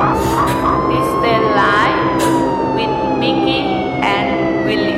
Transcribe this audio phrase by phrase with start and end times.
[0.00, 2.22] The life
[2.74, 3.60] with Mickey
[4.00, 4.96] and Willie.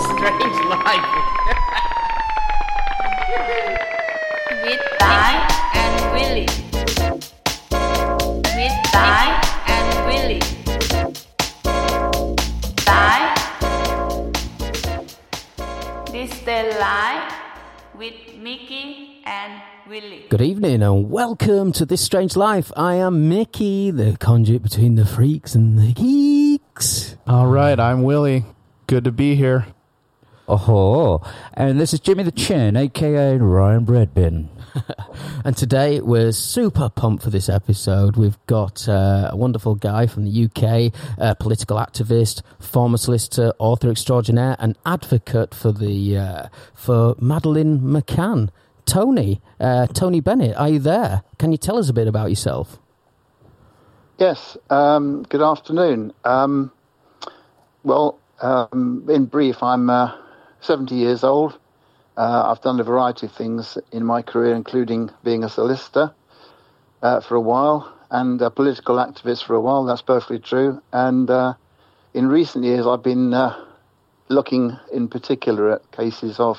[0.00, 1.10] Strange life.
[4.64, 5.59] With Ty
[20.70, 22.70] Good and welcome to This Strange Life.
[22.76, 27.16] I am Mickey, the conduit between the freaks and the geeks.
[27.26, 28.44] All right, I'm Willie.
[28.86, 29.66] Good to be here.
[30.46, 34.48] Oh, and this is Jimmy the Chin, aka Ryan Breadbin.
[35.44, 38.16] And today we're super pumped for this episode.
[38.16, 43.90] We've got uh, a wonderful guy from the UK, a political activist, former solicitor, author
[43.90, 48.50] extraordinaire, and advocate for the uh, for Madeleine McCann.
[48.90, 51.22] Tony, uh, Tony Bennett, are you there?
[51.38, 52.80] Can you tell us a bit about yourself?
[54.18, 56.12] Yes, um, good afternoon.
[56.24, 56.72] Um,
[57.84, 60.16] well, um, in brief, I'm uh,
[60.60, 61.56] 70 years old.
[62.16, 66.12] Uh, I've done a variety of things in my career, including being a solicitor
[67.00, 69.84] uh, for a while and a political activist for a while.
[69.84, 70.82] That's perfectly true.
[70.92, 71.54] And uh,
[72.12, 73.56] in recent years, I've been uh,
[74.28, 76.58] looking in particular at cases of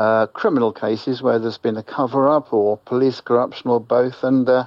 [0.00, 4.24] uh, criminal cases where there's been a cover up or police corruption or both.
[4.24, 4.64] And uh,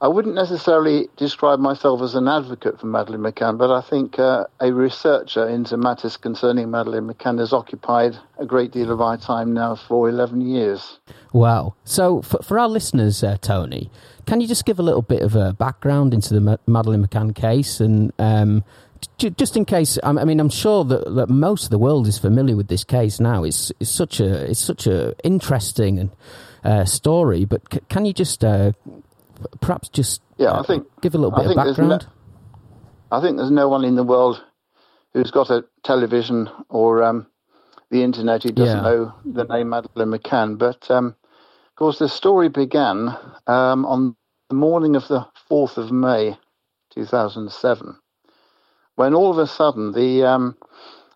[0.00, 4.44] I wouldn't necessarily describe myself as an advocate for Madeleine McCann, but I think uh,
[4.60, 9.52] a researcher into matters concerning Madeleine McCann has occupied a great deal of my time
[9.52, 11.00] now for 11 years.
[11.32, 11.74] Wow.
[11.82, 13.90] So, for, for our listeners, uh, Tony,
[14.24, 17.34] can you just give a little bit of a background into the Ma- Madeleine McCann
[17.34, 17.80] case?
[17.80, 18.62] And um,
[19.18, 22.56] just in case, I mean, I'm sure that, that most of the world is familiar
[22.56, 23.44] with this case now.
[23.44, 26.10] It's, it's such a it's such a interesting and
[26.64, 27.44] uh, story.
[27.44, 28.72] But c- can you just uh,
[29.60, 32.06] perhaps just Yeah, uh, I think- give a little bit of there's no- background?
[33.10, 34.42] I think there's no one in the world
[35.14, 37.26] who's got a television or um,
[37.90, 38.82] the internet who doesn't Yeah.
[38.82, 40.58] know the name Madeleine McCann.
[40.58, 43.16] But um, of course, the story began
[43.46, 44.14] um, on
[44.50, 46.36] the morning of the 4th of May
[46.90, 47.96] 2007,
[48.98, 50.56] when all of a sudden the um,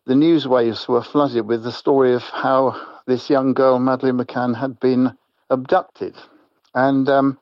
[0.06, 4.56] the news waves were flooded with the story of how this young girl, Madeleine McCann,
[4.56, 5.16] had been
[5.50, 6.14] abducted.
[6.74, 7.38] And um,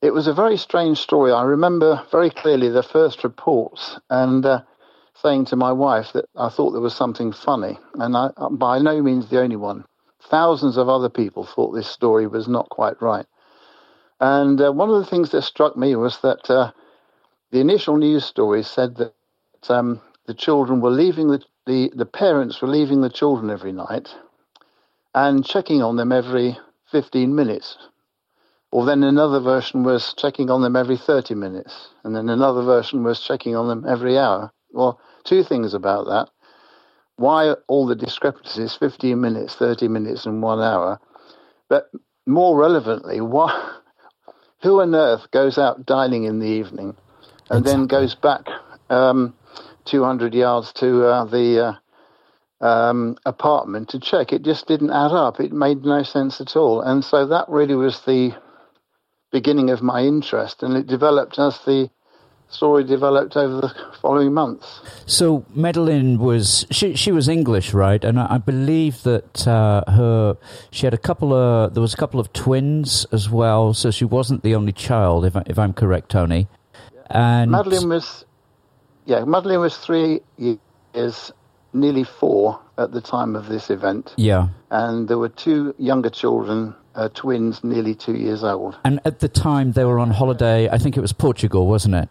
[0.00, 1.32] it was a very strange story.
[1.32, 4.62] I remember very clearly the first reports and uh,
[5.20, 7.80] saying to my wife that I thought there was something funny.
[7.94, 9.84] And I, I'm by no means the only one.
[10.22, 13.26] Thousands of other people thought this story was not quite right.
[14.20, 16.70] And uh, one of the things that struck me was that uh,
[17.50, 19.14] the initial news story said that
[19.68, 24.08] um, the children were leaving the, the, the parents were leaving the children every night
[25.14, 26.56] and checking on them every
[26.92, 27.76] 15 minutes.
[28.72, 31.88] Or then another version was checking on them every 30 minutes.
[32.04, 34.52] And then another version was checking on them every hour.
[34.72, 36.30] Well, two things about that.
[37.16, 41.00] Why all the discrepancies 15 minutes, 30 minutes, and one hour?
[41.68, 41.90] But
[42.26, 43.78] more relevantly, why,
[44.62, 46.96] who on earth goes out dining in the evening
[47.50, 48.46] and then goes back
[48.88, 49.34] um,
[49.84, 51.76] 200 yards to uh, the
[52.60, 54.32] uh, um, apartment to check?
[54.32, 55.40] It just didn't add up.
[55.40, 56.80] It made no sense at all.
[56.80, 58.34] And so that really was the
[59.32, 61.90] beginning of my interest, and it developed as the
[62.48, 64.80] story developed over the following months.
[65.06, 68.02] So Madeleine was she she was English, right?
[68.04, 70.36] And I, I believe that uh, her
[70.70, 74.04] she had a couple of there was a couple of twins as well, so she
[74.04, 76.48] wasn't the only child, if I, if I'm correct, Tony.
[77.10, 78.24] And Madeleine was,
[79.04, 81.32] yeah, Madeleine was three years,
[81.72, 86.74] nearly four at the time of this event, yeah, and there were two younger children,
[86.94, 88.76] uh, twins, nearly two years old.
[88.84, 90.68] and at the time they were on holiday.
[90.68, 92.08] I think it was Portugal, wasn't it?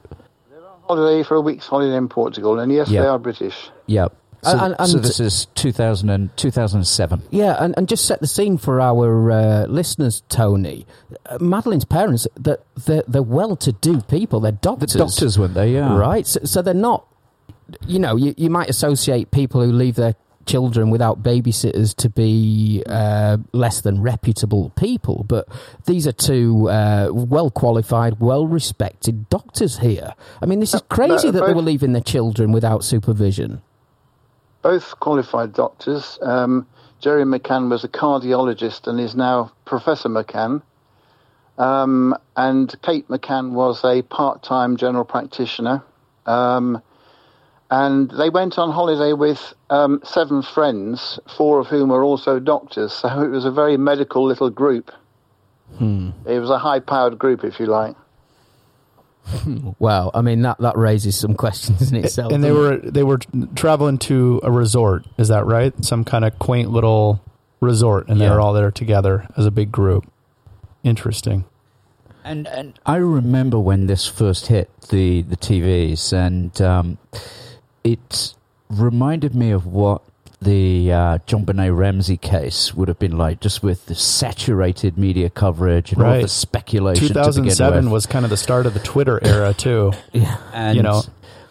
[0.50, 3.02] They're on holiday for a week's holiday in Portugal, and yes, Yeah.
[3.02, 3.70] they are British.
[3.88, 4.08] Yeah.
[4.42, 7.24] So, And- and- so this is 2000 and, 2007.
[7.30, 10.86] Yeah, and, and just set the scene for our uh, listeners, Tony.
[11.26, 14.40] Uh, Madeleine's parents, they're, they're, they're well-to-do people.
[14.40, 14.94] They're The doctors.
[14.94, 15.74] doctors, weren't they?
[15.74, 15.98] Yeah.
[15.98, 16.26] Right?
[16.26, 17.06] So, so they're not,
[17.86, 20.16] you know, you, you might associate people who leave their
[20.46, 25.48] children without babysitters to be uh, less than reputable people, but
[25.86, 30.16] these are two uh, well-qualified, well-respected doctors here.
[30.42, 33.62] I mean, this is crazy no, that they were leaving their children without supervision.
[34.62, 36.20] Both qualified doctors.
[36.22, 36.68] Um,
[37.00, 40.62] Gerry McCann was a cardiologist and is now Professor McCann.
[41.58, 45.84] Um, and Kate McCann was a part time general practitioner.
[46.26, 46.82] Um,
[47.72, 52.94] and they went on holiday with um, seven friends, four of whom were also doctors.
[52.94, 54.92] So it was a very medical little group.
[56.26, 57.96] It was a high powered group, if you like.
[59.80, 62.32] Well, I mean that that raises some questions in itself.
[62.32, 63.20] and they doesn't were they were
[63.56, 65.06] traveling to a resort.
[65.18, 65.74] Is that right?
[65.84, 67.22] Some kind of quaint little
[67.62, 68.34] resort, and they Yeah.
[68.34, 70.06] were all there together as a big group.
[70.84, 71.46] Interesting.
[72.24, 76.98] And and I remember when this first hit the the TVs, and um,
[77.84, 78.34] it
[78.70, 80.02] reminded me of what
[80.42, 85.92] the uh, JonBenét Ramsey case would have been like, just with the saturated media coverage
[85.92, 87.08] and all the speculation.
[87.10, 87.94] 2007 to thousand begin seven with.
[87.94, 89.92] was kind of the start of the Twitter era too.
[90.54, 91.02] and, you know.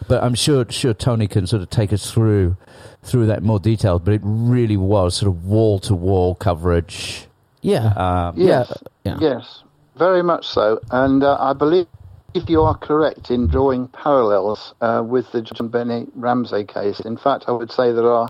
[0.07, 2.57] But I'm sure sure Tony can sort of take us through
[3.03, 3.99] through that in more detail.
[3.99, 7.27] But it really was sort of wall to wall coverage.
[7.61, 9.17] yeah, Um, Yes, yeah.
[9.21, 9.61] yes,
[9.97, 10.79] very much so.
[10.89, 11.85] And uh, I believe
[12.33, 16.99] if you are correct in drawing parallels uh, with the JonBenét Ramsey case.
[17.01, 18.29] In fact, I would say there are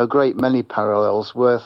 [0.00, 1.64] a great many parallels worth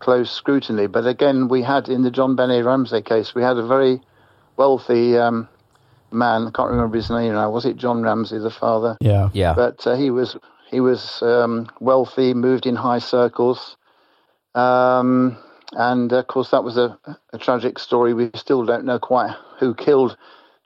[0.00, 0.86] close scrutiny.
[0.86, 4.02] But again, we had in the JonBenét Ramsey case, we had a very
[4.58, 5.48] wealthy um,
[6.10, 6.46] man.
[6.46, 7.50] I can't remember his name now.
[7.50, 8.98] Was it John Ramsey, the father?
[9.00, 9.30] Yeah.
[9.32, 9.54] yeah.
[9.54, 10.36] but uh, he was
[10.70, 13.76] he was um, wealthy, moved in high circles,
[14.54, 15.38] um,
[15.72, 16.98] and of course that was a,
[17.32, 18.12] a tragic story.
[18.12, 20.18] We still don't know quite who killed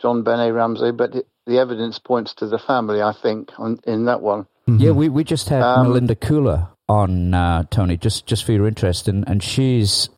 [0.03, 3.03] JonBenét Ramsey, but it, the evidence points to the family.
[3.03, 4.49] I think on, in that one.
[4.67, 8.67] Yeah, we, we just had Um, Melinda Kula on uh, Tony, just just for your
[8.67, 10.09] interest, and, and she's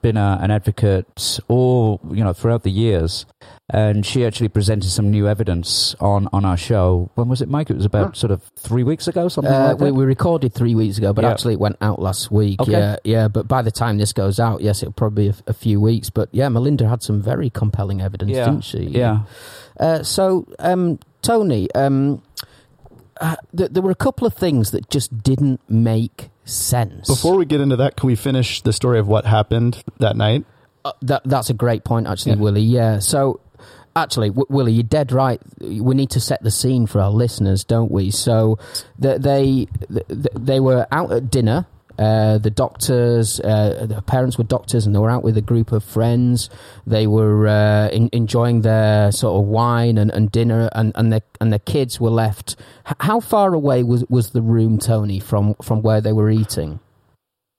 [0.00, 3.26] been a, an advocate all you know throughout the years,
[3.68, 7.10] and she actually presented some new evidence on, on our show.
[7.16, 7.68] When was it, Mike?
[7.68, 9.84] It was about sort of three weeks ago, something Uh, like that.
[9.84, 11.30] we, we recorded three weeks ago, but Yeah.
[11.32, 12.62] actually it went out last week.
[12.62, 12.72] Okay.
[12.72, 13.28] Yeah, yeah.
[13.28, 16.08] But by the time this goes out, yes, it'll probably be a, a few weeks.
[16.10, 18.78] But yeah, Melinda had some very compelling evidence, yeah, didn't she?
[18.84, 19.20] yeah.
[19.78, 22.22] Uh, so, um, Tony, um,
[23.20, 27.06] uh, th- there were a couple of things that just didn't make sense.
[27.08, 30.44] Before we get into that, can we finish the story of what happened that night?
[30.84, 32.38] Uh, that that's a great point, actually, Yeah.
[32.38, 32.62] Willie.
[32.62, 32.98] Yeah.
[33.00, 33.40] So,
[33.96, 35.40] actually, w- Willie, you're dead right.
[35.60, 38.10] We need to set the scene for our listeners, don't we?
[38.10, 38.58] So,
[39.00, 41.66] th- they th- they were out at dinner.
[41.98, 45.72] Uh, the doctors, uh, the parents were doctors, and they were out with a group
[45.72, 46.50] of friends.
[46.86, 51.22] They were uh, in, enjoying their sort of wine and, and dinner, and, and their
[51.40, 52.56] and their kids were left.
[53.00, 56.80] How far away was was the room, Tony, from from where they were eating?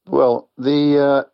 [0.08, 1.28] Well, the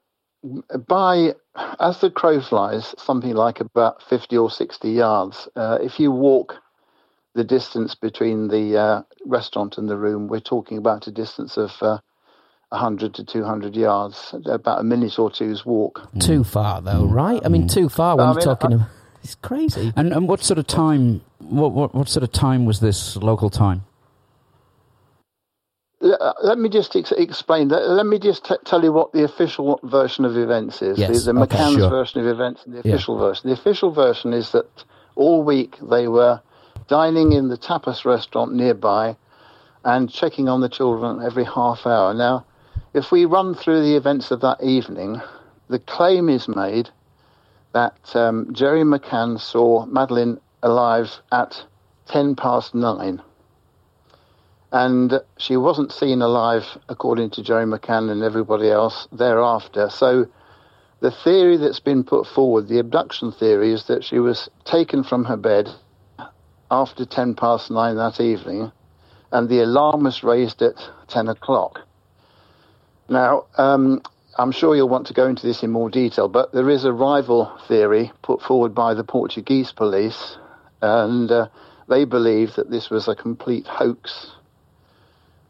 [0.45, 1.33] uh, by
[1.79, 5.49] as the crow flies, something like about fifty or sixty yards.
[5.57, 6.55] Uh, if you walk
[7.35, 11.71] the distance between the restaurant and the room, we're talking about a distance of
[12.73, 16.01] uh, hundred to two hundred yards, about a minute or two's walk.
[16.19, 17.41] Too far, though, right?
[17.45, 18.71] I mean, too far when I you're mean, talking.
[18.73, 18.87] I- about,
[19.23, 19.93] it's crazy.
[19.95, 21.21] And and what sort of time?
[21.39, 23.85] What, what what sort of time was this local time?
[26.01, 27.69] Uh, Let me just ex- explain.
[27.69, 30.97] Let, let me just t- tell you what the official version of events is.
[30.99, 31.89] Yes, the the okay, McCann's sure.
[31.89, 32.95] version of events and the Yeah.
[32.95, 33.49] official version.
[33.49, 34.67] The official version is that
[35.15, 36.41] all week they were
[36.89, 39.15] dining in the tapas restaurant nearby
[39.85, 42.13] and checking on the children every half hour.
[42.13, 42.45] Now,
[42.93, 45.19] if we run through the events of that evening,
[45.67, 46.89] the claim is made
[47.73, 51.65] that um, Gerry McCann saw Madeleine alive at
[52.07, 53.21] 10 past nine.
[54.71, 59.89] And she wasn't seen alive, according to Gerry McCann and everybody else, thereafter.
[59.89, 60.27] So
[60.99, 65.25] the theory that's been put forward, the abduction theory, is that she was taken from
[65.25, 65.69] her bed
[66.69, 68.71] after 10 past nine that evening,
[69.31, 70.75] and the alarm was raised at
[71.07, 71.79] 10 o'clock.
[73.09, 74.01] Now, um,
[74.37, 76.93] I'm sure you'll want to go into this in more detail, but there is a
[76.93, 80.37] rival theory put forward by the Portuguese police,
[80.81, 81.47] and uh,
[81.87, 84.31] they believe that this was a complete hoax,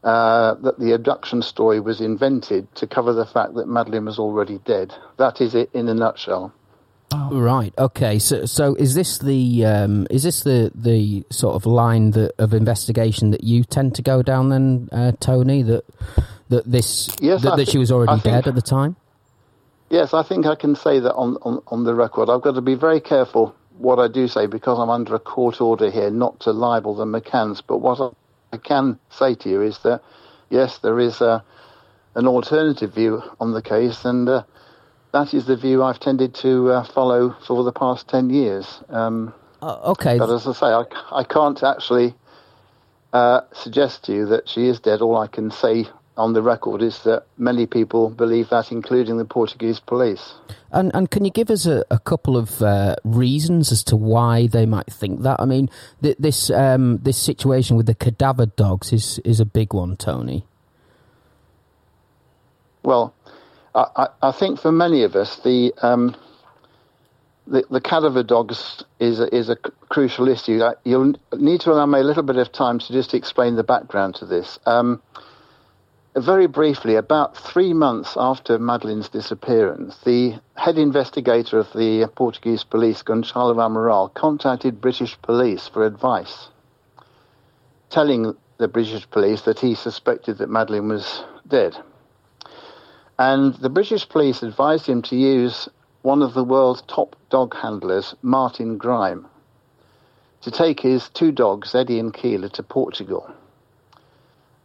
[0.04, 4.60] uh, that the abduction story was invented to cover the fact that Madeleine was already
[4.66, 4.94] dead.
[5.18, 6.54] That is it in a nutshell.
[7.32, 7.74] Right.
[7.78, 8.20] Okay.
[8.20, 12.54] So, so is this the um, is this the the sort of line that, of
[12.54, 15.62] investigation that you tend to go down then, uh, Tony?
[15.62, 15.86] That
[16.54, 18.96] that this Yes, that, she was already think- dead at the time.
[19.90, 22.30] Yes, I think I can say that on, on, on the record.
[22.30, 25.62] I've got to be very careful what I do say because I'm under a court
[25.62, 27.62] order here not to libel the McCanns.
[27.66, 28.14] But what
[28.52, 30.02] I can say to you is that,
[30.50, 31.44] yes, there is a,
[32.16, 34.44] an alternative view on the case, and uh,
[35.12, 38.66] that is the view I've tended to uh, follow for the past 10 years.
[38.90, 39.32] Um,
[39.62, 40.18] Uh, okay.
[40.18, 42.16] but as I say, I, I can't actually
[43.12, 45.02] uh, suggest to you that she is dead.
[45.02, 45.86] All I can say
[46.18, 50.34] on the record is that many people believe that, including the Portuguese police.
[50.72, 54.48] And and can you give us a, a couple of uh, reasons as to why
[54.48, 55.40] they might think that?
[55.40, 55.70] I mean,
[56.02, 60.46] th- this um, this situation with the cadaver dogs is is a big one, Tony.
[62.84, 63.14] Well,
[63.74, 66.16] I, I, I think for many of us, the um,
[67.48, 70.62] the, the cadaver dogs is a, is a c- crucial issue.
[70.84, 74.16] You'll need to allow me a little bit of time to just explain the background
[74.16, 74.60] to this.
[74.66, 75.02] Um,
[76.16, 83.02] very briefly, about three months after Madeleine's disappearance, the head investigator of the Portuguese police,
[83.02, 86.50] Gonçalo Amaral, contacted British police for advice,
[87.90, 91.76] telling the British police that he suspected that Madeleine was dead.
[93.18, 95.68] And the British police advised him to use
[96.04, 99.28] one of the world's top dog handlers, Martin Grime,
[100.42, 103.34] to take his two dogs, Eddie and Keela, to Portugal.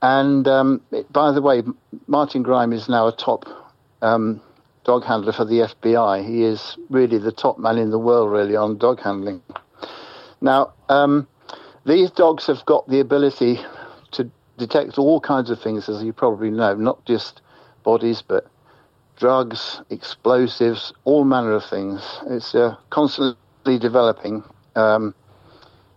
[0.02, 1.62] And um, it- by the way,
[2.07, 3.45] Martin Grime is now a top
[4.02, 4.40] um,
[4.85, 6.25] dog handler for the FBI.
[6.25, 9.43] He is really the top man in the world, really, on dog handling.
[10.40, 11.26] Now, um,
[11.85, 13.61] these dogs have got the ability
[14.12, 17.40] to detect all kinds of things, as you probably know, not just
[17.83, 18.47] bodies, but
[19.17, 22.00] drugs, explosives, all manner of things.
[22.28, 24.45] It's a constantly developing
[24.76, 25.14] um,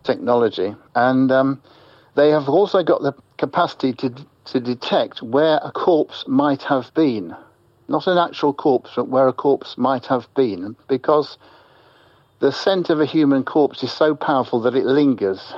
[0.04, 1.62] technology, and um,
[2.16, 4.10] they have also got the capacity to
[4.46, 7.36] to detect where a corpse might have been,
[7.88, 11.38] not an actual corpse, but where a corpse might have been, because
[12.40, 15.54] the scent of a human corpse is so powerful that it lingers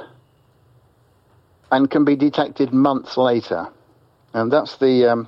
[1.72, 3.68] and can be detected months later,
[4.34, 5.28] and that's the um,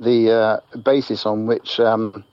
[0.00, 2.24] the uh, basis on which um,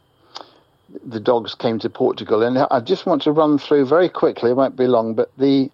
[1.05, 2.41] the dogs came to Portugal.
[2.41, 4.49] And I just want to run through very quickly.
[4.51, 5.69] It won't be long, but the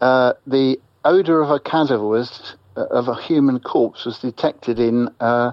[0.00, 5.08] uh, the odor of a cadaver was uh, of a human corpse was detected in
[5.20, 5.52] uh,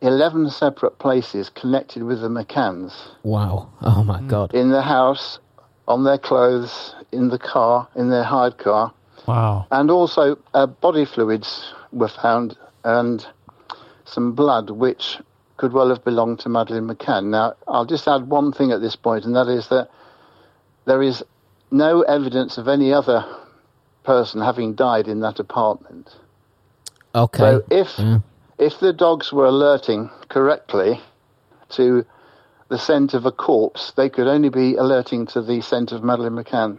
[0.00, 2.92] eleven separate places connected with the McCanns.
[3.22, 3.70] Wow.
[3.82, 4.54] Oh my God.
[4.54, 5.38] In the house,
[5.88, 8.92] on their clothes, in the car, in their hired car,
[9.26, 9.66] Wow.
[9.70, 13.26] and also uh, body fluids were found and
[14.04, 15.18] some blood, which
[15.56, 17.26] could well have belonged to Madeleine McCann.
[17.26, 19.88] Now, I'll just add one thing at this point, and that is that
[20.84, 21.22] there is
[21.70, 23.24] no evidence of any other
[24.04, 26.14] person having died in that apartment.
[27.14, 27.38] Okay.
[27.38, 28.18] So if Yeah.
[28.58, 31.00] if the dogs were alerting correctly
[31.70, 32.04] to
[32.68, 36.34] the scent of a corpse, they could only be alerting to the scent of Madeleine
[36.34, 36.78] McCann.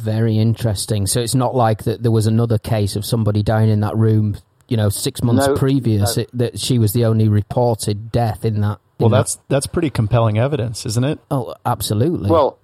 [0.00, 1.06] Very interesting.
[1.06, 4.36] So it's not like that there was another case of somebody dying in that room,
[4.68, 6.22] you know, six months No, previous, no.
[6.22, 8.78] it, that she was the only reported death in that.
[8.98, 11.18] in Well, that- that's that's pretty compelling evidence, isn't it?
[11.30, 12.30] Oh, absolutely.
[12.30, 12.58] Well,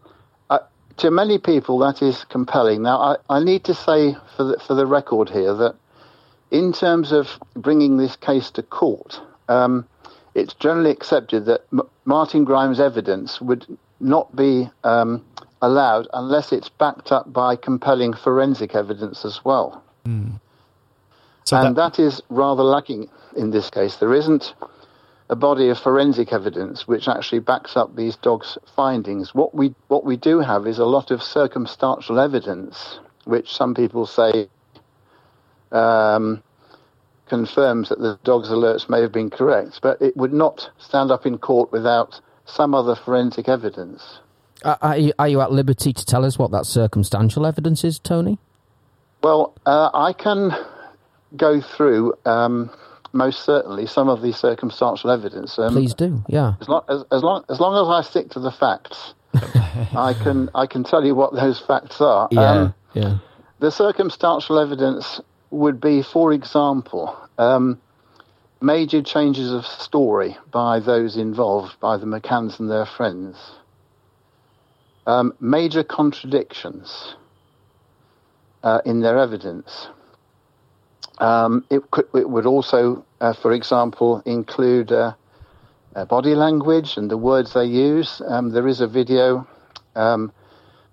[0.98, 2.82] to many people, that is compelling.
[2.82, 5.76] Now, I, I need to say for the, for the record here that
[6.50, 9.86] in terms of bringing this case to court, um,
[10.34, 13.66] it's generally accepted that M- Martin Grimes' evidence would
[14.00, 15.24] not be um,
[15.62, 19.82] allowed unless it's backed up by compelling forensic evidence as well.
[21.44, 23.96] So and that, that is rather lacking in this case.
[23.96, 24.54] There isn't
[25.30, 29.34] a body of forensic evidence which actually backs up these dogs' findings.
[29.34, 34.06] What we what we do have is a lot of circumstantial evidence, which some people
[34.06, 34.48] say
[35.70, 36.42] um,
[37.28, 41.26] confirms that the dog's alerts may have been correct, but it would not stand up
[41.26, 44.20] in court without some other forensic evidence.
[44.64, 47.98] are, are, you, are you at liberty to tell us what that circumstantial evidence is,
[47.98, 48.38] Tony?
[49.22, 50.52] Well, uh, I can
[51.36, 52.70] go through um,
[53.18, 55.58] most certainly some of the circumstantial evidence.
[55.58, 56.22] Um, Please do.
[56.28, 56.54] Yeah.
[56.60, 60.48] As long as, as long as long as I stick to the facts, I can
[60.54, 62.28] I can tell you what those facts are.
[62.30, 62.50] Yeah.
[62.50, 63.18] Um, yeah.
[63.58, 65.20] the circumstantial evidence
[65.50, 67.80] would be, for example, um,
[68.60, 73.36] major changes of story by those involved, by the McCanns and their friends.
[75.06, 77.14] Um, major contradictions
[78.62, 79.88] uh, in their evidence.
[81.20, 85.14] Um, it, could, it would also, uh, for example, include uh,
[85.94, 88.22] uh, body language and the words they use.
[88.26, 89.46] Um, there is a video
[89.96, 90.32] um,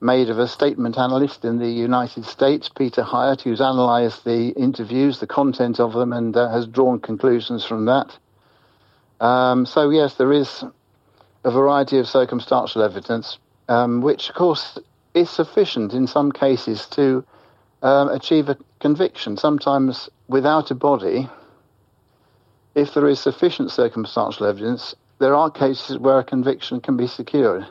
[0.01, 5.19] made of a statement analyst in the United States, Peter Hyatt, who's analysed the interviews,
[5.19, 8.17] the content of them, and uh, has drawn conclusions from that.
[9.19, 10.63] Um, so, yes, there is
[11.43, 13.37] a variety of circumstantial evidence,
[13.69, 14.79] um, which, of course,
[15.13, 17.23] is sufficient in some cases to
[17.81, 21.29] um, achieve a conviction, sometimes without a body.
[22.73, 27.65] If there is sufficient circumstantial evidence, there are cases where a conviction can be secured.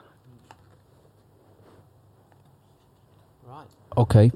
[3.47, 3.67] Right.
[3.97, 4.33] Okay.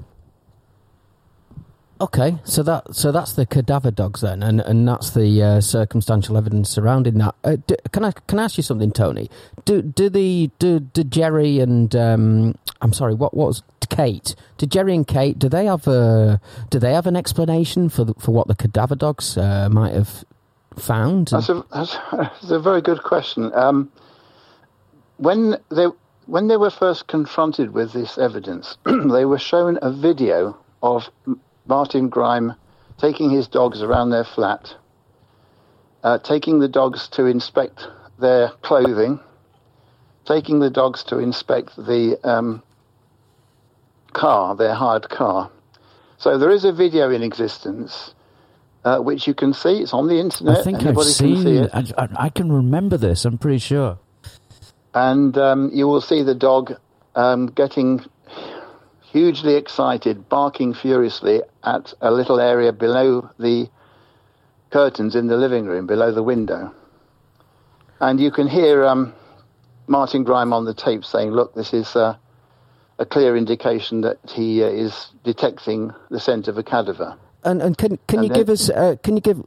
[2.01, 6.37] Okay, so that so that's the cadaver dogs then, and, and that's the uh, circumstantial
[6.37, 7.35] evidence surrounding that.
[7.43, 9.29] Uh, do, can I can I ask you something, Tony?
[9.65, 14.33] Do do the do, do Gerry and um, I'm sorry, what what was Kate?
[14.57, 16.39] Do Gerry and Kate do they have a
[16.69, 20.23] do they have an explanation for the, for what the cadaver dogs uh, might have
[20.77, 21.29] found?
[21.29, 21.97] That's a, that's,
[22.49, 23.51] a very good question.
[23.53, 23.91] Um,
[25.17, 25.87] when they
[26.27, 31.09] when they were first confronted with this evidence, they were shown a video of
[31.69, 32.55] Martin Grime
[32.97, 34.75] taking his dogs around their flat,
[36.03, 37.87] uh, taking the dogs to inspect
[38.19, 39.19] their clothing,
[40.25, 42.61] taking the dogs to inspect the um,
[44.13, 45.49] car, their hired car.
[46.17, 48.13] So there is a video in existence.
[48.85, 49.81] Uh, which you can see.
[49.81, 50.59] It's on the internet.
[50.59, 51.63] I think I've Anybody can see seen.
[51.65, 51.69] it.
[51.73, 53.25] I, I, I can remember this.
[53.25, 53.99] I'm pretty sure.
[54.93, 56.77] and um, you will see the dog
[57.13, 57.99] um, getting
[59.11, 63.69] hugely excited, barking furiously at a little area below the
[64.71, 66.73] curtains in the living room, below the window.
[67.99, 69.13] And you can hear um,
[69.87, 72.15] Martin Grime on the tape saying, "Look, this is uh,
[72.97, 77.77] a clear indication that he uh, is detecting the scent of a cadaver." And and
[77.77, 79.43] can can And you then- give us uh, can you give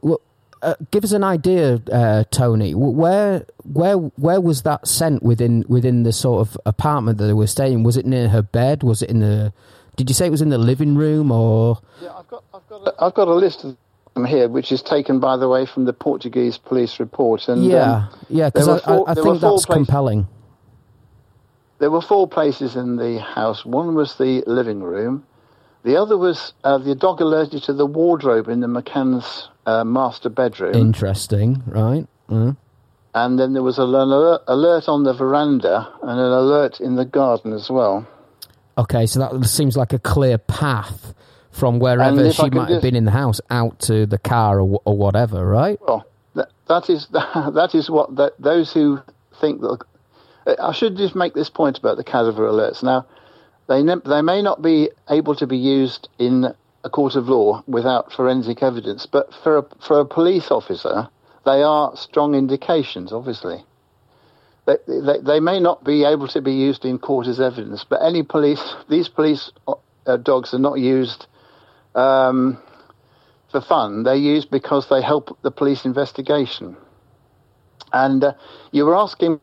[0.63, 2.73] uh, give us an idea, uh, Tony?
[2.73, 7.47] Where where where was that sent within within the sort of apartment that they were
[7.47, 7.83] staying?
[7.83, 8.81] Was it near her bed?
[8.83, 9.53] Was it in the?
[9.95, 11.79] Did you say it was in the living room or?
[12.01, 13.77] Yeah, I've got, I've got, a, I've got a list of
[14.15, 17.47] them here, which is taken, by the way, from the Portuguese police report.
[17.47, 20.27] And yeah, um, yeah, because I, I, I think that's places- compelling.
[21.79, 23.65] There were four places in the house.
[23.65, 25.25] One was the living room.
[25.83, 30.29] The other was uh, the dog alerted to the wardrobe in the McCann's uh, master
[30.29, 30.75] bedroom.
[30.75, 32.07] Interesting, right?
[32.29, 32.55] Mm.
[33.13, 37.05] and then there was an alert, alert on the veranda and an alert in the
[37.05, 38.07] garden as well.
[38.77, 41.13] Okay, so that seems like a clear path
[41.51, 44.97] from wherever she might have been in the house out to the car or, or
[44.97, 45.79] whatever, right?
[45.81, 48.99] Well, that, that is that is what that, those who
[49.39, 49.79] think that.
[50.59, 52.83] I should just make this point about the cadaver alerts.
[52.83, 53.05] Now,
[53.67, 56.53] they ne- they may not be able to be used in
[56.83, 61.07] a court of law without forensic evidence, but for a, for a police officer,
[61.45, 63.11] they are strong indications.
[63.13, 63.63] Obviously,
[64.65, 68.01] they, they they may not be able to be used in court as evidence, but
[68.01, 71.27] any police these police uh, dogs are not used.
[71.95, 72.57] Um,
[73.53, 74.03] for fun.
[74.03, 76.75] They're used because they help the police investigation.
[77.93, 78.33] And uh,
[78.71, 79.39] you were asking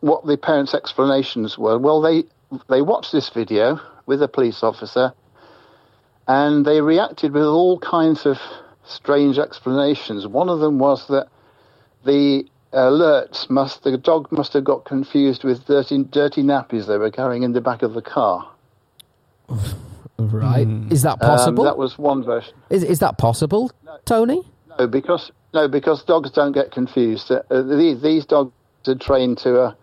[0.00, 1.78] what the parents' explanations were.
[1.78, 2.24] Well, they
[2.68, 5.12] they watched this video with a police officer,
[6.28, 8.38] and they reacted with all kinds of
[8.84, 10.26] strange explanations.
[10.26, 11.28] One of them was that
[12.04, 17.10] the alerts must the dog must have got confused with dirty dirty nappies they were
[17.10, 18.48] carrying in the back of the car.
[20.18, 20.66] Right?
[20.90, 21.64] Is that Um, possible?
[21.64, 22.54] that was one version.
[22.70, 23.70] is is that possible,
[24.04, 24.42] Tony?
[24.78, 27.30] No, because no, because dogs don't get confused.
[27.30, 28.52] Uh, uh, these, these dogs
[28.86, 29.74] are trained to uh,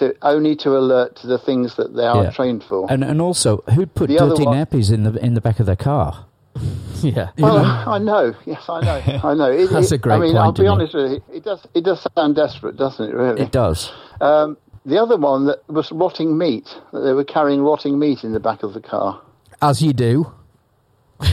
[0.00, 2.30] to only to alert to the things that they are Yeah.
[2.30, 2.86] trained for.
[2.90, 5.66] And and also, who'd put The dirty one- nappies in the in the back of
[5.66, 6.26] their car?
[7.02, 7.30] Yeah.
[7.38, 8.34] well, I know.
[8.44, 9.20] Yes, I know.
[9.30, 9.50] I know.
[9.50, 11.22] It, That's it- a great I mean, point, I'll be honest with you.
[11.32, 11.60] It does.
[11.72, 13.14] It does sound desperate, doesn't it?
[13.14, 13.40] Really.
[13.40, 13.90] It does.
[14.20, 16.68] Um, the other one that was rotting meat.
[16.92, 19.18] That they were carrying rotting meat in the back of the car.
[19.62, 20.30] As you do.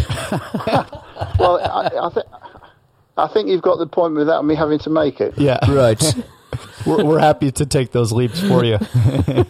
[1.40, 2.26] Well, I, I think.
[3.18, 5.34] I think you've got the point without me having to make it.
[5.38, 6.02] Yeah, Right.
[6.88, 8.80] We're, we're happy to take those leaps for you.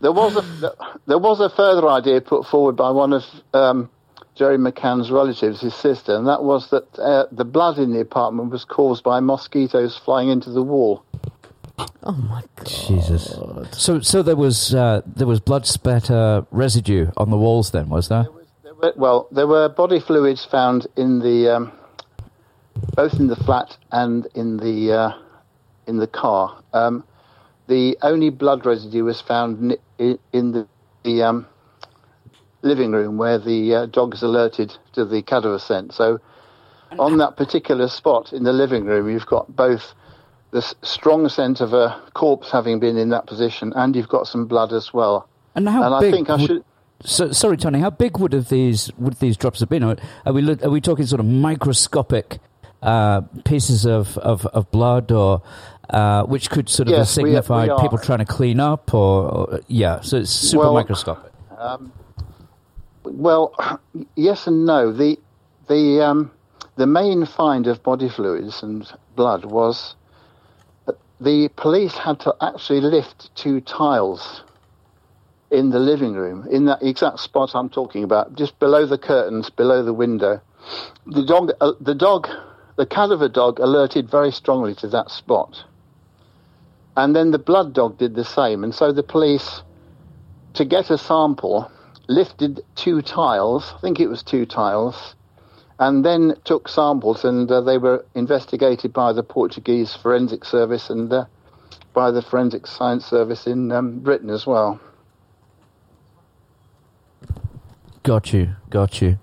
[0.00, 0.72] There was a
[1.06, 3.90] there was a further idea put forward by one of um,
[4.34, 8.50] Gerry McCann's relatives, his sister, and that was that uh, the blood in the apartment
[8.50, 11.04] was caused by mosquitoes flying into the wall.
[12.02, 12.66] Oh my god.
[12.66, 13.36] Jesus.
[13.72, 17.70] So so there was uh, there was blood spatter residue on the walls.
[17.70, 18.26] Then was there?
[18.62, 21.72] There were, well, there were body fluids found in the um,
[22.94, 25.12] both in the flat and in the uh,
[25.90, 26.62] in the car.
[26.72, 27.04] Um,
[27.66, 30.66] the only blood residue was found ni- i- in the,
[31.04, 31.46] the um,
[32.62, 35.92] living room where the uh, dogs alerted to the cadaver scent.
[35.92, 36.18] So,
[36.98, 39.92] on that particular spot in the living room, you've got both
[40.50, 44.46] the strong scent of a corpse having been in that position, and you've got some
[44.46, 45.28] blood as well.
[45.54, 46.12] And how and I big?
[46.14, 46.64] think I would- should.
[47.02, 47.78] So, sorry, Tony.
[47.80, 49.82] How big would have these would these drops have been?
[49.84, 52.40] Are are we look- are we talking sort of microscopic
[52.82, 55.40] uh, pieces of, of, of blood, or
[55.92, 57.36] uh, which could sort of Yes, we- we
[57.82, 60.00] people trying to clean up, or, or yeah?
[60.00, 61.32] So it's super Well, microscopic.
[63.04, 63.54] Well,
[64.14, 64.92] yes and no.
[64.92, 65.18] The
[65.68, 66.30] the um,
[66.76, 69.94] the main find of body fluids and blood was
[70.86, 74.42] that the police had to actually lift two tiles
[75.50, 79.50] in the living room in that exact spot I'm talking about, just below the curtains,
[79.50, 80.40] below the window.
[81.06, 82.28] The dog, uh, the dog,
[82.76, 85.64] the cadaver dog alerted very strongly to that spot,
[87.02, 89.62] and then the blood dog did the same, and so the police
[90.54, 91.70] to get a sample,
[92.08, 95.14] lifted two tiles, I think it was two tiles,
[95.78, 101.12] and then took samples, and uh, they were investigated by the Portuguese forensic service, and
[101.12, 101.24] uh,
[101.94, 104.78] by the Forensic Science Service in um, Britain as well.
[108.02, 109.18] Got you, got you.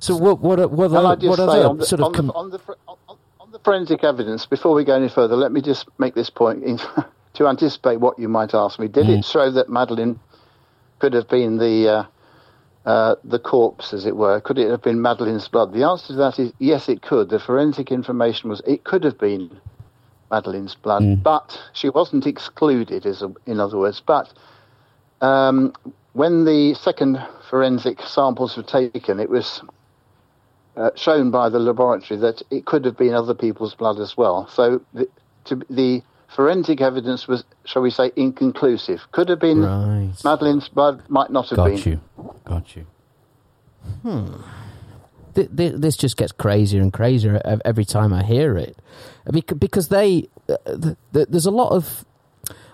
[0.00, 2.06] So what what are- what Can I are, just what other on the, sort on,
[2.08, 2.58] of com- on, the,
[3.58, 6.78] the forensic evidence, before we go any further, let me just make this point in,
[7.34, 8.88] to anticipate what you might ask me.
[8.88, 9.18] Did Mm.
[9.18, 10.18] it show that Madeleine
[10.98, 12.04] could have been the uh,
[12.88, 14.40] uh, the corpse, as it were?
[14.40, 15.72] Could it have been Madeleine's blood?
[15.74, 17.28] The answer to that is yes, it could.
[17.28, 19.50] The forensic information was it could have been
[20.30, 21.22] Madeleine's blood, Mm.
[21.22, 24.00] but she wasn't excluded, as a, in other words.
[24.00, 24.32] But
[25.20, 25.72] um,
[26.14, 27.18] when the second
[27.50, 29.62] forensic samples were taken, it was
[30.78, 34.48] uh, shown by the laboratory that it could have been other people's blood as well.
[34.48, 35.08] So the,
[35.46, 36.02] to, the
[36.34, 39.00] forensic evidence was, shall we say, inconclusive.
[39.12, 40.12] Could have been Right.
[40.24, 41.76] Madeleine's blood, might not have got been.
[41.76, 42.00] Got you,
[42.44, 42.86] got you.
[45.34, 48.76] th- th- this just gets crazier and crazier every time I hear it,
[49.58, 52.04] because they uh, th- th- there's a lot of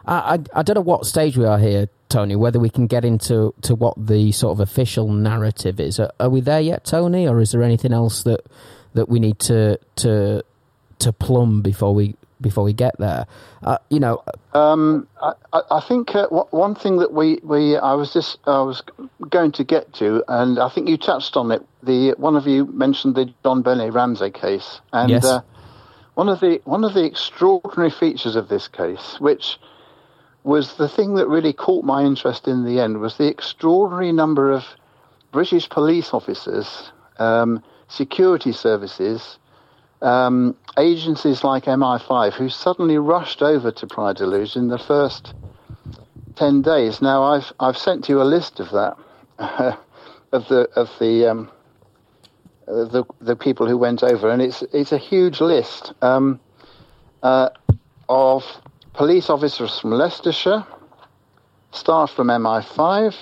[0.06, 2.36] I, I I don't know what stage we are here, Tony.
[2.36, 5.98] Whether we can get into to what the sort of official narrative is.
[5.98, 8.42] Are, are we there yet, Tony, or is there anything else that
[8.94, 10.44] that we need to to
[11.00, 13.26] to plumb before we before we get there?
[13.64, 14.22] Uh, you know,
[14.52, 15.32] Um, I,
[15.78, 18.82] I think uh, w- one thing that we, we I was just I was
[19.28, 21.62] going to get to, and I think you touched on it.
[21.82, 25.24] The one of you mentioned the JonBenét Ramsey case, and Yes.
[25.24, 25.40] uh,
[26.14, 29.58] one of the one of the extraordinary features of this case, which
[30.44, 34.52] was the thing that really caught my interest in the end, was the extraordinary number
[34.52, 34.64] of
[35.32, 39.38] British police officers, um, security services,
[40.02, 45.32] um, agencies like MI5 who suddenly rushed over to Praia da Luz in the first
[46.36, 47.00] 10 days.
[47.00, 48.98] Now, I've, I've sent you a list of that,
[50.32, 51.50] of the, of the, um,
[52.66, 56.38] the, the people who went over, and it's, it's a huge list um,
[57.22, 57.48] uh,
[58.08, 58.44] of
[58.94, 60.64] police officers from Leicestershire,
[61.72, 63.14] staff from MI5,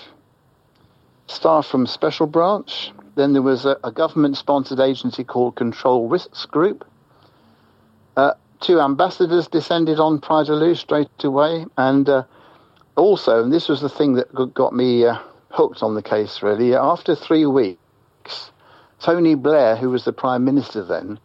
[1.27, 2.93] staff from Special Branch.
[3.15, 6.87] Then there was a, a government sponsored agency called Control Risks Group.
[8.17, 11.65] Uh, two ambassadors descended on Praia da Luz straight away.
[11.79, 12.25] And uh,
[12.97, 15.19] also, and this was the thing that got me uh,
[15.51, 18.53] hooked on the case really, after three weeks,
[19.01, 21.19] Tony Blair, who was the Prime Minister then,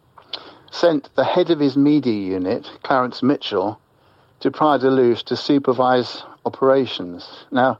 [0.70, 3.78] sent the head of his media unit, Clarence Mitchell,
[4.40, 7.44] to Praia da Luz to supervise operations.
[7.50, 7.78] Now,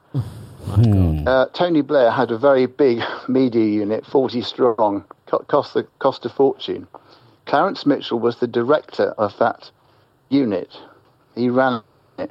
[1.26, 6.28] uh, Tony Blair had a very big media unit, 40 strong, cost, the, cost a
[6.28, 6.86] fortune.
[7.46, 9.70] Clarence Mitchell was the director of that
[10.28, 10.76] unit.
[11.34, 11.82] He ran
[12.18, 12.30] it.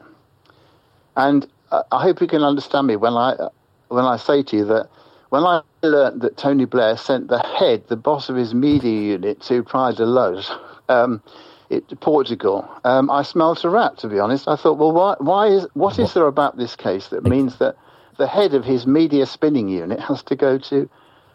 [1.15, 3.49] And uh, I hope you can understand me when I, uh,
[3.87, 4.89] when I say to you that
[5.29, 9.41] when I learnt that Tony Blair sent the head, the boss of his media unit,
[9.43, 10.51] to Praia da Luz,
[10.89, 11.21] um,
[11.69, 14.47] it, Portugal, um, I smelt a rat, to be honest.
[14.47, 17.75] I thought, well, why, why is, what is there about this case that means that
[18.17, 20.89] the head of his media spinning unit has to go to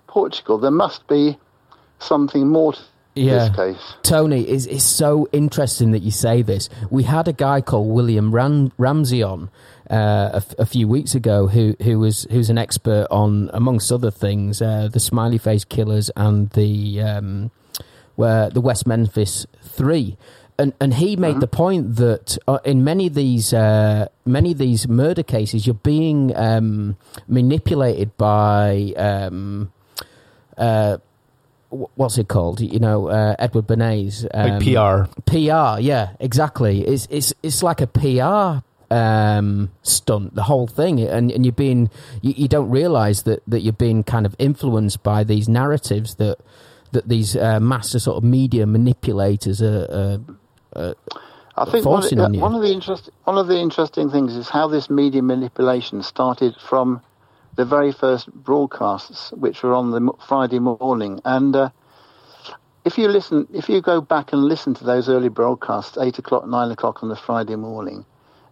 [0.07, 0.59] Portugal?
[0.59, 1.38] There must be
[1.99, 2.81] something more to
[3.14, 3.49] Yeah.
[3.49, 3.95] this case.
[4.03, 6.68] Tony, it's, it's so interesting that you say this.
[6.90, 9.51] We had a guy called William Ram- Ramsey on
[9.90, 13.92] uh, a, f- a few weeks ago who, who was who's an expert on, amongst
[13.92, 17.51] other things, uh, the Smiley Face Killers and the um,
[18.16, 20.16] where the West Memphis Three.
[20.59, 24.59] And, and he made the point that uh, in many of these uh, many of
[24.59, 26.96] these murder cases, you're being um,
[27.27, 29.72] manipulated by um,
[30.57, 30.98] uh,
[31.72, 32.61] what's it called?
[32.61, 34.27] You know, uh, Edward Bernays.
[34.33, 35.20] Um, Like PR.
[35.27, 36.83] PR, yeah, exactly.
[36.83, 41.90] It's it's it's like a PR um, stunt, the whole thing, and and you're being
[42.20, 46.38] you, you don't realise that that you're being kind of influenced by these narratives that
[46.92, 50.20] that these uh, master sort of media manipulators are.
[50.74, 50.94] Uh,
[51.55, 52.40] I think one of, forcing the, on you.
[52.40, 56.57] one of the interest, one of the interesting things is how this media manipulation started
[56.57, 57.02] from
[57.57, 61.20] the very first broadcasts, which were on the Friday morning.
[61.26, 61.70] And uh,
[62.85, 66.46] if you listen, if you go back and listen to those early broadcasts, eight o'clock,
[66.46, 68.07] nine o'clock on the Friday morning,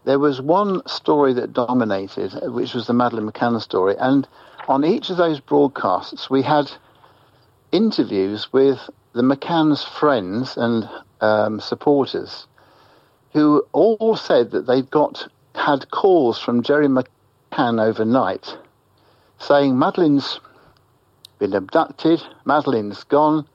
[0.04, 3.96] there was one story that dominated, which was the Madeleine McCann story.
[3.98, 4.28] And
[4.68, 6.70] on each of those broadcasts, we had
[7.72, 8.78] interviews with
[9.12, 10.88] the McCann's friends and
[11.20, 12.46] um, supporters
[13.32, 18.56] who all said that they'd got had calls from Gerry McCann overnight
[19.40, 20.38] saying Madeleine's
[21.38, 23.46] been abducted, Madeleine's gone,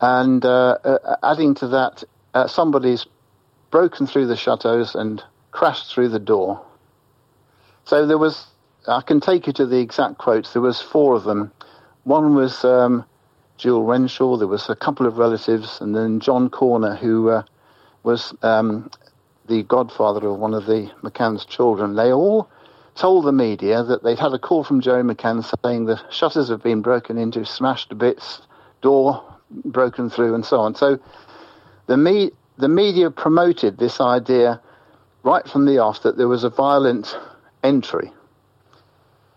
[0.00, 2.04] and uh, uh, adding to that,
[2.34, 3.06] uh, somebody's
[3.70, 6.62] broken through the shutters and crashed through the door.
[7.84, 8.46] So there was,
[8.86, 10.52] I can take you to the exact quotes.
[10.52, 11.50] There was four of them.
[12.04, 13.04] One was um,
[13.58, 14.36] Jill Renshaw.
[14.36, 17.42] There was a couple of relatives, and then John Corner, who uh,
[18.02, 18.90] was um,
[19.48, 22.48] the godfather of one of the McCann's children, they all
[22.94, 26.62] told the media that they'd had a call from Gerry McCann saying the shutters have
[26.62, 28.42] been broken into, smashed to bits,
[28.82, 29.22] door
[29.64, 30.74] broken through, and so on.
[30.74, 30.98] So
[31.86, 34.60] the, me- the media promoted this idea
[35.22, 37.16] right from the off that there was a violent
[37.62, 38.12] entry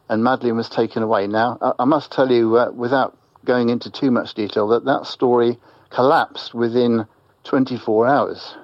[0.10, 1.28] and Madeleine was taken away.
[1.28, 5.06] Now, I, I must tell you, uh, without going into too much detail, that that
[5.06, 5.58] story
[5.90, 7.06] collapsed within
[7.44, 8.56] 24 hours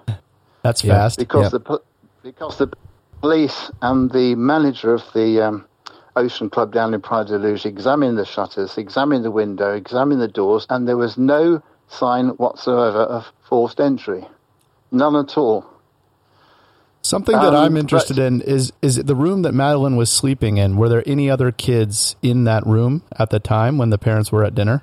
[0.61, 0.93] That's Yeah.
[0.95, 1.17] fast.
[1.19, 1.59] because Yeah.
[1.59, 1.81] the
[2.23, 2.69] because the
[3.21, 5.65] police and the manager of the um,
[6.15, 10.27] Ocean Club down in Praia de Luz examined the shutters, examined the window, examined the
[10.27, 14.25] doors, and there was no sign whatsoever of forced entry,
[14.91, 15.65] none at all.
[17.05, 20.57] Something that Um, I'm interested but- in is is the room that Madeleine was sleeping
[20.57, 20.75] in.
[20.75, 24.43] Were there any other kids in that room at the time when the parents were
[24.43, 24.81] at dinner?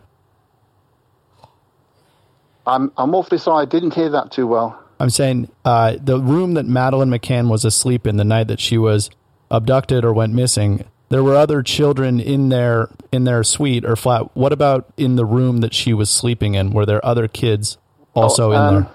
[2.66, 4.78] I'm I'm awfully sorry, I didn't hear that too well.
[5.00, 8.78] I'm saying uh, the room that Madeleine McCann was asleep in the night that she
[8.78, 9.10] was
[9.50, 10.84] abducted or went missing.
[11.08, 14.34] There were other children in their in their suite or flat.
[14.36, 16.70] What about in the room that she was sleeping in?
[16.70, 17.78] Were there other kids
[18.14, 18.86] also Oh, in um, there?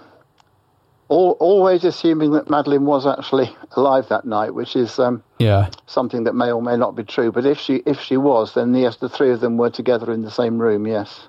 [1.10, 5.70] All, always assuming that Madeleine was actually alive that night, which is um, Yeah.
[5.86, 7.32] something that may or may not be true.
[7.32, 10.22] But if she if she was, then yes, the three of them were together in
[10.24, 10.86] the same room.
[10.86, 11.28] Yes.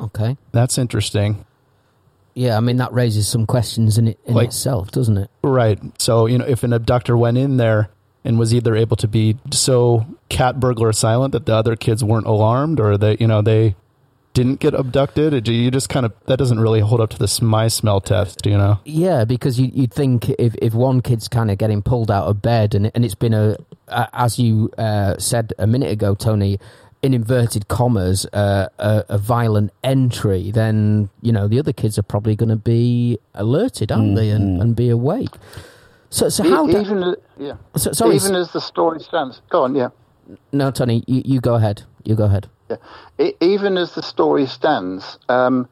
[0.00, 0.36] Okay.
[0.52, 1.44] That's interesting.
[2.34, 5.30] Yeah, I mean that raises some questions in it in Like- itself, doesn't it?
[5.42, 5.78] Right.
[6.00, 7.90] So, you know, if an abductor went in there
[8.24, 12.26] and was either able to be so cat burglar silent that the other kids weren't
[12.26, 13.76] alarmed or that, you know, they
[14.34, 17.40] didn't get abducted, it, you just kind of, that doesn't really hold up to this
[17.40, 18.80] my smell test, you know?
[18.84, 22.42] Yeah, because you, you'd think if, if one kid's kind of getting pulled out of
[22.42, 23.56] bed and and it's been a,
[23.88, 26.58] a as you uh, said a minute ago, Tony,
[27.02, 32.02] in inverted commas, uh, a, a violent entry, then you know the other kids are
[32.02, 35.30] probably going to be alerted, aren't they, and, and be awake.
[36.10, 36.66] So so how?
[36.68, 37.54] E- da- yeah.
[37.76, 39.74] so, sorry, even as the story stands, go on.
[39.74, 39.90] Yeah.
[40.52, 41.82] no, Tony, you, you go ahead.
[42.04, 42.48] You go ahead.
[42.68, 42.76] Yeah.
[43.18, 45.68] E- even as the story stands, um,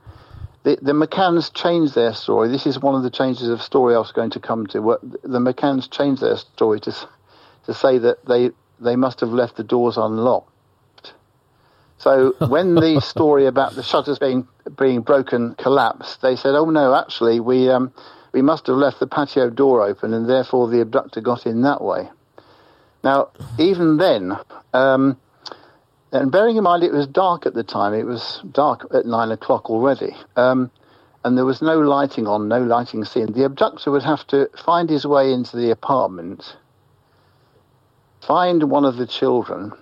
[0.64, 2.48] the, the McCanns changed their story.
[2.48, 4.80] This is one of the changes of story I was going to come to.
[4.80, 6.94] What the McCanns changed their story to
[7.64, 8.50] to say that they
[8.80, 11.14] they must have left the doors unlocked.
[11.98, 14.46] So when the story about the shutters being
[14.78, 17.92] being broken collapsed, they said, "Oh no, actually we um,
[18.32, 21.82] we must have left the patio door open, and therefore the abductor got in that
[21.82, 22.08] way."
[23.02, 24.36] Now, even then.
[24.72, 25.16] Um,
[26.12, 29.30] and bearing in mind it was dark at the time, it was dark at nine
[29.30, 30.70] o'clock already, um,
[31.24, 33.32] and there was no lighting on, no lighting seen.
[33.32, 36.56] The abductor would have to find his way into the apartment,
[38.20, 39.72] find one of the children,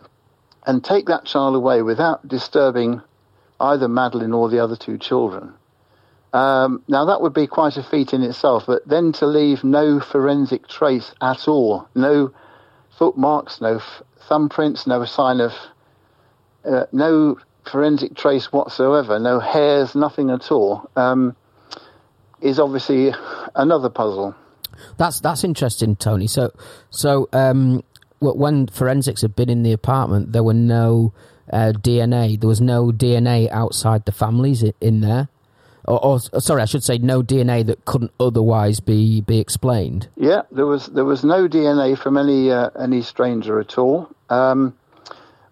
[0.67, 3.03] and take that child away without disturbing
[3.59, 5.53] either Madeleine or the other two children.
[6.33, 9.99] Um, now, that would be quite a feat in itself, but then to leave no
[9.99, 12.33] forensic trace at all, no
[12.99, 15.53] footmarks, no f- thumbprints, no sign of
[16.65, 21.37] uh, no forensic trace whatsoever, no hairs, nothing at all, um,
[22.41, 23.13] is obviously
[23.55, 24.35] another puzzle.
[24.97, 26.27] That's that's interesting, Tony.
[26.27, 26.53] So
[26.91, 27.83] so um,
[28.21, 31.13] when forensics had been in the apartment, there were no
[31.53, 32.39] uh, DNA.
[32.39, 35.29] There was no DNA outside the families in there,
[35.85, 40.09] or, or sorry, I should say no DNA that couldn't otherwise be be explained.
[40.17, 44.09] Yeah, there was there was no DNA from any uh, any stranger at all.
[44.29, 44.77] Um,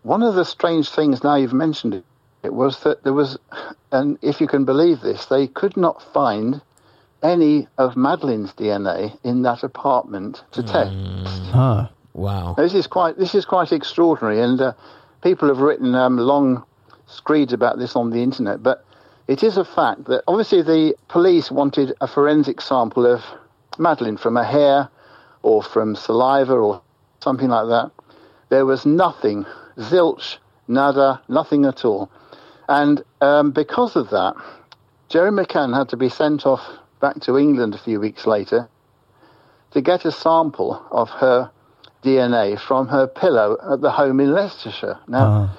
[0.09, 2.05] one of the strange things now you've mentioned it,
[2.43, 3.39] it was that there was,
[3.93, 6.63] and if you can believe this, they could not find
[7.23, 10.95] any of Madeleine's DNA in that apartment to test.
[11.53, 11.89] Huh.
[12.15, 12.55] Wow.
[12.57, 14.73] This is quite this is quite extraordinary, and uh,
[15.23, 16.65] people have written um, long
[17.07, 18.63] screeds about this on the internet.
[18.63, 18.85] But
[19.27, 23.23] it is a fact that obviously the police wanted a forensic sample of
[23.79, 24.89] Madeleine from a hair
[25.43, 26.81] or from saliva or
[27.21, 27.91] something like that.
[28.49, 29.45] There was nothing,
[29.79, 32.11] zilch, nada, nothing at all,
[32.69, 34.35] and um, because of that,
[35.09, 36.63] Gerry McCann had to be sent off
[37.01, 38.69] back to England a few weeks later
[39.71, 41.51] to get a sample of her
[42.03, 44.99] DNA from her pillow at the home in Leicestershire.
[45.09, 45.57] Now,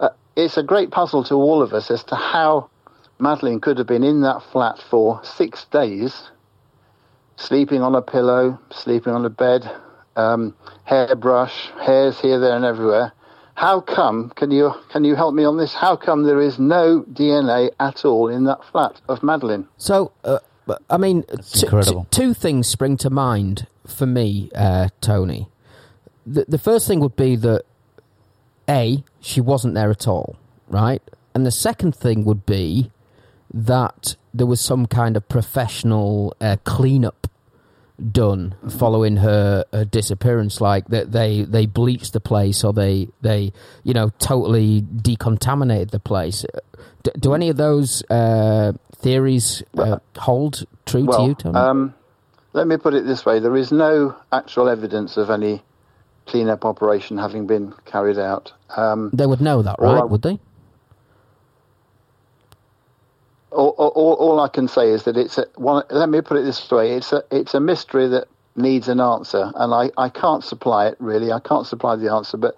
[0.00, 2.70] uh, it's a great puzzle to all of us as to how
[3.18, 6.30] Madeleine could have been in that flat for six days,
[7.36, 9.70] sleeping on a pillow, sleeping on a bed,
[10.16, 13.12] um, hairbrush, hairs here, there, and everywhere.
[13.54, 14.30] How come?
[14.30, 15.74] Can you can you help me on this?
[15.74, 19.68] How come there is no DNA at all in that flat of Madeleine?
[19.78, 20.38] So, uh,
[20.90, 25.48] I mean, t- t- two things spring to mind for me, uh, Tony.
[26.26, 27.64] The, the first thing would be that
[28.68, 30.36] A, she wasn't there at all,
[30.68, 31.02] right?
[31.34, 32.90] And the second thing would be
[33.52, 37.28] that there was some kind of professional uh, cleanup
[38.10, 43.52] done following her, her disappearance, like that they they bleached the place or they they
[43.84, 46.44] you know totally decontaminated the place.
[47.02, 51.56] D- do any of those uh, theories uh, hold true well, to you, Tony?
[51.56, 51.94] Um,
[52.52, 55.62] let me put it this way: there is no actual evidence of any
[56.26, 58.52] cleanup operation having been carried out.
[58.76, 60.40] Um, they would know that, right I- would they?
[63.54, 66.44] All, all, all I can say is that it's a, one, let me put it
[66.44, 70.42] this way: it's a it's a mystery that needs an answer, and I, I can't
[70.44, 71.32] supply it really.
[71.32, 72.56] I can't supply the answer, but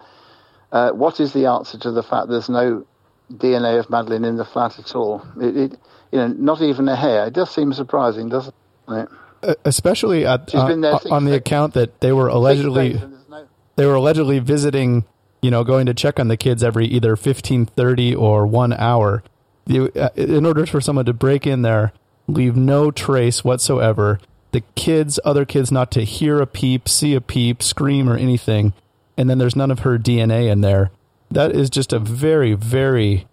[0.73, 2.85] uh, what is the answer to the fact there's no
[3.33, 5.23] DNA of Madeleine in the flat at all?
[5.41, 5.79] It, it
[6.13, 7.27] you know, not even a hair.
[7.27, 8.55] It does seem surprising, doesn't
[8.89, 9.09] it?
[9.43, 11.39] Uh, especially at, She's been there uh, on the days.
[11.39, 15.05] account that they were allegedly days and there's no- they were allegedly visiting,
[15.43, 19.23] you know, going to check on the kids every either fifteen thirty or one hour.
[19.67, 21.93] You, uh, in order for someone to break in there,
[22.29, 24.21] leave no trace whatsoever.
[24.53, 28.73] The kids, other kids, not to hear a peep, see a peep, scream, or anything,
[29.17, 30.91] and then there's none of her DNA in there.
[31.31, 33.27] That is just a very, very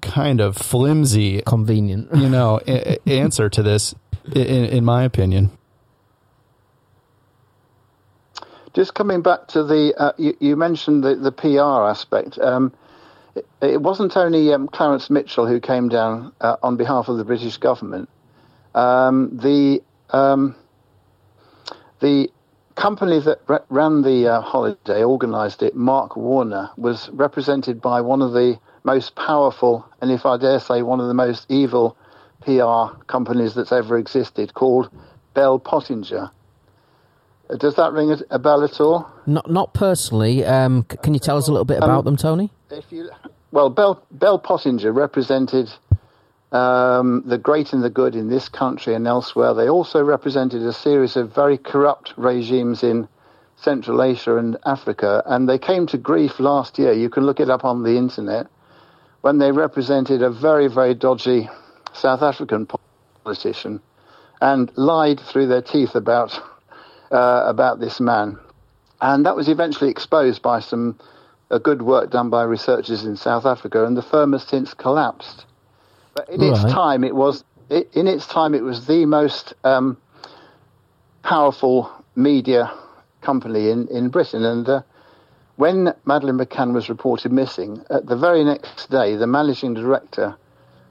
[0.00, 2.08] kind of flimsy, Convenient.
[2.14, 3.94] you know, a- a- answer to this,
[4.32, 5.50] in, in my opinion.
[8.72, 12.38] Just coming back to the, uh, you, you mentioned the, the PR aspect.
[12.38, 12.72] Um,
[13.40, 17.24] it, it wasn't only um, Clarence Mitchell who came down uh, on behalf of the
[17.24, 18.08] British government.
[18.74, 20.54] Um, the um,
[22.00, 22.28] the
[22.74, 28.22] company that ra- ran the uh, holiday, organised it, Mark Warner, was represented by one
[28.22, 31.96] of the most powerful, and if I dare say, one of the most evil
[32.40, 34.90] PR companies that's ever existed, called
[35.34, 36.30] Bell Pottinger.
[37.50, 39.10] Uh, Does that ring a, bell at all?
[39.26, 40.44] Not not personally.
[40.44, 42.50] Um, can you tell us a little bit about them, Tony?
[42.70, 43.10] If you,
[43.52, 45.70] well, Bell, Bell Pottinger represented
[46.52, 49.54] um, the great and the good in this country and elsewhere.
[49.54, 53.08] They also represented a series of very corrupt regimes in
[53.56, 56.92] Central Asia and Africa, and they came to grief last year.
[56.92, 58.46] You can look it up on the internet
[59.20, 61.48] when they represented a very, very dodgy
[61.92, 62.66] South African
[63.24, 63.80] politician
[64.40, 66.40] and lied through their teeth about
[67.10, 68.38] uh, about this man,
[69.00, 70.98] and that was eventually exposed by some
[71.50, 75.46] uh, good work done by researchers in South Africa, and the firm has since collapsed.
[76.14, 79.96] But in its time, it was i in its time it was the most um,
[81.22, 82.72] powerful media
[83.20, 84.68] company in in Britain, and.
[84.68, 84.82] Uh,
[85.56, 90.34] when Madeleine McCann was reported missing, at the very next day, the managing director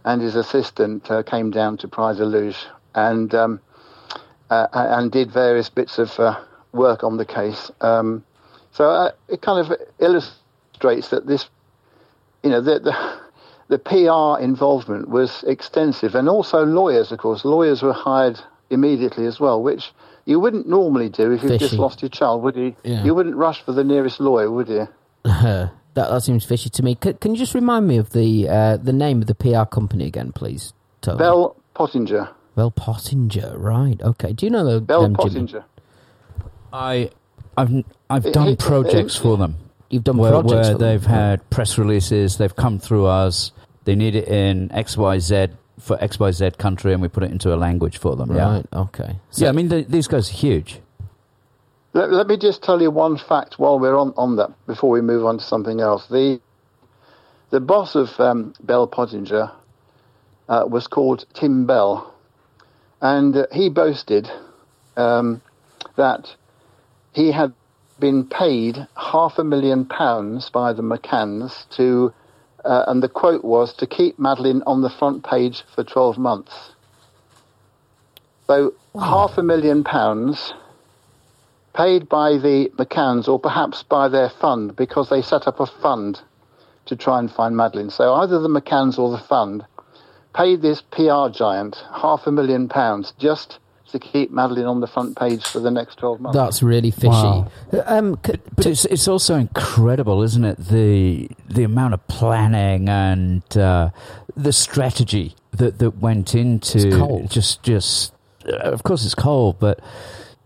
[0.05, 3.59] and his assistant uh, came down to Praia da Luz and um,
[4.51, 6.39] uh, and did various bits of uh,
[6.71, 7.71] work on the case.
[7.81, 8.23] Um,
[8.71, 10.39] so uh, it kind of illustrates
[10.81, 11.49] that this,
[12.43, 13.19] you know, the, the
[13.67, 18.39] the PR involvement was extensive, and also lawyers, of course, lawyers were hired
[18.69, 19.91] immediately as well, which
[20.25, 22.75] you wouldn't normally do if you've just lost your child, would you?
[22.83, 23.03] Yeah.
[23.03, 24.87] You wouldn't rush for the nearest lawyer, would you?
[25.23, 26.97] that that seems fishy to me.
[27.03, 30.05] C- can you just remind me of the uh, the name of the PR company
[30.07, 31.17] again, please, Tony?
[31.19, 32.29] Bell Pottinger.
[32.55, 33.57] Bell Pottinger.
[33.57, 34.01] Right.
[34.01, 34.33] Okay.
[34.33, 35.29] Do you know the Bell them, Jimmy?
[35.29, 35.65] Pottinger.
[36.73, 37.09] I,
[37.57, 39.55] I've I've It- done it- projects it- for them
[39.89, 40.79] You've done where, projects where for them?
[40.79, 42.37] they've had press releases.
[42.37, 43.51] They've come through us.
[43.85, 45.47] They need it in X Y Z
[45.79, 48.35] for X Y Z country, and we put it into a language for them.
[48.35, 48.65] Yeah, Right.
[48.71, 49.15] Okay.
[49.31, 49.49] So, yeah.
[49.49, 50.79] I mean, the, these guys are huge.
[51.93, 55.01] Let, let me just tell you one fact while we're on, on that before we
[55.01, 56.07] move on to something else.
[56.07, 56.39] The
[57.49, 59.51] the boss of um, Bell Pottinger
[60.47, 62.13] uh, was called Tim Bell,
[63.01, 64.29] and uh, he boasted
[64.97, 65.41] um,
[65.95, 66.35] that
[67.13, 67.53] he had
[67.99, 72.13] been paid half a million pounds by the McCanns to,
[72.63, 76.71] uh, and the quote was to keep Madeleine on the front page for 12 months.
[78.47, 80.53] So half a million pounds
[81.75, 86.21] paid by the McCanns or perhaps by their fund because they set up a fund
[86.87, 87.91] to try and find Madeleine.
[87.91, 89.65] So either the McCanns or the fund
[90.33, 93.59] paid this PR giant half a million pounds just
[93.91, 96.37] to keep Madeleine on the front page for the next 12 months.
[96.37, 97.07] that's really fishy.
[97.07, 97.47] Wow.
[97.85, 100.57] Um, c- But it's it's also incredible, isn't it?
[100.57, 103.89] The the amount of planning and uh,
[104.35, 107.29] the strategy that that went into It's cold.
[107.31, 108.13] just just.
[108.47, 109.79] Uh, of course, it's cold, but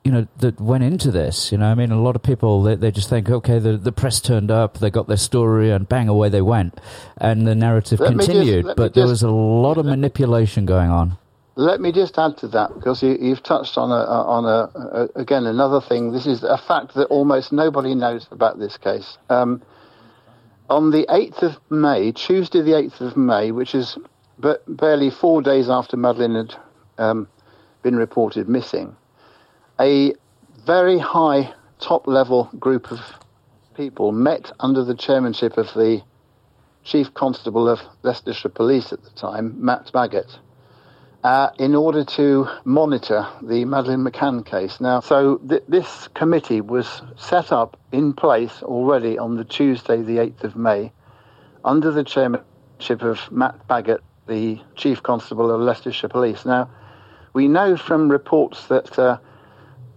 [0.03, 1.51] you know that went into this.
[1.51, 3.91] You know, I mean, a lot of people they, they just think, okay, the the
[3.91, 6.79] press turned up, they got their story, and bang, away they went,
[7.17, 8.65] and the narrative Let me just- continued.
[8.65, 11.17] let me but there was a lot of manipulation going on.
[11.55, 15.09] Let me just add to that because you, you've touched on a, on a, a
[15.21, 16.11] again another thing.
[16.11, 19.17] This is a fact that almost nobody knows about this case.
[19.29, 19.61] Um,
[20.69, 23.97] on the 8th of May, Tuesday the 8th of May, which is
[24.39, 26.55] but barely four days after Madeleine had
[26.97, 27.27] um,
[27.83, 28.95] been reported missing,
[29.79, 30.13] a
[30.65, 32.99] very high top level group of
[33.75, 36.01] people met under the chairmanship of the
[36.83, 40.39] Chief Constable of Leicestershire Police at the time, Matt Baggott,
[41.23, 44.81] uh, in order to monitor the Madeleine McCann case.
[44.81, 50.17] Now, so th- this committee was set up in place already on the Tuesday, the
[50.17, 50.91] 8th of May,
[51.63, 56.45] under the chairmanship of Matt Baggott, the Chief Constable of Leicestershire Police.
[56.45, 56.69] Now,
[57.33, 59.17] we know from reports that, uh,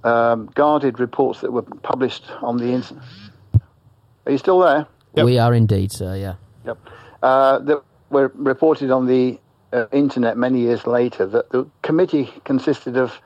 [0.05, 3.05] um, guarded reports that were published on the internet.
[4.27, 4.87] Are you still there?
[5.15, 5.25] Yep.
[5.25, 6.17] We are indeed, sir.
[6.17, 6.35] Yeah.
[6.65, 6.79] Yep.
[7.23, 9.41] Uh, that were reported on the
[9.73, 13.21] uh, internet many years later that the committee consisted of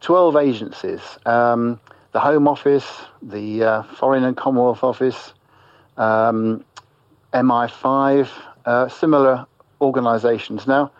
[0.00, 1.78] 12 agencies um,
[2.12, 5.32] the Home Office, the uh, Foreign and Commonwealth Office,
[5.96, 6.64] um,
[7.32, 8.28] MI5,
[8.64, 9.46] uh, similar
[9.80, 10.66] organizations.
[10.66, 10.90] Now,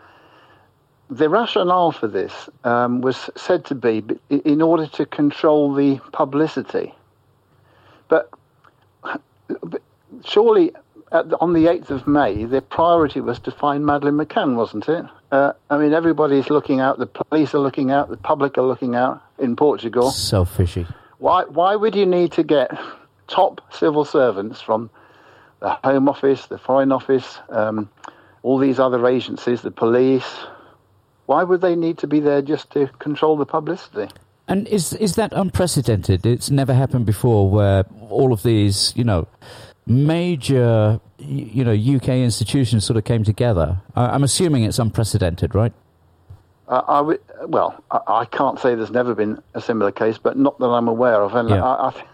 [1.09, 6.93] the rationale for this um, was said to be in order to control the publicity.
[8.07, 8.29] But,
[10.23, 10.71] surely
[11.11, 15.05] the, on the 8th of May, the priority was to find Madeleine McCann, wasn't it?
[15.31, 18.95] Uh, I mean, everybody's looking out, the police are looking out, the public are looking
[18.95, 20.11] out in Portugal.
[20.11, 20.87] So fishy.
[21.17, 22.71] Why, why would you need to get
[23.27, 24.89] top civil servants from
[25.59, 27.89] the Home Office, the Foreign Office, um,
[28.43, 30.27] all these other agencies, the police?
[31.25, 34.11] Why would they need to be there just to control the publicity?
[34.47, 36.25] And is is that unprecedented?
[36.25, 39.27] It's never happened before, where all of these, you know,
[39.91, 43.81] major, you know, UK institutions sort of came together.
[43.95, 45.73] I'm assuming it's unprecedented, right?
[46.67, 50.37] Uh, I would, well, I, I can't say there's never been a similar case, but
[50.37, 51.35] not that I'm aware of.
[51.35, 51.63] And Yeah.
[51.63, 52.05] I, I, th-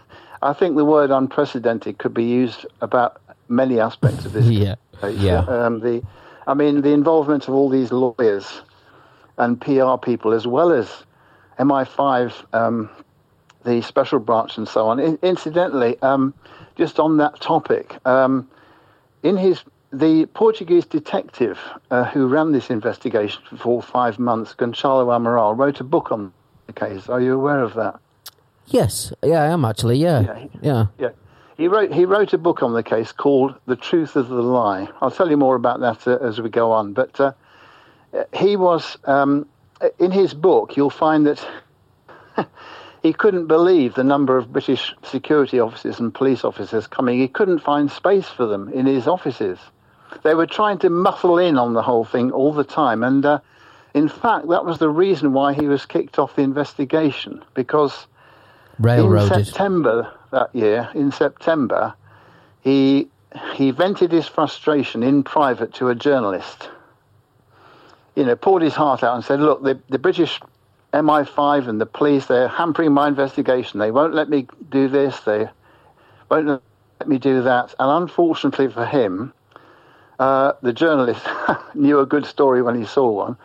[0.42, 4.74] I think the word unprecedented could be used about many aspects of this Yeah.
[5.00, 5.16] case.
[5.18, 5.40] Yeah.
[5.40, 6.02] Um, the,
[6.46, 8.62] I mean, the involvement of all these lawyers
[9.36, 11.04] and PR people, as well as
[11.60, 12.90] MI5, um,
[13.64, 14.98] the special branch, and so on.
[14.98, 16.34] In, incidentally, um,
[16.78, 18.48] just on that topic, um,
[19.22, 21.58] in his the Portuguese detective
[21.90, 26.32] uh, who ran this investigation for five months, Gonçalo Amaral, wrote a book on
[26.66, 27.08] the case.
[27.08, 27.98] Are you aware of that?
[28.66, 29.12] Yes.
[29.22, 29.96] Yeah, I am actually.
[29.96, 30.20] Yeah.
[30.20, 30.46] Yeah.
[30.60, 30.86] Yeah.
[30.98, 31.08] Yeah.
[31.56, 34.88] He wrote he wrote a book on the case called "The Truth of the Lie."
[35.00, 36.92] I'll tell you more about that uh, as we go on.
[36.92, 37.32] But uh,
[38.32, 39.46] he was um,
[39.98, 40.76] in his book.
[40.76, 41.44] You'll find that
[43.02, 47.18] he couldn't believe the number of British security officers and police officers coming.
[47.18, 49.58] He couldn't find space for them in his offices.
[50.22, 53.40] They were trying to muffle in on the whole thing all the time, and uh,
[53.94, 58.06] in fact, that was the reason why he was kicked off the investigation because
[59.24, 61.94] in September that year, in September,
[62.60, 63.08] he
[63.54, 66.70] he vented his frustration in private to a journalist.
[68.14, 70.40] You know, poured his heart out and said, "Look, the, the British
[70.92, 73.78] MI5 and the police, they're hampering my investigation.
[73.78, 75.20] They won't let me do this.
[75.20, 75.48] They
[76.30, 76.46] won't
[77.00, 79.32] let me do that." And unfortunately for him,
[80.18, 81.26] uh, the journalist
[81.74, 83.36] knew a good story when he saw one,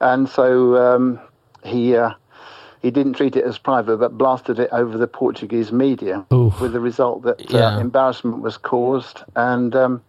[0.00, 1.20] and so um,
[1.64, 1.96] he.
[1.96, 2.14] Uh,
[2.82, 6.60] he didn't treat it as private, but blasted it over the Portuguese media, Oof.
[6.60, 10.02] with the result that uh, embarrassment was caused, and um,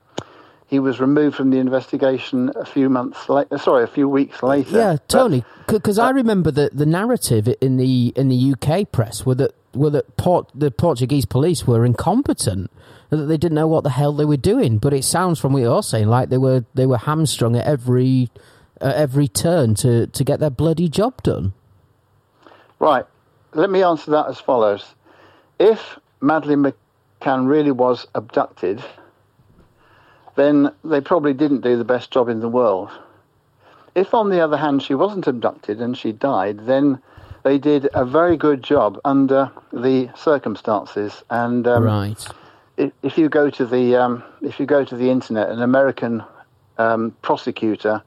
[0.67, 3.57] he was removed from the investigation a few months later.
[3.57, 4.77] Sorry, a few weeks later.
[4.77, 9.25] Yeah, Tony, because I uh, remember the, the narrative in the in the UK press
[9.25, 12.71] were that were that Port, the Portuguese police were incompetent,
[13.09, 14.79] that they didn't know what the hell they were doing.
[14.79, 18.29] But it sounds from what you're saying like they were they were hamstrung at every
[18.81, 21.53] at every turn to to get their bloody job done.
[22.79, 23.05] Right.
[23.53, 24.95] Let me answer that as follows.
[25.59, 26.73] If Madeleine
[27.21, 28.83] McCann really was abducted,
[30.35, 32.91] then they probably didn't do the best job in the world.
[33.95, 37.01] If, on the other hand, she wasn't abducted and she died, then
[37.43, 41.23] they did a very good job under the circumstances.
[41.29, 42.27] And um, right.
[42.75, 46.23] if, if you go to the um, if you go to the internet, an American
[46.77, 48.01] um, prosecutor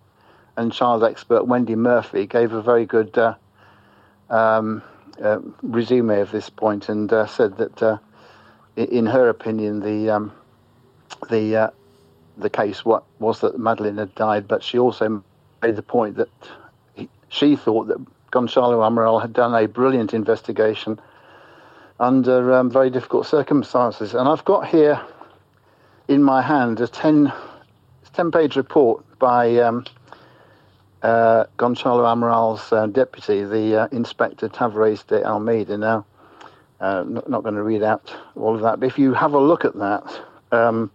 [0.56, 3.34] and child expert Wendy Murphy gave a very good uh,
[4.28, 4.82] um,
[5.22, 7.98] uh, resume of this point and uh, said that, uh,
[8.76, 10.32] in her opinion, the um,
[11.30, 11.70] the uh,
[12.38, 15.22] the case what was that Madeleine had died, but she also
[15.62, 16.28] made the point that
[16.94, 17.98] he, she thought that
[18.30, 21.00] Gonçalo Amaral had done a brilliant investigation
[22.00, 24.14] under um, very difficult circumstances.
[24.14, 25.00] And I've got here
[26.06, 27.32] in my hand a 10,
[28.12, 29.84] 10 page report by um,
[31.02, 35.76] uh, Gonçalo Amaral's uh, deputy, the uh, Inspector Tavares de Almeida.
[35.76, 36.06] Now,
[36.80, 39.40] uh, not, not going to read out all of that, but if you have a
[39.40, 40.20] look at that,
[40.52, 40.90] um,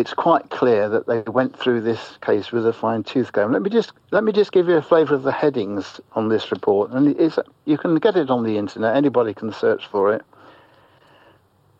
[0.00, 3.52] it's quite clear that they went through this case with a fine tooth comb.
[3.52, 6.50] Let me just let me just give you a flavour of the headings on this
[6.50, 8.96] report, and it's, you can get it on the internet.
[8.96, 10.22] Anybody can search for it.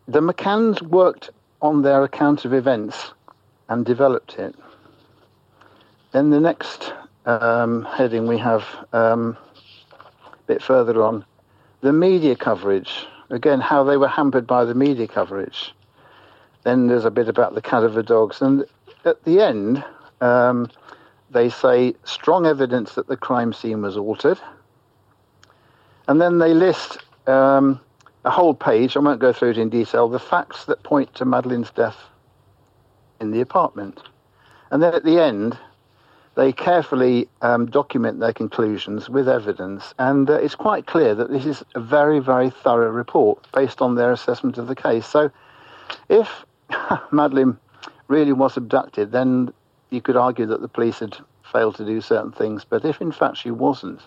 [0.07, 1.31] The McCanns worked
[1.63, 3.13] on their account of events
[3.71, 4.55] and developed it.
[6.13, 6.93] Then the next
[7.25, 9.39] um, heading we have um,
[10.27, 11.25] a bit further on
[11.81, 13.07] the media coverage.
[13.31, 15.73] Again, how they were hampered by the media coverage.
[16.65, 18.43] Then there's a bit about the Cadaver dogs.
[18.43, 18.65] And
[19.05, 19.85] at the end,
[20.21, 20.69] um,
[21.31, 24.39] they say strong evidence that the crime scene was altered.
[26.09, 27.81] And then they list um,
[28.25, 31.25] a whole page, I won't go through it in detail, the facts that point to
[31.25, 31.99] Madeleine's death
[33.21, 34.03] in the apartment.
[34.71, 35.59] And then at the end,
[36.37, 41.45] they carefully um, document their conclusions with evidence, and uh, it's quite clear that this
[41.45, 45.07] is a very, very thorough report based on their assessment of the case.
[45.07, 45.31] So,
[46.09, 46.47] if
[47.11, 47.59] Madeleine
[48.09, 49.53] really was abducted, then
[49.91, 51.17] you could argue that the police had
[51.51, 52.65] failed to do certain things.
[52.69, 54.01] But if in fact she wasn't,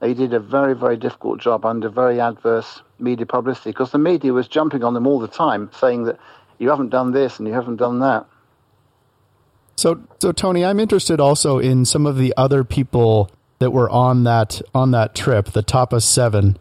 [0.00, 4.32] they did a very, very difficult job under very adverse media publicity because the media
[4.32, 6.18] was jumping on them all the time, saying that
[6.58, 8.26] you haven't done this and you haven't done that.
[9.76, 14.24] So, so Tony, I'm interested also in some of the other people that were on
[14.24, 16.58] that on that trip, the Tapas Seven.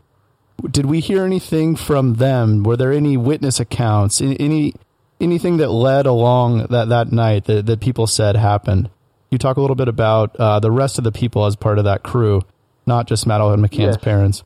[0.69, 2.63] Did we hear anything from them?
[2.63, 4.21] Were there any witness accounts?
[4.21, 4.73] Any
[5.20, 8.89] anything that led along that that night that, that people said happened?
[9.32, 11.86] You talk a little bit about uh, the rest of the people as part of
[11.86, 12.43] that crew,
[12.86, 13.97] not just Madeleine McCann's Yes.
[13.97, 14.43] parents.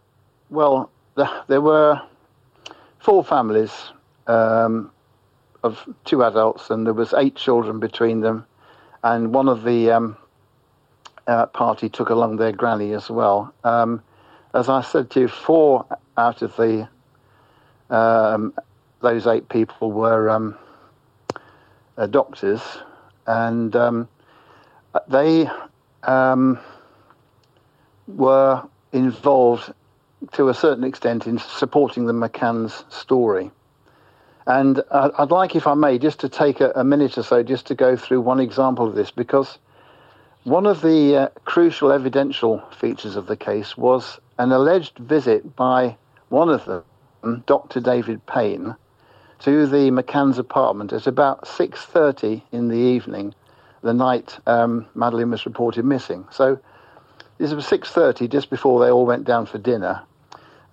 [0.49, 2.01] Well, the, there were
[2.99, 3.72] four families
[4.28, 4.91] um,
[5.63, 8.45] of two adults, and there was eight children between them.
[9.03, 10.17] And one of the um,
[11.28, 13.53] uh, party took along their granny as well.
[13.63, 14.01] Um,
[14.53, 15.86] as I said to you, four
[16.17, 16.88] out of the
[17.89, 18.53] um,
[19.01, 20.57] those eight people were um,
[21.99, 22.61] uh, doctors,
[23.27, 24.07] and um,
[25.07, 25.47] they
[26.03, 26.57] um,
[28.07, 29.71] were involved
[30.33, 33.51] to a certain extent in supporting the McCann's story.
[34.47, 37.43] And uh, I'd like, if I may, just to take a, a minute or so
[37.43, 39.59] just to go through one example of this because
[40.43, 45.97] one of the uh, crucial evidential features of the case was an alleged visit by
[46.29, 47.79] one of them, Dr.
[47.79, 48.75] David Payne,
[49.39, 53.33] to the McCann's apartment at about 6.30 in the evening,
[53.81, 56.25] the night um, Madeleine was reported missing.
[56.31, 56.59] So
[57.37, 60.01] this was 6.30, just before they all went down for dinner.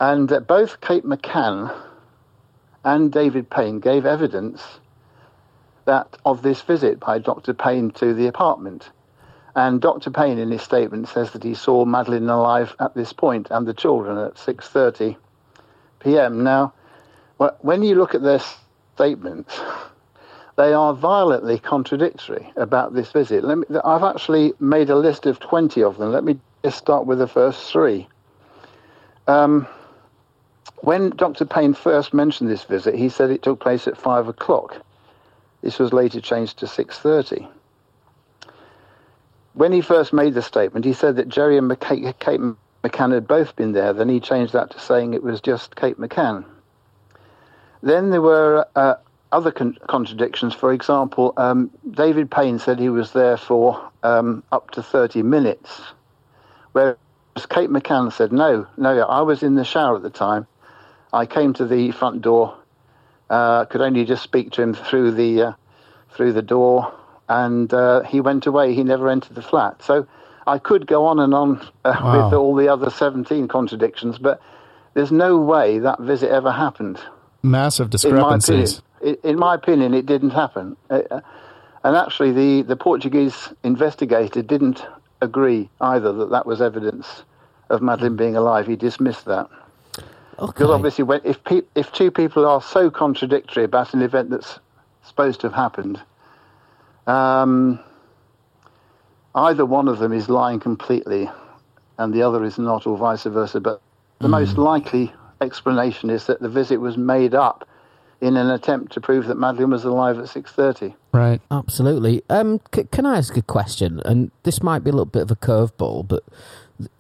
[0.01, 1.75] And uh, both Kate McCann
[2.85, 4.63] and David Payne gave evidence
[5.85, 7.55] that of this visit by Dr.
[7.55, 8.91] Payne to the apartment.
[9.55, 10.11] And Dr.
[10.11, 13.73] Payne, in his statement, says that he saw Madeleine alive at this point and the
[13.73, 15.17] children at 6:30
[16.01, 16.45] p.m.
[16.45, 16.75] Now,
[17.39, 18.41] when you look at their
[18.95, 19.61] statements,
[20.57, 23.45] they are violently contradictory about this visit.
[23.45, 26.13] Me, I've actually made a list of 20 of them.
[26.13, 28.09] Let me just start with the first three.
[29.27, 29.67] Um,
[30.79, 31.45] when Dr.
[31.45, 34.77] Payne first mentioned this visit, he said it took place at five o'clock.
[35.63, 37.49] This was later changed to six thirty.
[39.55, 42.41] When he first made the statement, he said that Gerry and McCa- Kate
[42.85, 43.93] McCann had both been there.
[43.93, 46.45] Then he changed that to saying it was just Kate McCann.
[47.87, 48.97] Then there were uh,
[49.33, 50.55] other con- contradictions.
[50.55, 55.83] For example, um, David Payne said he was there for um, up to 30 minutes,
[56.73, 56.97] whereas
[57.51, 60.49] Kate McCann said, no, no, I was in the shower at the time.
[61.13, 62.59] I came to the front door,
[63.31, 65.53] uh, could only just speak to him through the, uh,
[66.11, 66.93] through the door,
[67.29, 68.75] and uh, he went away.
[68.75, 69.83] He never entered the flat.
[69.83, 70.09] So
[70.47, 72.31] I could go on and on uh, Wow.
[72.31, 74.43] with all the other 17 contradictions, but
[74.95, 77.01] there's no way that visit ever happened
[77.47, 78.83] Massive in my opinion, discrepancies.
[79.23, 80.77] in my opinion, it didn't happen.
[80.91, 81.21] Uh, uh,
[81.85, 84.85] and actually, the, the Portuguese investigator didn't
[85.23, 87.23] agree either that that was evidence
[87.71, 88.67] of Madeleine being alive.
[88.67, 89.49] He dismissed that
[90.39, 90.47] Okay.
[90.53, 94.59] because obviously, when, if pe- if two people are so contradictory about an event that's
[95.03, 96.03] supposed to have happened,
[97.07, 97.81] um,
[99.35, 101.31] either one of them is lying completely,
[101.99, 103.61] and the other is not, or vice versa.
[103.61, 103.81] But
[104.19, 107.69] the most likely explanation is that the visit was made up
[108.21, 110.95] in an attempt to prove that Madeleine was alive at six thirty.
[111.13, 111.41] Right.
[111.51, 112.23] Absolutely.
[112.31, 114.01] Um, c- can I ask a question?
[114.05, 116.23] And this might be a little bit of a curveball, but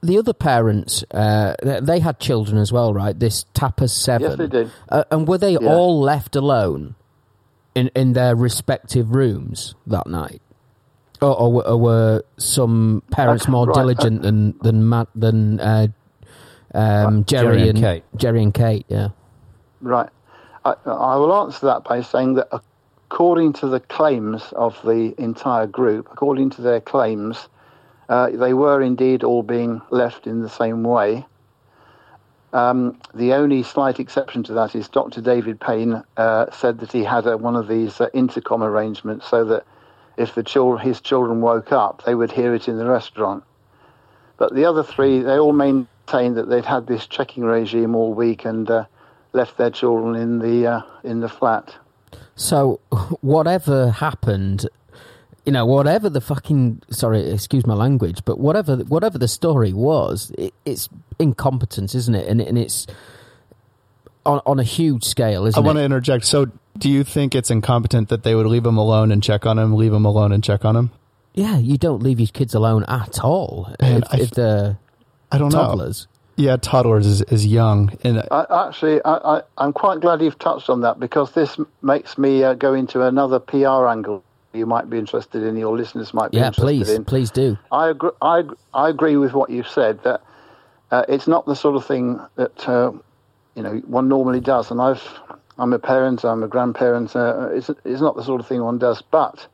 [0.02, 3.18] the other parents, uh, th- they had children as well, right?
[3.18, 4.28] This Tapas Seven.
[4.30, 4.70] Yes, they did.
[4.88, 5.68] Uh, and were they Yeah.
[5.74, 6.94] all left alone
[7.74, 10.42] in in their respective rooms that night?
[11.22, 15.86] Or, or, were- or were some parents more right, diligent than than Matt, than uh,
[16.76, 18.04] um, Gerry, Gerry and and Kate.
[18.16, 18.86] Gerry and Kate?
[18.88, 19.08] Yeah.
[19.80, 20.10] Right.
[20.64, 25.66] I, I will answer that by saying that according to the claims of the entire
[25.66, 27.48] group, according to their claims,
[28.08, 31.24] uh, they were indeed all being left in the same way.
[32.52, 35.20] Um, the only slight exception to that is Dr.
[35.20, 39.44] David Payne uh, said that he had a, one of these uh, intercom arrangements so
[39.44, 39.64] that
[40.16, 43.44] if the chil- his children woke up, they would hear it in the restaurant.
[44.38, 48.44] But the other three, they all maintained that they'd had this checking regime all week
[48.44, 48.84] and uh,
[49.32, 51.74] left their children in the uh, in the flat.
[52.36, 52.80] So
[53.20, 54.68] whatever happened,
[55.44, 60.30] you know, whatever the fucking sorry, excuse my language, but whatever whatever the story was,
[60.38, 60.88] it, it's
[61.18, 62.28] incompetence, isn't it?
[62.28, 62.86] And, and it's
[64.24, 65.82] on on a huge scale, isn't I want it?
[65.82, 66.24] to interject.
[66.24, 66.46] So,
[66.78, 69.74] do you think it's incompetent that they would leave him alone and check on him,
[69.74, 70.90] leave him alone and check on him?
[71.34, 74.78] Yeah, you don't leave your kids alone at all Man, if, I- if they're
[75.32, 75.58] I don't know.
[75.58, 76.06] toddlers.
[76.36, 80.68] Yeah, toddlers is, is young, and I, actually, I, I, I'm quite glad you've touched
[80.68, 84.22] on that because this makes me uh, go into another PR angle
[84.56, 87.04] you might be interested in, your listeners might be Yeah, interested please, in.
[87.04, 87.58] please please do.
[87.70, 90.22] I agree, I, I agree with what you've said that
[90.90, 92.92] uh, it's not the sort of thing that uh,
[93.54, 94.70] you know one normally does.
[94.70, 95.02] And I've
[95.58, 97.14] I'm a parent, I'm a grandparent.
[97.14, 99.02] Uh, it's, it's not the sort of thing one does.
[99.02, 99.46] But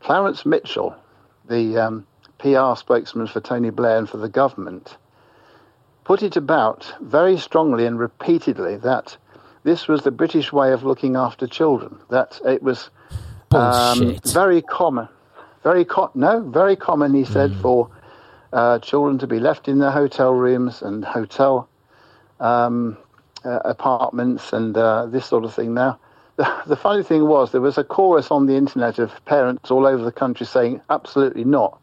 [0.00, 0.94] Clarence Mitchell,
[1.48, 2.06] the um,
[2.44, 4.98] PR spokesman for Tony Blair and for the government,
[6.04, 9.16] put it about very strongly and repeatedly that
[9.62, 11.98] this was the British way of looking after children.
[12.10, 12.90] That it was
[13.50, 15.08] um, very common,
[15.62, 17.14] very co- no, very common.
[17.14, 17.88] He said for
[18.52, 21.66] uh, children to be left in their hotel rooms and hotel
[22.40, 22.98] um,
[23.42, 25.72] uh, apartments and uh, this sort of thing.
[25.72, 25.98] Now,
[26.66, 30.04] the funny thing was there was a chorus on the internet of parents all over
[30.04, 31.80] the country saying absolutely not.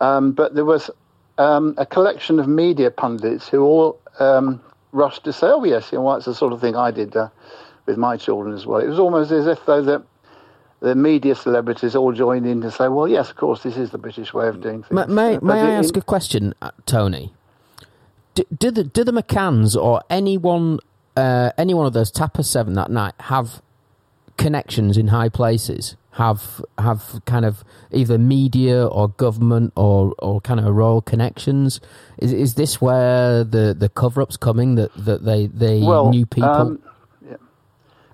[0.00, 0.90] Um, but there was
[1.38, 4.60] um, a collection of media pundits who all um,
[4.92, 7.16] rushed to say, "Oh yes, you know, well, that's the sort of thing I did
[7.16, 7.28] uh,
[7.86, 10.02] with my children as well." It was almost as if though the
[10.80, 13.98] the media celebrities all joined in to say, "Well, yes, of course, this is the
[13.98, 17.32] British way of doing things." May, may, may I ask a question, uh, Tony?
[18.34, 20.78] Do, do the do the McCanns or anyone
[21.16, 23.60] uh, any one of those Tapas Seven that night have
[24.38, 25.96] connections in high places?
[26.12, 27.62] Have have kind of
[27.92, 31.80] either media or government or, or kind of royal connections?
[32.18, 36.26] Is is this where the, the cover up's coming that, that they they well, knew
[36.26, 36.50] people?
[36.50, 36.82] um,
[37.28, 37.36] yeah.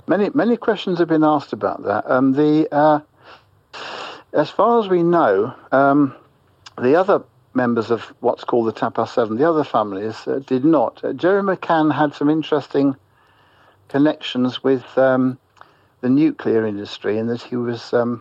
[0.06, 2.10] Many many questions have been asked about that.
[2.10, 3.00] Um, the uh,
[4.34, 6.14] as far as we know, um,
[6.76, 7.22] the other
[7.54, 11.02] members of what's called the Tapas Seven, the other families, uh, did not.
[11.04, 12.96] Uh, Gerry McCann had some interesting
[13.88, 15.38] connections with um,
[16.04, 18.20] the nuclear industry and that he was um,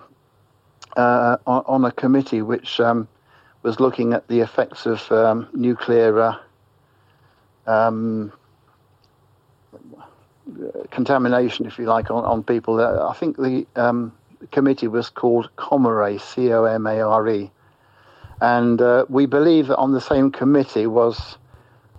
[0.95, 3.09] uh, on, a committee which um,
[3.61, 6.17] was looking at the effects of um, nuclear.
[7.67, 8.31] Uh, um,
[10.91, 12.79] contamination, if you like, on, on people.
[12.79, 14.13] Uh, I think the um,
[14.51, 17.51] committee was called Comare, C O M A R E.
[18.39, 21.37] And uh, we believe that on the same committee was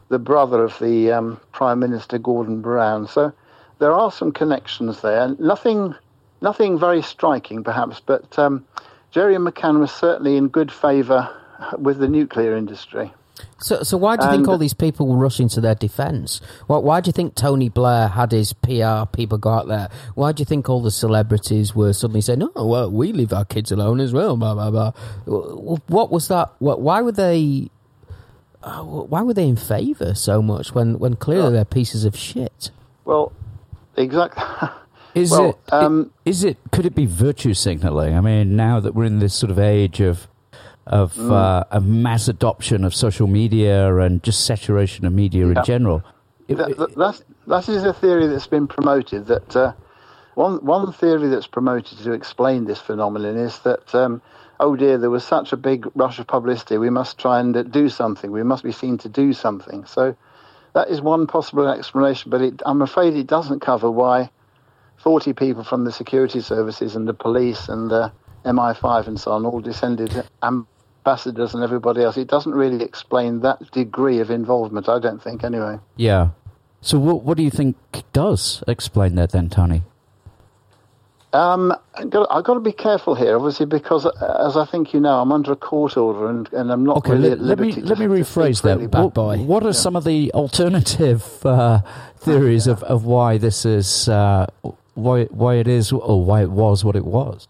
[0.09, 3.07] the brother of the um, Prime Minister, Gordon Brown.
[3.07, 3.35] So
[3.79, 5.35] there are some connections there.
[5.39, 5.95] Nothing,
[6.41, 8.65] nothing very striking, perhaps, but um,
[9.11, 11.29] Gerry McCann was certainly in good favour
[11.79, 13.13] with the nuclear industry.
[13.59, 16.41] So, so why do you think all these people were rushing to their defence?
[16.67, 19.89] Why, why do you think Tony Blair had his PR people go out there?
[20.15, 23.45] Why do you think all the celebrities were suddenly saying, "Oh, well, we leave our
[23.45, 24.37] kids alone as well"?
[24.37, 24.93] Blah blah blah.
[25.27, 26.53] What was that?
[26.59, 27.71] What, why were they?
[28.63, 32.71] Uh, why were they in favour so much when, when clearly they're pieces of shit?
[33.05, 33.33] Well,
[33.97, 34.43] exactly.
[35.15, 35.73] Is Well, it?
[35.73, 36.59] um, is it?
[36.73, 38.17] Could it be virtue signaling?
[38.17, 40.27] I mean, now that we're in this sort of age of
[40.87, 41.31] of Mm.
[41.33, 45.59] uh, a mass adoption of social media and just saturation of media Yeah.
[45.61, 46.03] in general.
[46.49, 49.27] It- that, that, that's, that is a theory that's been promoted.
[49.27, 49.73] That uh,
[50.35, 54.21] one one theory that's promoted to explain this phenomenon is that um,
[54.61, 56.77] oh dear, there was such a big rush of publicity.
[56.77, 58.33] We must try and do something.
[58.33, 59.85] We must be seen to do something.
[59.87, 60.17] So
[60.75, 62.31] that is one possible explanation.
[62.31, 64.31] But it, I'm afraid it doesn't cover why
[64.99, 68.13] 40 people from the security services and the police and the
[68.45, 72.17] MI5 and so on all descended ambassadors and everybody else.
[72.17, 74.89] It doesn't really explain that degree of involvement.
[74.89, 75.79] I don't think anyway.
[75.97, 76.31] yeah.
[76.81, 77.77] So what what do you think
[78.13, 79.85] does explain that then, Tony?
[81.35, 84.95] Um, I've got, I've got to be careful here, obviously, because uh, as I think
[84.95, 87.59] you know, I'm under a court order and, and I'm not Okay, really let, let
[87.59, 88.91] me let me to- to speak rephrase that.
[88.91, 91.81] Bad What, what are some of the alternative uh,
[92.19, 94.47] theories of, of why this is uh,
[94.95, 97.49] why why it is or why it was what it was?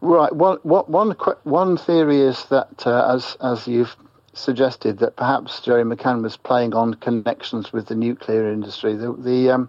[0.00, 0.34] Right.
[0.34, 1.10] One, what, one,
[1.44, 3.94] one theory is that, uh, as as you've
[4.32, 8.96] suggested, that perhaps Gerry McCann was playing on connections with the nuclear industry.
[8.96, 9.68] The the, um,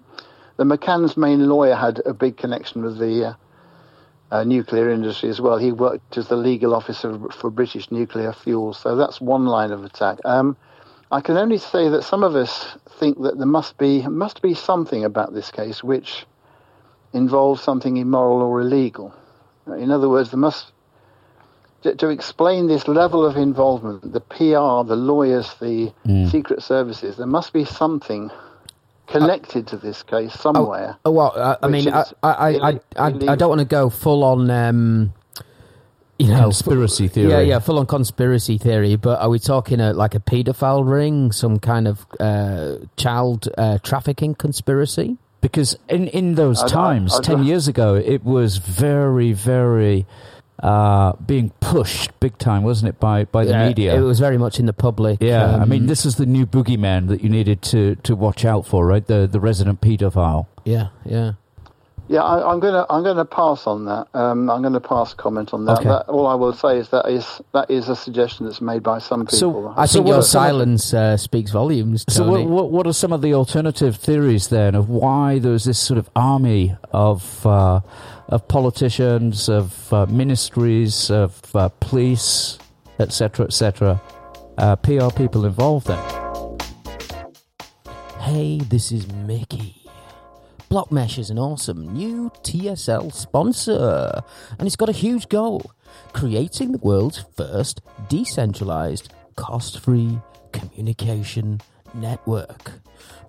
[0.60, 3.34] the McCann's main lawyer had a big connection with the uh,
[4.30, 5.58] uh, nuclear industry as well.
[5.58, 9.86] He worked as the legal officer for British Nuclear Fuels, so that's one line of
[9.86, 10.18] attack.
[10.26, 10.58] Um,
[11.12, 14.54] I can only say that some of us think that there must be must be
[14.54, 16.26] something about this case which
[17.14, 19.14] involves something immoral or illegal.
[19.66, 20.74] In other words, there must
[21.84, 26.30] to, to explain this level of involvement, the PR, the lawyers, the Mm.
[26.30, 28.30] secret services, there must be something
[29.12, 30.98] connected to this case somewhere.
[31.06, 33.90] Oh, well, I, I mean, I, I, I, I, I, I don't want to go
[33.90, 35.14] full on, um,
[36.18, 37.32] you know, Conspiracy theory.
[37.32, 38.96] Yeah, yeah, full on conspiracy theory.
[38.98, 43.78] But are we talking a, like a paedophile ring, some kind of uh, child uh,
[43.84, 45.18] trafficking conspiracy?
[45.42, 50.06] because in in those I- I- times, I- ten years ago, it was very very
[50.64, 53.96] uh, being pushed big time, wasn't it, by by the Yeah, media?
[53.96, 55.20] It was very much in the public.
[55.22, 58.46] yeah, I um, mean, this is the new boogeyman that you needed to to watch
[58.46, 59.06] out for, right?
[59.06, 60.48] The the resident paedophile.
[60.66, 61.34] yeah, yeah.
[62.12, 64.08] Yeah, I, I'm gonna I'm gonna pass on that.
[64.16, 65.78] Um, I'm gonna pass comment on that.
[65.78, 65.90] Okay.
[65.90, 66.10] that.
[66.10, 69.28] All I will say is that is that is a suggestion that's made by some
[69.28, 69.38] people.
[69.38, 70.50] So- I So think what your are some of the-
[70.80, 72.06] silence uh, speaks volumes.
[72.10, 75.78] So, what, what what are some of the alternative theories then of why there's this
[75.78, 77.82] sort of army of uh,
[78.30, 82.58] of politicians, of uh, ministries, of uh, police,
[83.00, 84.02] etc., etc.,
[84.58, 86.00] uh, PR people involved then?
[88.20, 89.76] Hey, this is Mickey.
[90.70, 94.22] Blockmesh is an awesome new TSL sponsor,
[94.60, 95.72] and it's got a huge goal
[96.14, 100.20] creating the world's first decentralized, cost free
[100.52, 101.60] communication
[101.96, 102.74] network.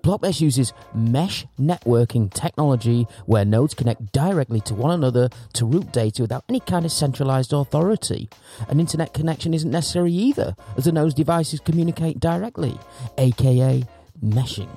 [0.03, 6.23] Blockmesh uses mesh networking technology where nodes connect directly to one another to route data
[6.23, 8.29] without any kind of centralized authority.
[8.67, 12.77] An internet connection isn't necessary either, as the node's devices communicate directly,
[13.17, 13.83] aka
[14.23, 14.69] meshing.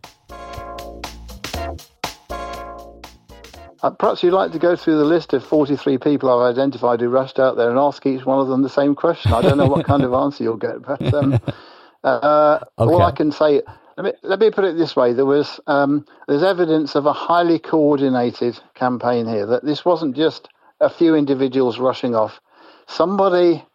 [3.84, 7.10] Uh, perhaps you'd like to go through the list of 43 people I've identified who
[7.10, 9.34] rushed out there and ask each one of them the same question.
[9.34, 11.38] I don't know what kind of answer you'll get, but um,
[12.06, 13.62] uh, all I can say,
[13.98, 17.12] let me, let me put it this way: there was um, there's evidence of a
[17.12, 19.46] highly coordinated campaign here.
[19.46, 20.48] That this wasn't just
[20.80, 22.40] a few individuals rushing off.
[22.88, 23.66] Somebody,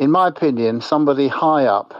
[0.00, 1.94] in my opinion, somebody high up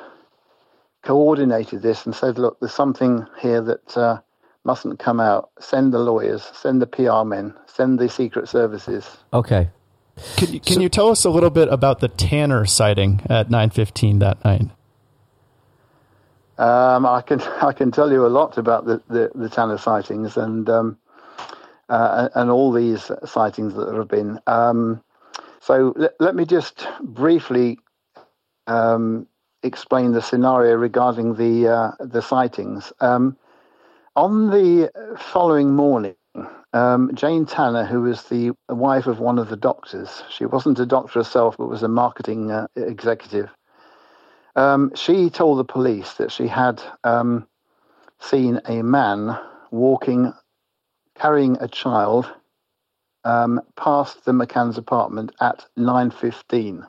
[1.02, 4.18] coordinated this and said, "Look, there's something here that." Uh,
[4.64, 5.50] mustn't come out.
[5.60, 9.18] Send the lawyers, send the PR men, send the secret services.
[9.32, 9.68] Okay.
[10.36, 14.20] Can you, can you tell us a little bit about the Tanner sighting at 9:15
[14.20, 14.62] that night?
[16.58, 20.36] Um, I can I can tell you a lot about the the, the Tanner sightings
[20.36, 20.98] and um,
[21.88, 24.38] uh, and all these sightings that there have been.
[24.46, 25.02] Um,
[25.60, 27.78] so let, let me just briefly
[28.66, 29.26] um,
[29.62, 32.92] explain the scenario regarding the uh, the sightings.
[33.00, 33.36] Um,
[34.16, 36.14] on the following morning,
[36.72, 40.86] um, Jane Tanner, who was the wife of one of the doctors, she wasn't a
[40.86, 43.50] doctor herself, but was a marketing uh, executive.
[44.56, 47.46] Um, she told the police that she had um,
[48.20, 49.38] seen a man
[49.70, 50.32] walking,
[51.18, 52.30] carrying a child,
[53.24, 56.86] um, past the McCann's apartment at 9.15.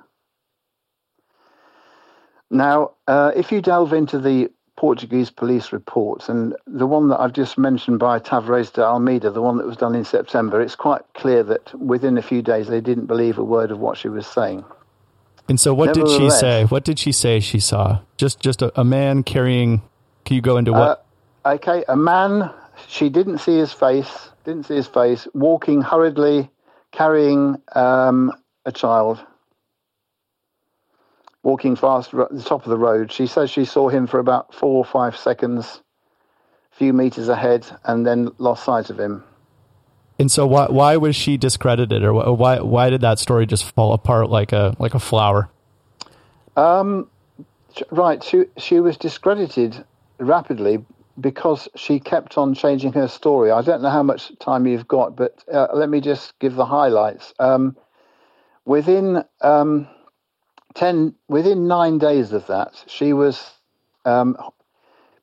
[2.50, 7.34] Now, uh, if you delve into the Portuguese police reports, and the one that I've
[7.34, 11.02] just mentioned by Tavares de Almeida, the one that was done in September, it's quite
[11.14, 14.26] clear that within a few days they didn't believe a word of what she was
[14.26, 14.66] saying.
[15.48, 16.66] And so, what did she say?
[16.66, 18.00] What did she say she saw?
[18.18, 19.82] Just just a, a man carrying.
[20.26, 21.06] Can you go into what?
[21.44, 22.50] Uh, okay, a man.
[22.88, 24.30] She didn't see his face.
[24.46, 25.28] Didn't see his face.
[25.34, 26.50] Walking hurriedly,
[26.92, 28.32] carrying um,
[28.66, 29.24] a child.
[31.44, 33.12] Walking fast at the top of the road.
[33.12, 35.82] She says she saw him for about four or five seconds,
[36.72, 39.24] a few meters ahead, and then lost sight of him.
[40.18, 43.94] and so, why why was she discredited, or why why did that story just fall
[43.94, 45.50] apart like a like a flower?
[46.56, 47.10] Um,
[47.92, 48.24] right.
[48.24, 49.84] She she was discredited
[50.20, 50.86] rapidly
[51.20, 53.52] because she kept on changing her story.
[53.52, 56.66] I don't know how much time you've got, but uh, let me just give the
[56.66, 57.34] highlights.
[57.40, 57.76] Um,
[58.66, 59.88] within um,
[60.74, 63.52] ten, within nine days of that, she was
[64.06, 64.38] um,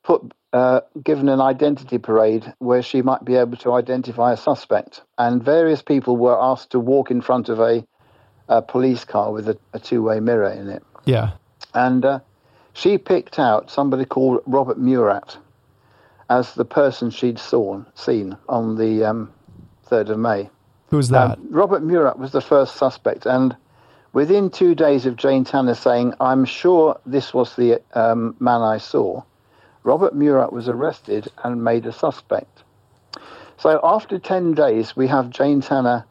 [0.03, 5.03] put uh, given an identity parade where she might be able to identify a suspect,
[5.19, 7.87] and various people were asked to walk in front of a,
[8.49, 11.33] a police car with a, a two-way mirror in it, Yeah.
[11.75, 12.21] and uh,
[12.73, 15.37] she picked out somebody called Robert Murat
[16.29, 19.33] as the person she'd saw, seen on the um,
[19.89, 20.49] 3rd of May.
[20.89, 21.39] Who's that?
[21.39, 23.57] Um, Robert Murat was the first suspect, and
[24.13, 28.79] within two days of Jane Tanner saying, I'm sure this was the um, man I
[28.79, 29.23] saw,
[29.83, 32.63] Robert Murat was arrested and made a suspect.
[33.59, 36.05] So after 10 days, we have Jane Tanner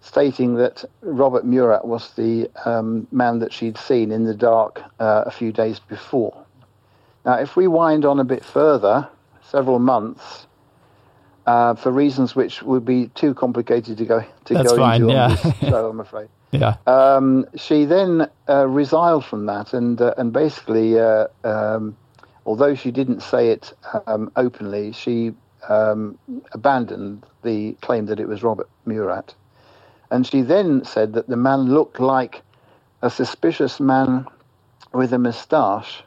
[0.00, 5.24] stating that Robert Murat was the um, man that she'd seen in the dark uh,
[5.26, 6.36] a few days before.
[7.24, 9.08] Now, if we wind on a bit further,
[9.42, 10.46] several months,
[11.46, 15.12] uh, for reasons which would be too complicated to go to That's go fine, into
[15.14, 15.24] yeah.
[15.24, 16.28] on this show, I'm afraid.
[16.50, 16.76] yeah.
[16.86, 21.96] Um, she then uh, resiled from that, and uh, and basically, uh, um,
[22.46, 23.72] although she didn't say it
[24.06, 25.32] um, openly, she
[25.68, 26.18] um,
[26.52, 29.34] abandoned the claim that it was Robert Murat,
[30.10, 32.42] and she then said that the man looked like
[33.02, 34.26] a suspicious man
[34.92, 36.02] with a moustache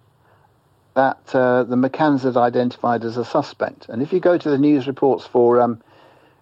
[0.96, 3.90] that uh, the McCanns had identified as a suspect.
[3.90, 5.82] And if you go to the news reports for um,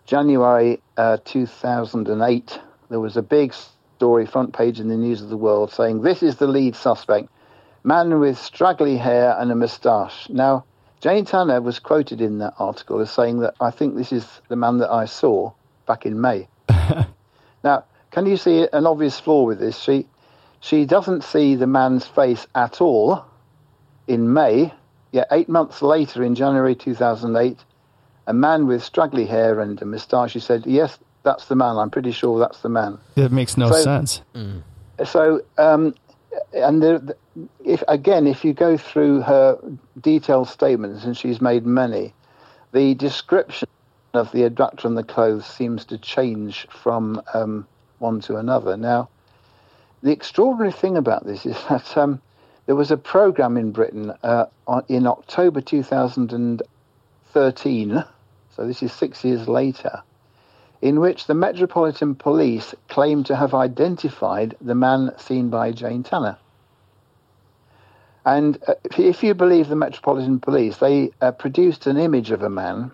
[0.05, 5.37] January uh, 2008, there was a big story, front page in the News of the
[5.37, 7.29] World, saying this is the lead suspect,
[7.83, 10.29] man with straggly hair and a moustache.
[10.29, 10.65] Now,
[10.99, 14.55] Jane Tanner was quoted in that article as saying that I think this is the
[14.55, 15.53] man that I saw
[15.87, 16.47] back in May.
[17.63, 19.79] now, can you see an obvious flaw with this?
[19.79, 20.07] She
[20.59, 23.25] she doesn't see the man's face at all
[24.07, 24.73] in May.
[25.11, 27.57] yeah, eight months later, in January 2008,
[28.27, 31.77] a man with straggly hair and a moustache, she said, "Yes, that's the man.
[31.77, 34.21] I'm pretty sure that's the man." It makes no So- sense.
[35.05, 35.95] So, um,
[36.53, 37.17] and the, the-
[37.65, 39.57] if again, if you go through her
[39.99, 42.13] detailed statements, and she's made many,
[42.71, 43.67] the description
[44.13, 47.65] of the abductor and the clothes seems to change from um,
[47.99, 48.75] one to another.
[48.77, 49.09] Now,
[50.03, 52.21] the extraordinary thing about this is that um,
[52.71, 54.45] there was a program in Britain uh,
[54.87, 58.03] in October 2013,
[58.55, 60.01] so this is six years later,
[60.81, 66.37] in which the Metropolitan Police claimed to have identified the man seen by Jane Tanner.
[68.23, 72.41] And uh, if- if you believe the Metropolitan Police, they uh, produced an image of
[72.41, 72.89] a man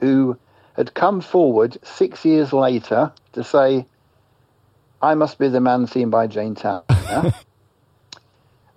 [0.00, 0.36] who
[0.74, 3.86] had come forward six years later to say,
[5.00, 6.84] I must be the man seen by Jane Tanner.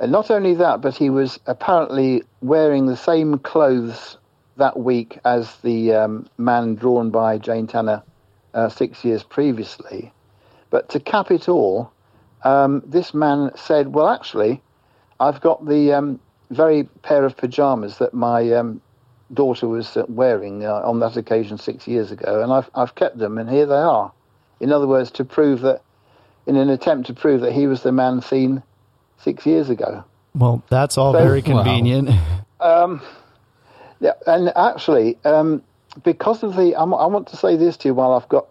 [0.04, 4.18] and not only that, but he was apparently wearing the same clothes
[4.58, 8.04] that week as the um, man drawn by Jane Tanner
[8.54, 10.12] uh, six years previously.
[10.72, 11.94] But to cap it all,
[12.44, 14.62] um, this man said, Well, actually,
[15.22, 16.20] I've got the um,
[16.52, 18.82] very pair of pajamas that my um,
[19.34, 23.20] daughter was uh, wearing uh, on that occasion six years ago, and I've, I've kept
[23.20, 24.12] them, and here they are.
[24.60, 25.82] In other words, to prove that,
[26.46, 28.64] in an attempt to prove that he was the man seen
[29.24, 30.04] six years ago.
[30.36, 31.64] Well, that's all So- very Wow.
[31.64, 32.10] convenient.
[34.00, 35.62] Yeah, and actually, um,
[36.04, 38.48] because of the, I wa- I want to say this to you while I've got,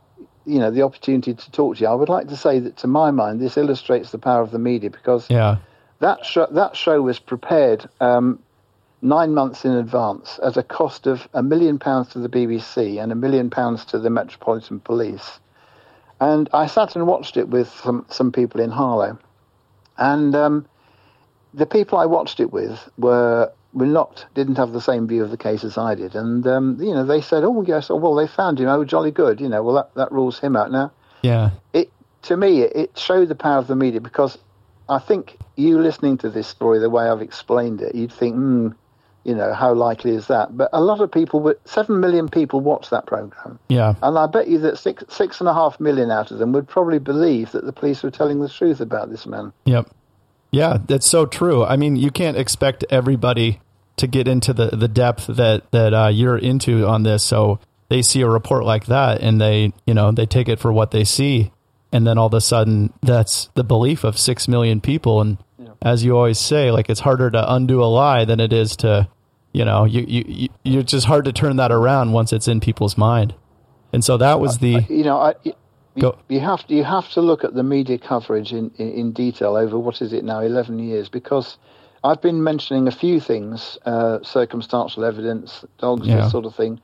[0.46, 1.88] you know, the opportunity to talk to you.
[1.88, 4.58] I would like to say that, to my mind, this illustrates the power of the
[4.58, 5.56] media because yeah.
[5.98, 8.38] that show, that show was prepared um,
[9.02, 13.12] nine months in advance at a cost of a million pounds to the BBC and
[13.12, 15.38] a million pounds to the Metropolitan Police.
[16.18, 19.18] And I sat and watched it with some, some people in Harlow.
[19.98, 20.66] And um,
[21.54, 25.30] the people I watched it with were were not didn't have the same view of
[25.30, 28.14] the case as I did, and um, you know they said, "Oh yes, oh, well
[28.14, 28.68] they found him.
[28.68, 29.40] Oh, jolly good.
[29.40, 31.50] You know, well that, that rules him out." Now, Yeah.
[31.72, 31.90] it
[32.22, 34.38] to me it, showed the power of the media because
[34.88, 38.68] I think you listening to this story the way I've explained it, you'd think, hmm,
[39.24, 40.56] you know, how likely is that?
[40.56, 43.94] But a lot of people, would- seven million people watch that program, Yeah.
[44.02, 46.68] and I bet you that six six and a half million out of them would
[46.68, 49.52] probably believe that the police were telling the truth about this man.
[49.64, 49.88] Yep.
[50.50, 51.64] Yeah, that's so true.
[51.64, 53.60] I mean, you can't expect everybody
[53.96, 57.22] to get into the, the depth that that uh, you're into on this.
[57.22, 57.58] So
[57.88, 60.90] they see a report like that, and they you know they take it for what
[60.90, 61.52] they see,
[61.92, 65.20] and then all of a sudden that's the belief of six million people.
[65.20, 65.38] And
[65.82, 69.08] as you always say, like it's harder to undo a lie than it is to,
[69.52, 72.60] you know, you you you you're just hard to turn that around once it's in
[72.60, 73.34] people's mind.
[73.92, 77.20] And so that was the you know, I, you, you have to you have to
[77.20, 80.78] look at the media coverage in, in, in detail over what is it now, eleven
[80.78, 81.58] years, because
[82.04, 86.22] I've been mentioning a few things, uh, circumstantial evidence, dogs, Yeah.
[86.22, 86.80] this sort of thing,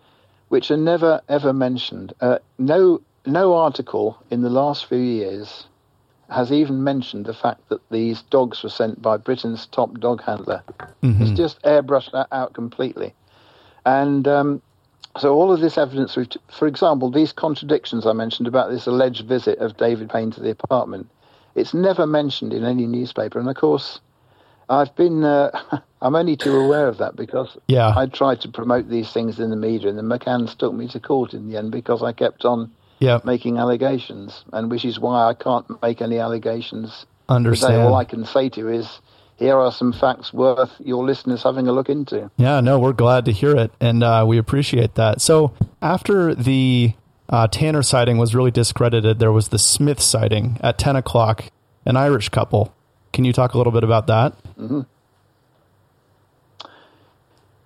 [0.49, 2.13] which are never ever mentioned.
[2.21, 5.67] Uh, no, no article in the last few years
[6.31, 10.63] has even mentioned the fact that these dogs were sent by Britain's top dog handler.
[11.23, 13.15] It's just airbrushed that out completely.
[13.87, 14.63] And um,
[15.19, 18.87] so all of this evidence, we've t- for example, these contradictions I mentioned about this
[18.87, 21.09] alleged visit of David Payne to the apartment,
[21.55, 23.39] it's never mentioned in any newspaper.
[23.39, 24.01] And of course,
[24.69, 25.51] I've been, uh,
[26.03, 27.95] I'm only too aware of that because Yeah.
[27.97, 31.01] I tried to promote these things in the media, and the McCanns took me to
[31.01, 32.71] court in the end because I kept on
[33.01, 33.21] Yeah.
[33.25, 37.07] making allegations, and which is why I can't make any allegations today.
[37.29, 37.83] Understand.
[37.83, 39.01] All I can say to you is,
[39.37, 42.31] here are some facts worth your listeners having a look into.
[42.37, 45.21] Yeah, no, we're glad to hear it, and uh, we appreciate that.
[45.21, 46.95] So after the
[47.29, 51.45] uh, Tanner sighting was really discredited, there was the Smith sighting at 10 o'clock,
[51.87, 52.75] an Irish couple.
[53.13, 54.35] Can you talk a little bit about that?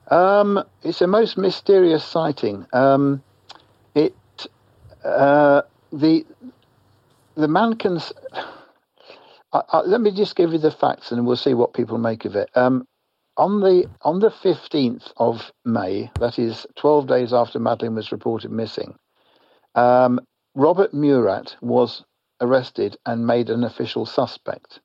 [0.09, 2.67] Um, it's a most mysterious sighting.
[2.73, 3.23] Um,
[5.05, 6.25] uh, the
[7.35, 7.99] the man can.
[9.53, 12.25] I, I, let me just give you the facts, and we'll see what people make
[12.25, 12.51] of it.
[12.55, 12.87] Um,
[13.37, 18.51] on the on the fifteenth of May, that is twelve days after Madeleine was reported
[18.51, 18.95] missing,
[19.75, 20.21] um,
[20.55, 22.05] Robert Murat was
[22.41, 24.81] arrested and made an official suspect.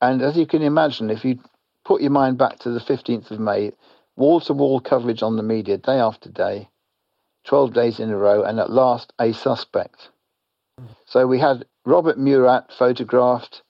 [0.00, 1.38] And as you can imagine, if you
[1.84, 3.72] put your mind back to the fifteenth of May,
[4.16, 6.68] wall to wall coverage on the media day after day,
[7.44, 10.10] 12 days in a row, and at last a suspect.
[11.06, 13.62] So we had Robert Murat photographed,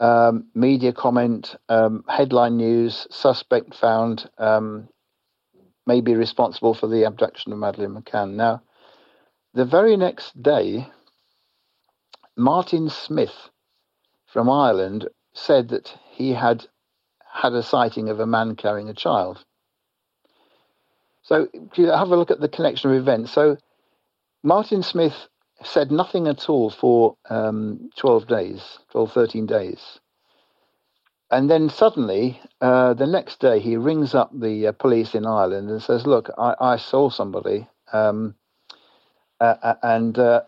[0.00, 4.88] um, media comment, um, headline news, suspect found, um,
[5.86, 8.34] may be responsible for the abduction of Madeleine McCann.
[8.34, 8.62] Now,
[9.54, 10.86] the very next day,
[12.36, 13.48] Martin Smith
[14.26, 16.66] from Ireland said that he had
[17.32, 19.45] had a sighting of a man carrying a child.
[21.26, 23.32] So have a look at the connection of events.
[23.32, 23.56] So
[24.44, 25.26] Martin Smith
[25.64, 29.98] said nothing at all for um, 12 days, 12, 13 days.
[31.28, 35.68] And then suddenly, uh, the next day, he rings up the uh, police in Ireland
[35.68, 38.36] and says, Look, I, I saw somebody um,
[39.40, 40.42] uh, uh, and uh,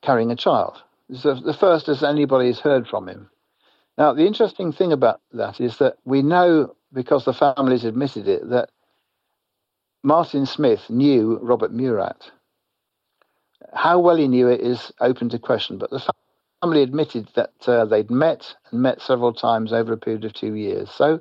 [0.00, 0.82] carrying a child.
[1.10, 3.28] It's the, the first as anybody's heard from him.
[3.98, 8.48] Now, the interesting thing about that is that we know, because the families admitted it,
[8.48, 8.70] that
[10.02, 12.30] Martin Smith knew Robert Murat.
[13.74, 16.02] How well he knew it is open to question, but the
[16.62, 20.54] family admitted that uh, they'd met and met several times over a period of two
[20.54, 20.90] years.
[20.90, 21.20] So,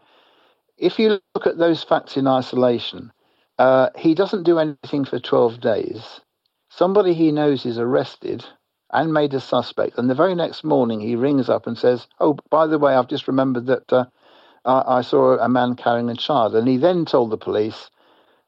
[0.77, 3.11] if you look at those facts in isolation,
[3.57, 6.21] uh, he doesn't do anything for 12 days.
[6.69, 8.45] Somebody he knows is arrested
[8.91, 12.37] and made a suspect, and the very next morning he rings up and says, "Oh,
[12.49, 14.05] by the way, I've just remembered that uh,
[14.65, 17.89] I, I saw a man carrying a child," and he then told the police.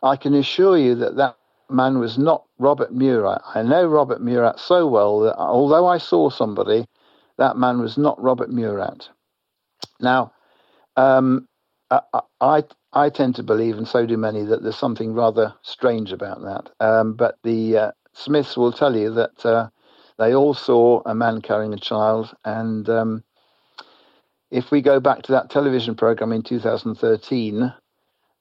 [0.03, 1.37] I can assure you that that
[1.69, 3.41] man was not Robert Murat.
[3.55, 6.85] I know Robert Murat so well that although I saw somebody,
[7.37, 9.09] that man was not Robert Murat.
[9.99, 10.33] Now,
[10.97, 11.47] um,
[11.89, 12.01] I,
[12.39, 16.41] I, I tend to believe, and so do many, that there's something rather strange about
[16.41, 16.69] that.
[16.85, 19.69] Um, but the uh, Smiths will tell you that uh,
[20.17, 23.23] they all saw a man carrying a child, and um,
[24.49, 27.73] if we go back to that television program in 2013,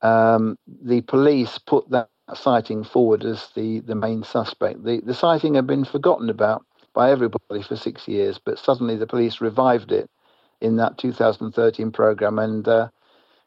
[0.03, 4.85] um, the police put that sighting forward as the, the main suspect.
[4.85, 9.07] The, the sighting had been forgotten about by everybody for six years, but suddenly the
[9.07, 10.11] police revived it
[10.61, 12.89] in that 2013 program, and uh,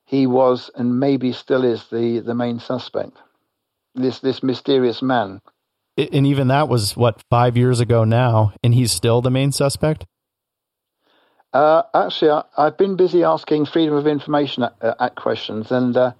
[0.05, 3.17] he was and maybe still is the, the main suspect.
[3.95, 5.39] This this mysterious man.
[5.95, 10.05] And even that was what five years ago now, and he's still the main suspect.
[11.53, 15.95] Uh, actually, I, I've been busy asking Freedom of Information Act, uh, Act questions, and
[15.95, 16.13] uh,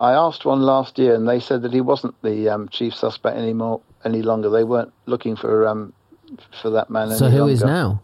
[0.00, 3.36] I asked one last year, and they said that he wasn't the um, chief suspect
[3.36, 4.48] anymore, any longer.
[4.48, 5.92] They weren't looking for um,
[6.62, 7.10] for that man.
[7.10, 7.18] Anymore.
[7.18, 7.52] So who longer.
[7.52, 8.02] is now?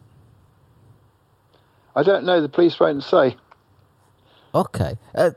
[1.94, 2.42] I don't know.
[2.42, 3.36] The police won't say.
[4.54, 4.98] Okay.
[5.14, 5.30] Uh,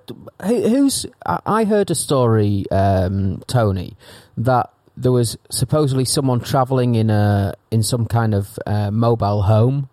[0.46, 1.06] who, who's?
[1.26, 3.96] I I heard a story, um, Tony,
[4.38, 9.88] that there was supposedly someone travelling in a in some kind of uh, mobile home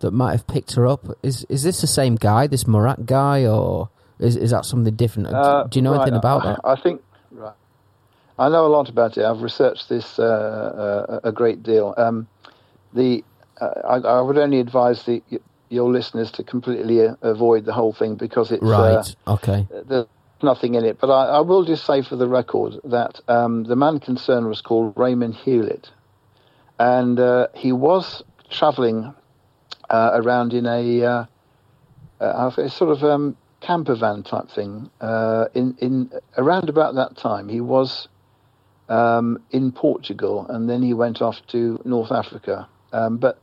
[0.00, 1.06] that might have picked her up.
[1.22, 5.28] Is is this the same guy, this Murat guy, or is is that something different?
[5.28, 6.60] Uh, Do you know right, anything about I, that?
[6.64, 7.02] I think.
[7.30, 7.54] Right.
[8.38, 9.24] I know a lot about it.
[9.24, 11.94] I've researched this uh, uh, a great deal.
[11.96, 12.28] Um,
[12.94, 13.24] the
[13.60, 15.22] uh, I, I would only advise the
[15.70, 19.16] your listeners to completely uh, avoid the whole thing because it's uh, Right.
[19.26, 19.66] okay.
[19.86, 20.06] there's
[20.42, 20.98] nothing in it.
[21.00, 24.60] But I, I will just say for the record that um, the man concerned was
[24.60, 25.90] called Raymond Hewlett,
[26.78, 29.14] and uh, he was travelling
[29.90, 31.24] uh, around in a, uh,
[32.20, 33.36] uh, sort of um,
[33.68, 34.90] camper van type thing.
[35.00, 38.08] Uh, in in around about that time, he was
[38.88, 42.66] um, in Portugal, and then he went off to North Africa.
[42.94, 43.38] Um, but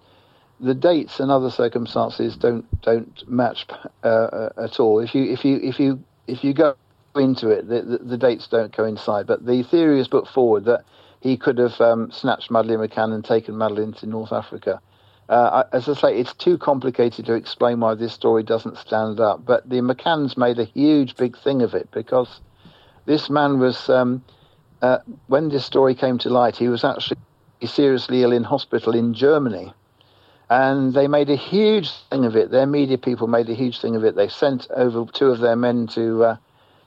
[0.60, 3.68] the dates and other circumstances don't don't match
[4.04, 5.00] uh, uh, at all.
[5.00, 6.76] If you if you if you if you go
[7.16, 9.28] into it, the, the, the dates don't coincide.
[9.28, 10.86] But the theory is put forward that
[11.22, 14.82] he could have um, snatched Madeleine McCann and taken Madeleine to North Africa.
[15.28, 19.44] Uh, as I say, it's too complicated to explain why this story doesn't stand up.
[19.44, 22.42] But the McCanns made a huge, big thing of it because
[23.06, 24.24] this man was, um,
[24.82, 27.18] uh, when this story came to light, he was actually
[27.66, 29.74] seriously ill in hospital in Germany.
[30.48, 32.52] And they made a huge thing of it.
[32.52, 34.16] Their media people made a huge thing of it.
[34.16, 36.38] They sent over two of their men to uh,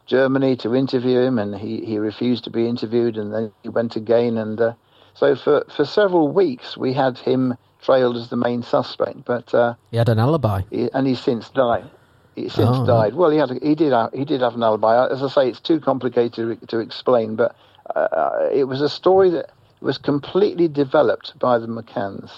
[0.06, 3.96] Germany to interview him, and he, he refused to be interviewed, and then he went
[3.96, 4.38] again.
[4.38, 4.74] And uh,
[5.14, 9.74] so for, for several weeks, we had him trailed as the main suspect, but uh,
[9.90, 10.62] He had an alibi.
[10.70, 11.88] he, and he's since died.
[12.34, 13.14] He's since Oh, died.
[13.14, 15.08] Well, he had a, he did have, he did have an alibi.
[15.10, 17.54] As I say, it's too complicated to, to explain, but
[17.96, 19.50] uh, it was a story that
[19.80, 22.30] was completely developed by the McCanns.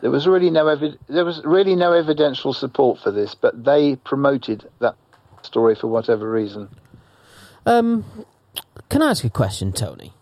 [0.00, 3.96] There was really no evi- there was really no evidential support for this, but they
[3.96, 4.94] promoted that
[5.42, 6.68] story for whatever reason.
[7.66, 8.04] Um,
[8.88, 10.12] can I ask you a question, Tony?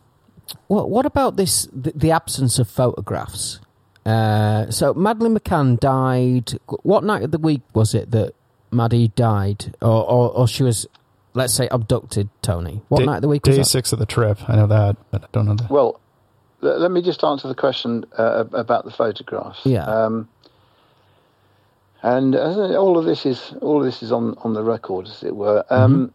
[0.68, 1.68] What What about this?
[1.72, 3.60] The, the absence of photographs.
[4.06, 6.52] Uh, so Madeleine McCann died.
[6.82, 8.34] What night of the week was it that
[8.70, 10.86] Maddie died, or or, or she was,
[11.34, 12.28] let's say, abducted?
[12.42, 14.38] Tony, what day, night of the week was day six of the trip.
[14.48, 15.70] I know that, but I don't know that.
[15.70, 16.00] Well,
[16.62, 19.60] l- let me just answer the question uh, about the photographs.
[19.64, 19.84] Yeah.
[19.84, 20.28] Um,
[22.02, 25.24] and uh, all of this is all of this is on, on the record, as
[25.24, 25.64] it were.
[25.70, 26.12] Um,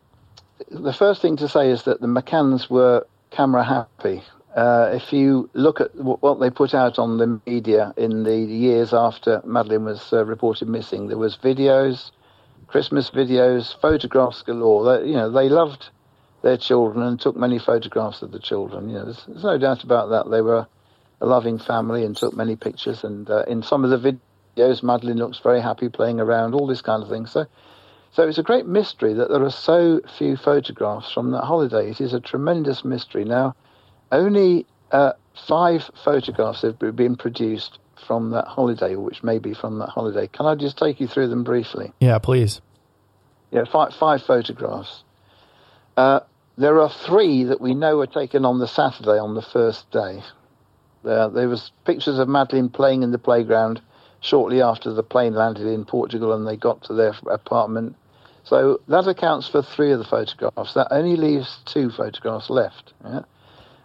[0.70, 4.24] The first thing to say is that the McCanns were camera happy.
[4.56, 8.94] Uh, if you look at what they put out on the media in the years
[8.94, 12.12] after Madeleine was uh, reported missing, there was videos,
[12.68, 15.00] Christmas videos, photographs galore.
[15.00, 15.90] They, you know, they loved
[16.42, 18.90] their children and took many photographs of the children.
[18.90, 20.30] You know, there's, there's no doubt about that.
[20.30, 20.68] They were
[21.22, 23.06] a loving family and took many pictures.
[23.06, 24.20] And uh, in some of the
[24.58, 27.26] videos, Madeleine looks very happy playing around, all this kind of thing.
[27.26, 27.46] So,
[28.12, 31.90] so it's a great mystery that there are so few photographs from that holiday.
[31.90, 33.24] It is a tremendous mystery.
[33.24, 33.56] Now,
[34.12, 35.14] only uh,
[35.48, 40.28] five photographs have been produced from that holiday, which may be from that holiday.
[40.28, 41.92] Can I just take you through them briefly?
[42.00, 42.62] Yeah, please.
[43.52, 45.04] Yeah, five, five photographs.
[45.96, 46.22] Uh,
[46.58, 50.22] there are three that we know were taken on the Saturday on the first day.
[51.04, 53.82] Uh, there was pictures of Madeleine playing in the playground
[54.20, 57.96] shortly after the plane landed in Portugal and they got to their apartment.
[58.44, 60.74] So that accounts for three of the photographs.
[60.74, 62.94] That only leaves two photographs left.
[63.04, 63.22] Yeah?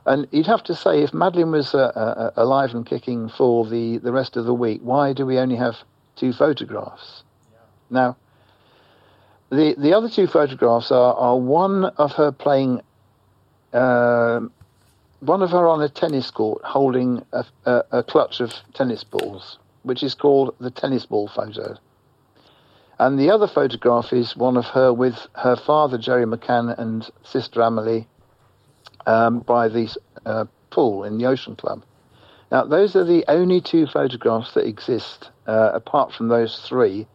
[0.07, 3.99] And you'd have to say, if Madeleine was uh, uh, alive and kicking for the,
[3.99, 5.79] the rest of the week, why do we only have
[6.15, 7.25] two photographs?
[7.91, 8.17] Now,
[9.51, 12.83] the the other two photographs are, are one of her playing,
[13.73, 14.41] uh,
[15.21, 19.59] one of her on a tennis court holding a, a, a clutch of tennis balls,
[19.83, 21.77] which is called the tennis ball photo.
[22.99, 27.61] And the other photograph is one of her with her father Gerry McCann and sister
[27.61, 28.07] Amelie
[29.07, 29.95] um, by the
[30.25, 31.83] uh, pool in the Ocean Club.
[32.53, 37.07] Now, those are the only two photographs that exist, uh, apart from those three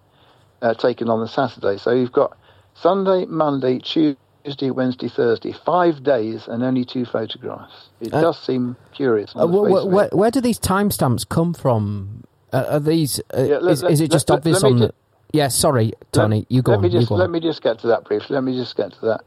[0.61, 1.77] uh, taken on the Saturday.
[1.77, 2.37] So you've got
[2.73, 7.89] Sunday, Monday, Tuesday, Wednesday, Thursday, five days and only two photographs.
[8.01, 9.31] It Uh, does seem curious.
[9.35, 12.23] Uh, wh- wh- where, where do these timestamps come from?
[12.51, 13.21] Uh, are these?
[13.33, 14.93] Yeah, let- is, let- is it just let- obvious on ju- the?
[15.33, 16.45] Yeah, sorry, Tony.
[16.49, 16.83] you go let on.
[16.83, 18.33] me just let me just get to that briefly.
[18.33, 19.21] Let me just get to that.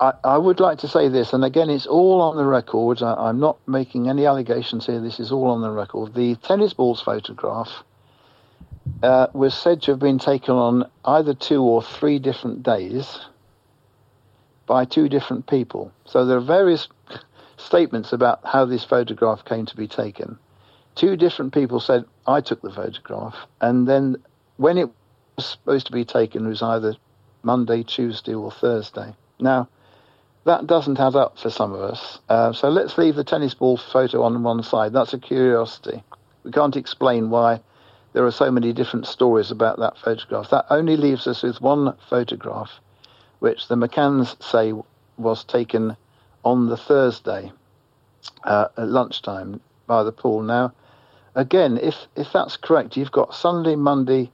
[0.00, 3.02] I, I would like to say this, and again, it's all on the record.
[3.02, 5.00] I, I'm not making any allegations here.
[5.00, 6.14] This is all on the record.
[6.14, 7.84] The tennis balls photograph
[9.02, 13.20] uh, was said to have been taken on either two or three different days
[14.66, 15.92] by two different people.
[16.06, 16.88] So there are various
[17.56, 20.38] statements about how this photograph came to be taken.
[20.94, 23.36] Two different people said, I took the photograph.
[23.60, 24.16] And then
[24.56, 24.88] when it
[25.36, 26.96] was supposed to be taken, it was either
[27.42, 29.14] Monday, Tuesday, or Thursday.
[29.38, 29.68] Now,
[30.44, 32.18] that doesn't add up for some of us.
[32.28, 34.92] Uh, so let's leave the tennis ball photo on one side.
[34.92, 36.02] That's a curiosity.
[36.44, 37.60] We can't explain why
[38.12, 40.50] there are so many different stories about that photograph.
[40.50, 42.70] That only leaves us with one photograph,
[43.38, 44.72] which the McCanns say
[45.16, 45.96] was taken
[46.44, 47.50] on the Thursday
[48.44, 50.42] uh, at lunchtime by the pool.
[50.42, 50.72] Now,
[51.34, 54.30] again, if if that's correct, you've got Sunday, Monday.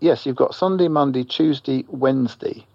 [0.00, 2.66] Yes, you've got Sunday, Monday, Tuesday, Wednesday,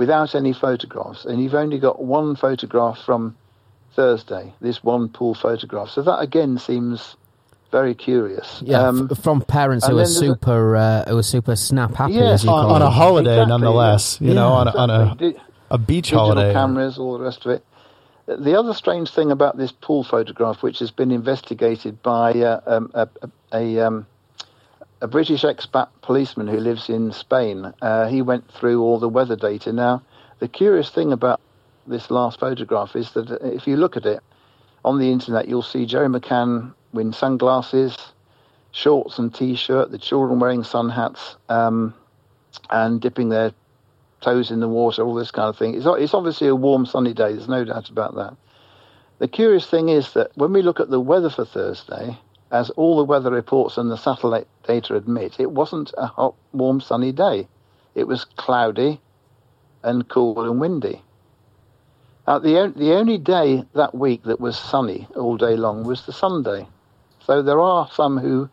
[0.00, 3.36] without any photographs, and you've only got one photograph from
[3.94, 4.50] Thursday.
[4.62, 5.90] This one pool photograph.
[5.90, 7.16] So that again seems
[7.70, 8.62] very curious.
[8.64, 11.54] Yeah, Um, f- from parents who and are then a- super, uh, who are super
[11.54, 14.18] snap happy, Yeah, as you on, call on a holiday, Exactly, nonetheless.
[14.22, 14.60] You know, Yeah.
[14.60, 15.32] on a, on a, Exactly.
[15.34, 15.38] Di-
[15.70, 16.52] a beach digital holiday.
[16.54, 17.62] cameras, all the rest of it.
[18.26, 22.90] The other strange thing about this pool photograph, which has been investigated by uh, um,
[22.94, 24.06] a, a, a, um,
[25.00, 29.36] a British expat policeman who lives in Spain, uh, he went through all the weather
[29.36, 29.72] data.
[29.72, 30.02] Now,
[30.40, 31.40] the curious thing about
[31.86, 34.20] this last photograph is that if you look at it
[34.84, 37.96] on the internet, you'll see Gerry McCann in sunglasses,
[38.72, 41.94] shorts and t-shirt, the children wearing sun hats, um,
[42.68, 43.52] and dipping their
[44.20, 45.74] toes in the water, all this kind of thing.
[45.74, 47.32] It's, it's obviously a warm, sunny day.
[47.32, 48.36] There's no doubt about that.
[49.18, 52.18] The curious thing is that when we look at the weather for Thursday,
[52.50, 56.80] as all the weather reports and the satellite data admit, it wasn't a hot, warm,
[56.80, 57.46] sunny day.
[57.94, 59.00] It was cloudy
[59.82, 61.02] and cool and windy.
[62.26, 66.12] Uh, the, the only day that week that was sunny all day long was the
[66.12, 66.66] Sunday.
[67.20, 68.48] So there are some who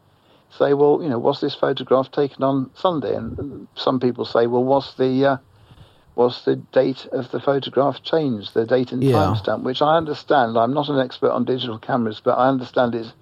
[0.49, 3.15] say, well, you know, was this photograph taken on Sunday?
[3.15, 5.37] And some people say, well, was the uh,
[6.15, 9.13] was the date of the photograph changed, the date and Yeah.
[9.13, 10.57] timestamp, which I understand.
[10.57, 13.13] I'm not an expert on digital cameras, but I understand it's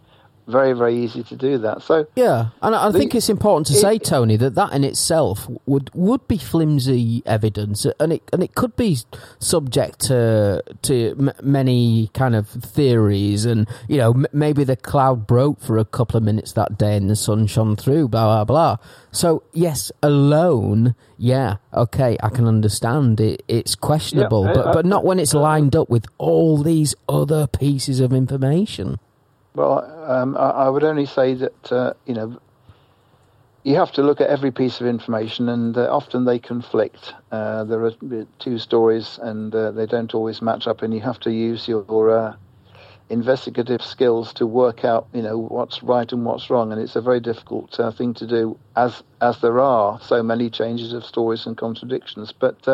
[0.47, 1.81] very, very easy to do that.
[1.81, 4.73] So Yeah, and I I The- think it's important to it- say, Tony, that that
[4.73, 8.97] in itself would would be flimsy evidence, and it and it could be
[9.39, 15.25] subject to to m- many kind of theories, and you know m- maybe the cloud
[15.27, 18.45] broke for a couple of minutes that day and the sun shone through, blah blah
[18.45, 18.77] blah.
[19.11, 23.43] So yes, alone, yeah, okay, I can understand it.
[23.47, 26.57] It's questionable, Yeah, I- but I- but not when it's uh, lined up with all
[26.57, 28.99] these other pieces of information.
[29.55, 29.79] Well,
[30.11, 32.39] um, I, I would only say that uh, you know
[33.63, 37.13] you have to look at every piece of information, and uh, often they conflict.
[37.31, 37.93] Uh, there are
[38.37, 42.11] two stories, and uh, they don't always match up, and you have to use your
[42.11, 42.35] uh,
[43.09, 46.71] investigative skills to work out, you know, what's right and what's wrong.
[46.71, 50.49] And it's a very difficult uh, thing to do, as as there are so many
[50.49, 52.33] changes of stories and contradictions.
[52.33, 52.67] But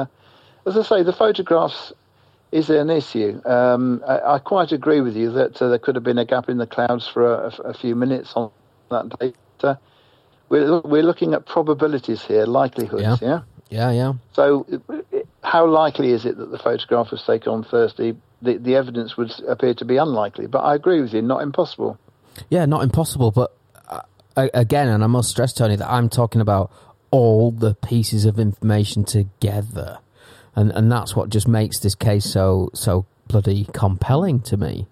[0.66, 1.94] as I say, the photographs
[2.52, 3.42] is there an issue.
[3.46, 6.50] Um, I, I quite agree with you that uh, there could have been a gap
[6.50, 8.52] in the clouds for a, a few minutes on
[8.90, 9.34] that
[9.64, 9.76] uh,
[10.50, 13.18] we're, we're looking at probabilities here, likelihoods, Yeah.
[13.22, 13.42] yeah?
[13.70, 14.14] Yeah, yeah.
[14.34, 14.66] So,
[15.44, 18.16] how likely is it that the photograph was taken on Thursday?
[18.42, 21.98] The, the evidence would appear to be unlikely, but I agree with you, not impossible.
[22.50, 23.56] Yeah, not impossible, but
[23.88, 24.02] uh,
[24.54, 26.70] again, and I must stress, Tony, that I'm talking about
[27.12, 30.00] all the pieces of information together,
[30.56, 34.88] and and that's what just makes this case so so bloody compelling to me.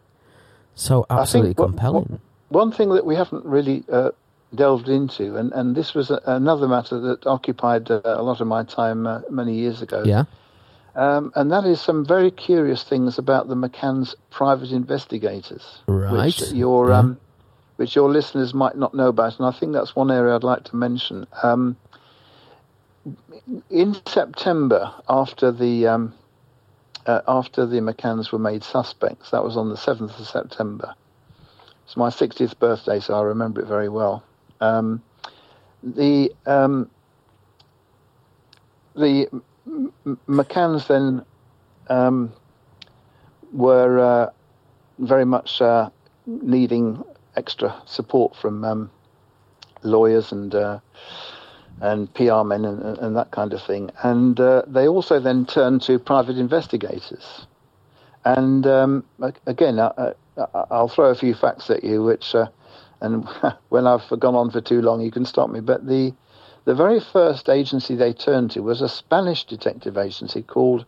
[0.75, 2.19] So absolutely what- compelling.
[2.49, 4.09] One thing that we haven't really uh,
[4.55, 8.47] delved into, and, and this was a, another matter that occupied uh, a lot of
[8.47, 10.23] my time uh, many years ago, yeah,
[10.95, 16.25] um, and that is some very curious things about the McCann's private investigators, Right.
[16.25, 16.97] which your Yeah.
[16.99, 17.17] um,
[17.75, 20.63] which your listeners might not know about, and I think that's one area I'd like
[20.65, 21.27] to mention.
[21.43, 21.75] Um,
[23.69, 26.13] in September, after the um,
[27.05, 30.93] uh, after the McCanns were made suspects, that was on the seventh of September.
[31.85, 34.23] It's my 60th birthday, so I remember it very well.
[34.61, 35.01] Um,
[35.81, 36.89] the um,
[38.95, 39.27] the
[40.27, 41.25] McCanns then
[41.87, 42.33] um,
[43.51, 44.29] were uh,
[44.99, 45.89] very much uh,
[46.25, 47.03] needing
[47.35, 48.91] extra support from um,
[49.81, 50.79] lawyers and uh,
[51.81, 53.91] and PR men and, and that kind of thing.
[54.03, 57.45] And uh, they also then turned to private investigators.
[58.25, 59.05] And um,
[59.45, 62.47] again, I, I, I'll throw a few facts at you, which, uh,
[63.01, 63.27] and
[63.69, 65.59] when I've gone on for too long, you can stop me.
[65.59, 66.13] But the
[66.65, 70.85] the very first agency they turned to was a Spanish detective agency called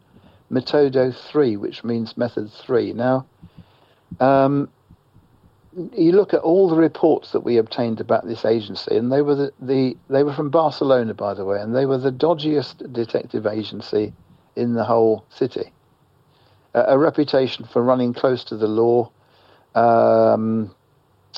[0.52, 2.94] Metodo Three, which means Method Three.
[2.94, 3.26] Now,
[4.20, 4.70] um,
[5.74, 9.36] you look at all the reports that we obtained about this agency, and they were
[9.36, 13.46] the, the they were from Barcelona, by the way, and they were the dodgiest detective
[13.46, 14.14] agency
[14.56, 15.72] in the whole city.
[16.74, 19.12] A, reputation for running close to the law,
[19.76, 20.74] um,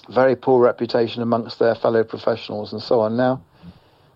[0.10, 3.18] very poor reputation amongst their fellow professionals, and so on.
[3.18, 3.42] Now,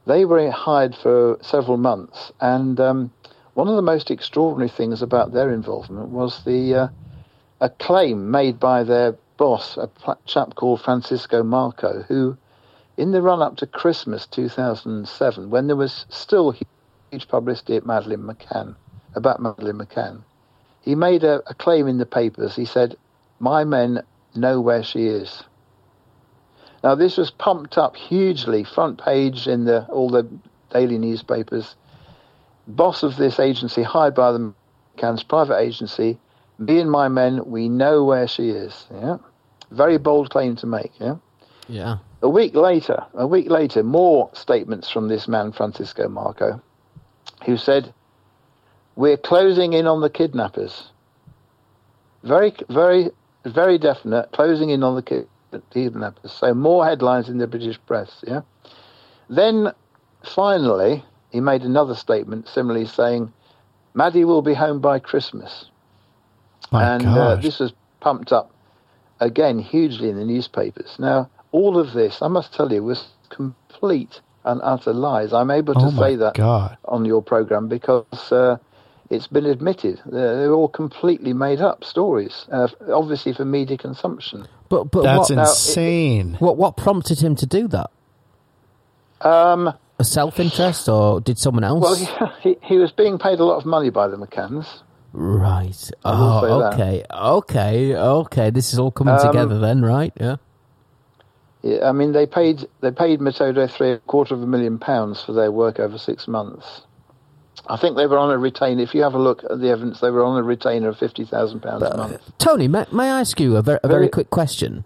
[0.06, 3.12] they were hired for several months, and um,
[3.54, 6.88] one of the most extraordinary things about their involvement was the uh,
[7.62, 9.90] a claim made by their boss, a
[10.26, 12.38] chap called Francisco Marco, who,
[12.98, 16.52] in the run up to Christmas 2007, when there was still
[17.12, 18.76] huge publicity at Madeleine McCann,
[19.16, 20.22] about Madeleine McCann,
[20.82, 22.56] he made a, a claim in the papers.
[22.56, 22.96] He said,
[23.40, 24.04] My men
[24.36, 25.44] know where she is.
[26.84, 30.28] Now, this was pumped up hugely, front page in the all the
[30.72, 31.76] daily newspapers.
[32.68, 34.54] Boss of this agency, hired by the
[34.96, 36.20] McCann's private agency,
[36.60, 38.86] and my men, we know where she is.
[38.94, 39.18] Yeah,
[39.72, 40.92] very bold claim to make.
[41.00, 41.16] Yeah,
[41.68, 41.98] Yeah.
[42.22, 46.62] A week later, a week later, more statements from this man, Francisco Marco,
[47.46, 47.94] who said,
[48.96, 50.90] We're closing in on the kidnappers.
[52.24, 53.12] Very, very,
[53.46, 56.32] very definite, closing in on the ki- kidnappers.
[56.32, 58.42] So more headlines in the British press, yeah?
[59.30, 59.72] Then,
[60.24, 63.32] finally, he made another statement, similarly saying,
[63.94, 65.70] Maddie will be home by Christmas.
[66.72, 68.52] My and uh, this was pumped up
[69.20, 70.96] again hugely in the newspapers.
[71.00, 75.34] Now, all of this, I must tell you, was complete and utter lies.
[75.34, 76.78] I'm able to oh say that God.
[76.86, 78.58] on your program because uh,
[79.10, 80.02] it's been admitted.
[80.06, 84.48] They're, they're all completely made up stories, uh, obviously for media consumption.
[84.70, 86.36] But but That's what, Now, it- insane.
[86.40, 87.90] what what prompted him to do that?
[89.22, 91.82] Um, A self interest, or did someone else?
[91.82, 91.96] well,
[92.42, 94.82] he, he, he was being paid a lot of money by the McCanns.
[95.14, 95.92] Right.
[96.06, 96.74] Oh, say that.
[96.74, 98.50] okay, okay, okay.
[98.50, 100.14] This is all coming Um, together then, right?
[100.20, 100.38] Yeah.
[101.64, 105.22] Yeah, I mean, they paid they paid Metodo three a quarter of a million pounds
[105.24, 106.82] for their work over six months.
[107.68, 108.84] I think they were on a retainer.
[108.84, 111.26] If you have a look at the evidence, they were on a retainer of fifty
[111.26, 112.32] thousand pounds a month.
[112.38, 114.86] Tony, may, may I ask you a very, a very Very- quick question?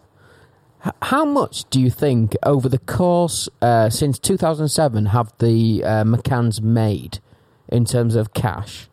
[0.85, 6.03] H- how much do you think over the course uh, since 2007 have the uh,
[6.05, 7.19] McCanns made
[7.67, 8.87] in terms of cash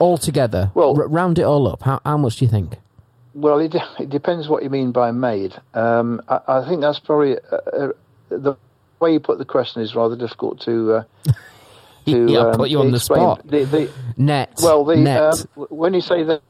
[0.00, 0.70] altogether?
[0.74, 1.82] Well- R- round it all up.
[1.82, 2.76] How, how much do you think?
[3.34, 5.54] Well, it, it depends what you mean by made.
[5.74, 7.92] Um, I, I think that's probably uh, uh,
[8.28, 8.56] the
[8.98, 10.92] way you put the question is rather difficult to.
[10.94, 11.02] Uh,
[12.06, 13.46] to Yeah, um, put you on the spot.
[13.46, 14.58] The, the, Net.
[14.62, 15.20] Well, the net.
[15.56, 16.42] um, when you say that,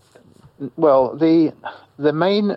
[0.77, 1.52] well, the
[1.98, 2.56] the main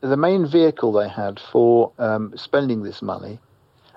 [0.00, 3.38] the main vehicle they had for um, spending this money,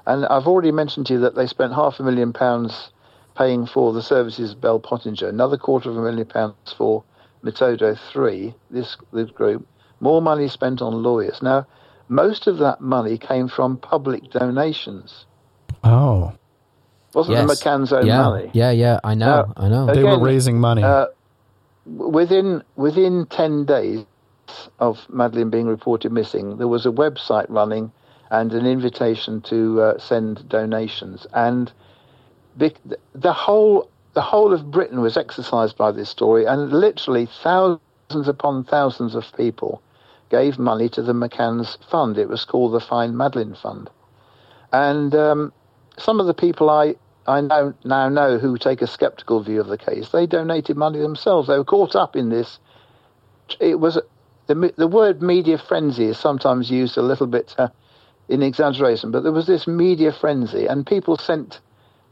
[0.05, 2.89] and I've already mentioned to you that they spent half a million pounds
[3.37, 7.03] paying for the services of Bell Pottinger, another quarter of a million pounds for
[7.43, 9.65] Metodo Three, this this group,
[9.99, 11.41] more money spent on lawyers.
[11.41, 11.67] Now,
[12.09, 15.25] most of that money came from public donations.
[15.83, 16.33] Oh,
[17.13, 17.47] Wasn't yes.
[17.47, 18.49] the McCann's own yeah, money?
[18.53, 19.85] Yeah, yeah, I know, Now, I know.
[19.93, 20.83] they were raising money.
[20.83, 21.07] Uh,
[21.85, 24.05] within within ten days
[24.79, 27.91] of Madeleine being reported missing, there was a website running
[28.29, 31.71] and an invitation to uh, send donations, and
[32.57, 38.63] the whole the whole of Britain was exercised by this story, and literally thousands upon
[38.63, 39.81] thousands of people
[40.29, 42.17] gave money to the McCann's fund.
[42.17, 43.89] It was called the Find Madeleine Fund,
[44.73, 45.53] and um,
[45.97, 46.95] some of the people I
[47.27, 50.09] I know, now know who take a sceptical view of the case.
[50.09, 51.47] They donated money themselves.
[51.47, 52.59] They were caught up in this.
[53.59, 53.99] It was
[54.47, 57.69] the the word media frenzy is sometimes used a little bit uh,
[58.29, 61.59] in exaggeration, but there was this media frenzy, and people sent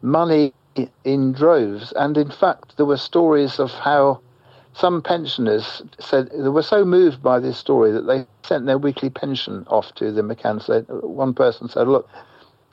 [0.06, 0.54] money
[1.04, 1.92] in droves.
[1.94, 4.22] And in fact, there were stories of how
[4.74, 9.10] some pensioners said they were so moved by this story that they sent their weekly
[9.10, 10.62] pension off to the McCann.
[10.62, 12.08] Said one person said, "Look."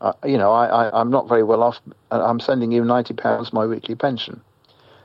[0.02, 1.78] uh, you know, I, I'm not very well off.
[2.10, 4.40] I'm sending you ninety pounds my weekly pension.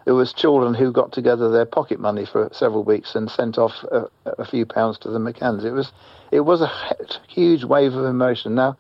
[0.05, 3.83] There was children who got together their pocket money for several weeks and sent off
[3.91, 5.63] a, a few pounds to the McCanns.
[5.63, 5.91] It was
[6.31, 6.71] it was a
[7.27, 8.55] huge wave of emotion.
[8.55, 8.75] Now,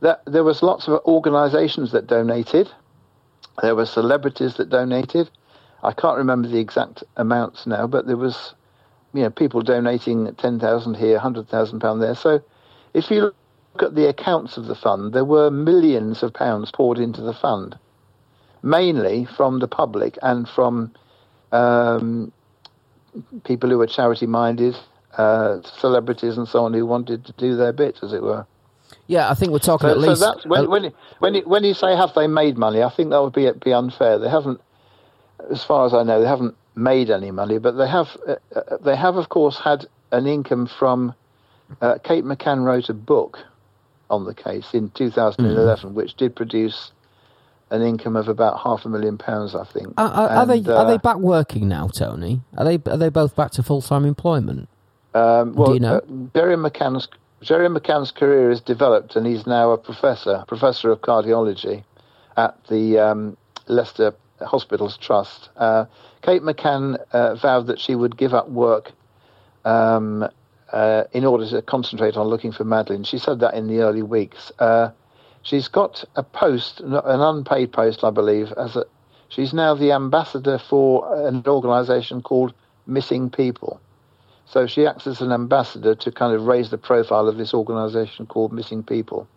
[0.00, 2.70] that there was lots of organisations that donated.
[3.62, 5.30] There were celebrities that donated.
[5.82, 8.54] I can't remember the exact amounts now, but there was,
[9.12, 12.14] you know, people donating ten thousand here, hundred thousand pound there.
[12.14, 12.42] So,
[12.94, 13.32] if you
[13.74, 17.34] look at the accounts of the fund, there were millions of pounds poured into the
[17.34, 17.78] fund,
[18.62, 20.92] mainly from the public and from
[21.52, 22.32] um,
[23.44, 24.76] people who were charity minded,
[25.16, 28.46] uh, celebrities and so on who wanted to do their bit, as it were.
[29.10, 30.20] Yeah, I think we're talking So, at so least.
[30.20, 32.88] that's when, uh, when, you- when, you, when you say have they made money, I
[32.90, 34.18] think that would be be unfair.
[34.20, 34.60] They haven't,
[35.50, 38.76] as far as I know, they haven't made any money, but they have uh, uh,
[38.80, 41.12] they have of course had an income from.
[41.80, 43.38] Uh, Kate McCann wrote a book
[44.10, 46.90] on the case in 2011, which did produce
[47.70, 49.94] an income of about half a million pounds, I think.
[49.96, 52.40] are, are, are they And, are they uh, back working now, Tony?
[52.56, 54.68] Are they are they both back to full time employment?
[55.14, 55.96] Um, well, Do you know?
[55.96, 56.00] uh,
[56.34, 57.08] Gerry McCann's
[57.42, 61.84] Gerry McCann's career has developed, and he's now a professor, professor of cardiology,
[62.36, 63.36] at the um,
[63.66, 65.48] Leicester Hospitals Trust.
[65.56, 65.86] Uh,
[66.22, 68.92] Kate McCann uh, vowed that she would give up work
[69.64, 70.28] um,
[70.72, 73.04] uh, in order to concentrate on looking for Madeleine.
[73.04, 74.52] She said that in the early weeks.
[74.58, 74.90] Uh,
[75.42, 78.84] she's got a post, an unpaid post, I believe, as a.
[79.28, 82.52] She's now the ambassador for an organisation called
[82.86, 83.80] Missing People.
[84.50, 88.26] So she acts as an ambassador to kind of raise the profile of this organisation
[88.26, 89.28] called Missing People.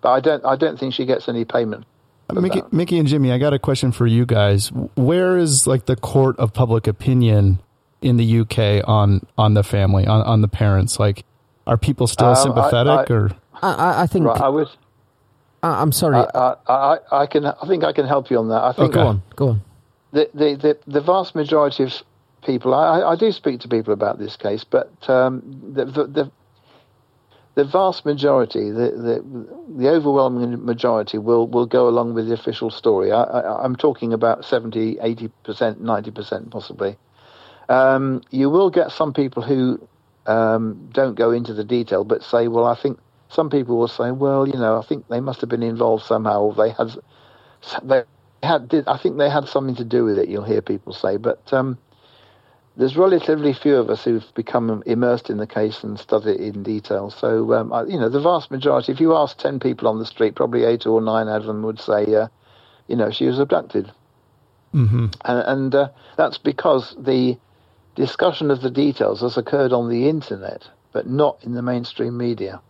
[0.00, 1.84] But I don't, I don't think she gets any payment.
[2.32, 2.62] Mickey.
[2.70, 4.70] Mickey and Jimmy, I got a question for you guys.
[4.94, 7.58] Where is like the court of public opinion
[8.00, 10.98] in the UK on on the family, on, on the parents?
[10.98, 11.24] Like,
[11.66, 13.30] are people still Um, sympathetic I- or?
[13.62, 14.76] I, I think Right, I was.
[15.62, 16.16] I, I'm sorry.
[16.16, 17.44] I, I, I, I can.
[17.46, 18.62] I think I can help you on that.
[18.62, 19.62] I think Go on, go on.
[20.12, 21.92] the, the, the, the vast majority of
[22.44, 25.42] people, I, I do speak to people about this case, but um,
[25.72, 26.30] the, the,
[27.54, 29.46] the, vast majority, the, the,
[29.76, 33.12] the overwhelming majority will, will go along with the official story.
[33.12, 36.96] I, I'm talking about 70, 80%, 90% possibly.
[37.68, 39.80] Um, you will get some people who
[40.26, 42.98] um, don't go into the detail, but say, well, I think
[43.28, 46.42] some people will say, well, you know, I think they must have been involved somehow,
[46.42, 46.90] or they had,
[47.82, 48.04] they
[48.42, 50.28] had, did, I think they had something to do with it.
[50.28, 51.78] You'll hear people say, but um,
[52.76, 56.62] there's relatively few of us who've become immersed in the case and studied it in
[56.62, 57.10] detail.
[57.10, 60.06] So, um, I, you know, the vast majority, if you ask 10 people on the
[60.06, 62.28] street, probably eight or nine out of them would say, uh,
[62.88, 63.92] you know, she was abducted.
[64.74, 65.06] Mm-hmm.
[65.24, 67.38] And, and uh, that's because the
[67.94, 72.60] discussion of the details has occurred on the internet, but not in the mainstream media.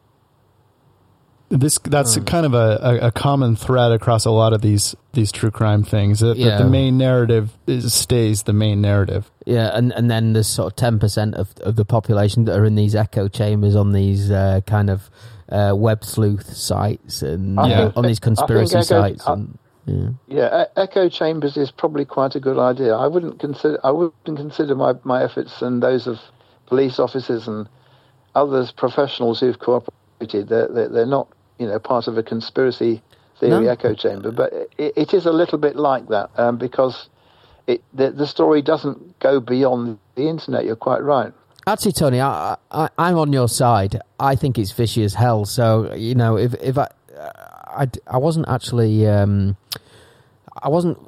[1.56, 2.24] This that's Hmm.
[2.24, 5.84] kind of a, a, a common thread across a lot of these these true crime
[5.84, 6.18] things.
[6.20, 9.30] That, that the main narrative is, stays the main narrative.
[9.46, 12.64] Yeah, and, and then there's sort of ten percent of of the population that are
[12.64, 15.08] in these echo chambers on these uh, kind of
[15.48, 17.62] uh, web sleuth sites and Yeah.
[17.62, 19.24] uh, think- on these conspiracy echo- sites.
[19.28, 20.08] I- And, yeah.
[20.26, 22.96] Yeah, e- echo chambers is probably quite a good idea.
[22.96, 26.18] I wouldn't consider I wouldn't consider my, my efforts and those of
[26.66, 27.68] police officers and
[28.34, 30.48] others professionals who've cooperated.
[30.48, 31.28] They're, they're, they're not
[31.58, 33.02] you know part of a conspiracy
[33.40, 33.70] theory No.
[33.70, 37.08] echo chamber, but it, it is a little bit like that um, because
[37.66, 40.64] it the, the story doesn't go beyond the internet.
[40.64, 41.32] You're quite right.
[41.66, 44.00] Actually, Tony, I, I, I'm on your side.
[44.20, 45.44] I think it's fishy as hell.
[45.46, 46.88] So you know, if if I
[47.66, 49.56] I, I wasn't actually um,
[50.62, 50.98] I wasn't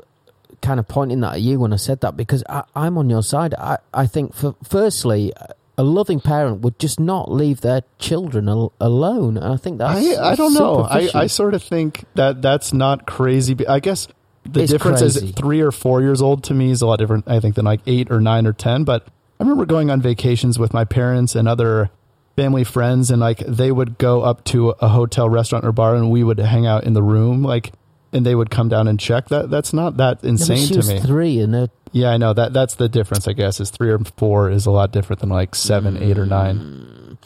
[0.62, 3.22] kind of pointing that at you when I said that because I, I'm on your
[3.22, 3.54] side.
[3.54, 5.32] I, I think for firstly,
[5.78, 9.36] a loving parent would just not leave their children al- alone.
[9.36, 10.80] And I think that's I, I don't know.
[10.82, 11.10] I.
[11.14, 13.56] I sort of think that that's not crazy.
[13.68, 14.08] I guess
[14.44, 15.26] the It's difference crazy.
[15.28, 17.28] is three or four years old to me is a lot different.
[17.28, 18.84] I think than like eight or nine or ten.
[18.84, 19.06] But
[19.38, 21.90] I remember going on vacations with my parents and other
[22.36, 26.10] family friends, and like they would go up to a hotel, restaurant, or bar, and
[26.10, 27.72] we would hang out in the room, like,
[28.12, 29.28] and they would come down and check.
[29.28, 31.00] That that's not that insane to me.
[31.00, 33.26] three, and yeah, I know that that's the difference.
[33.26, 36.26] I guess is three or four is a lot different than like seven, eight, or
[36.26, 37.16] nine.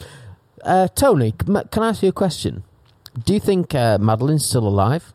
[0.63, 2.63] Uh, Tony, can I ask you a question?
[3.25, 5.13] Do you think uh, Madeleine's still alive?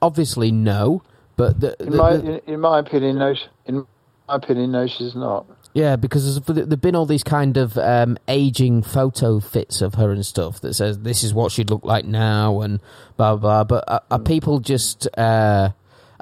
[0.00, 1.02] Obviously, no.
[1.36, 3.34] But the, In my the- in, in my opinion, no.
[3.66, 3.86] In
[4.28, 5.44] my opinion, no, she's not.
[5.74, 10.24] yeah, because there've been all these kind of um, aging photo fits of her and
[10.24, 12.80] stuff that says this is what she'd look like now and
[13.16, 13.64] blah blah.
[13.64, 13.80] blah.
[13.80, 15.70] But are, are people just uh,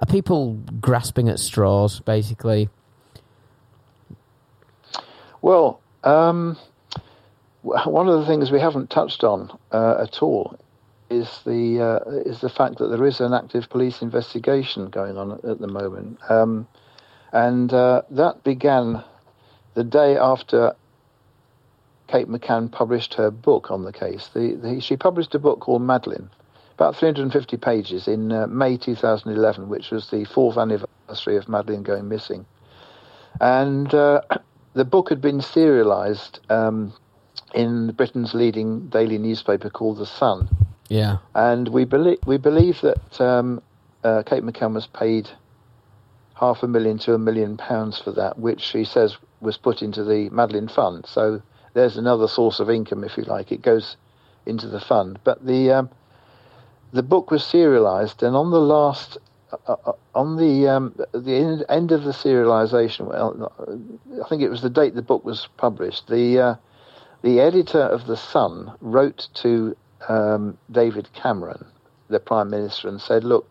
[0.01, 2.69] are people grasping at straws basically?
[5.43, 6.59] Well, um,
[7.63, 10.59] one of the things we haven't touched on uh, at all
[11.11, 15.33] is the uh, is the fact that there is an active police investigation going on
[15.33, 16.67] at, the moment, um,
[17.33, 19.03] and uh, that began
[19.75, 20.75] the day after
[22.07, 24.31] Kate McCann published her book on the case.
[24.35, 26.31] The, the, she published a book called Madeleine,
[26.81, 32.09] about 350 pages in uh, May 2011, which was the fourth anniversary of Madeleine going
[32.09, 32.47] missing,
[33.41, 33.93] and.
[33.95, 34.23] Uh,
[34.75, 36.93] the book had been serialized um,
[37.55, 40.49] in Britain's leading daily newspaper called The Sun,
[40.89, 43.63] Yeah, and we believe we believe that um,
[44.05, 45.29] uh, Kate McCann was paid
[46.35, 50.05] half a million to a million pounds for that, which she says was put into
[50.05, 51.05] the Madeleine Fund.
[51.07, 51.43] So
[51.75, 53.53] there's another source of income, if you like.
[53.53, 53.97] It goes
[54.47, 55.91] into the fund, but the um,
[56.93, 59.19] the book was serialized, and on the last
[59.67, 63.53] uh, uh, on the um, the end, of the serialization, well,
[64.25, 66.09] I think it was the date the book was published.
[66.09, 66.55] The uh,
[67.23, 69.77] the editor of the Sun wrote to
[70.09, 71.65] um, David Cameron,
[72.09, 73.49] the Prime Minister, and said, "Look,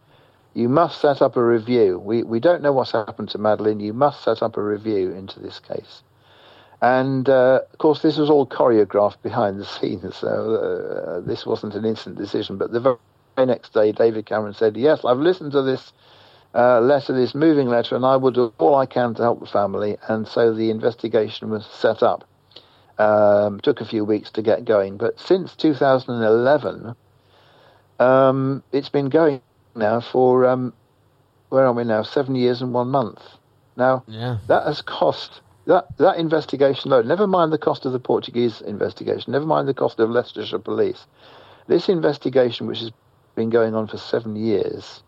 [0.54, 2.00] you must set up a review.
[2.00, 3.80] We we don't know what's happened to Madeleine.
[3.80, 6.04] You must set up a review into this case."
[6.82, 10.16] And uh, of course, this was all choreographed behind the scenes.
[10.16, 12.58] So uh, this wasn't an instant decision.
[12.58, 12.98] But the
[13.46, 15.94] next day, David Cameron said, "Yes, I've listened to this
[16.54, 19.46] uh, letter, this moving letter, and I will do all I can to help the
[19.46, 22.24] family." And so the investigation was set up.
[22.98, 26.96] Um, took a few weeks to get going, but since 2011,
[28.00, 29.42] um, it's been going
[29.74, 30.74] now for um,
[31.50, 32.04] where are we now?
[32.04, 33.22] Seven years and one month.
[33.76, 34.38] Now yeah.
[34.48, 37.08] that has cost that that investigation alone.
[37.08, 39.32] Never mind the cost of the Portuguese investigation.
[39.32, 41.06] Never mind the cost of Leicestershire Police.
[41.68, 42.92] This investigation, which has
[43.36, 45.04] been going on for seven years,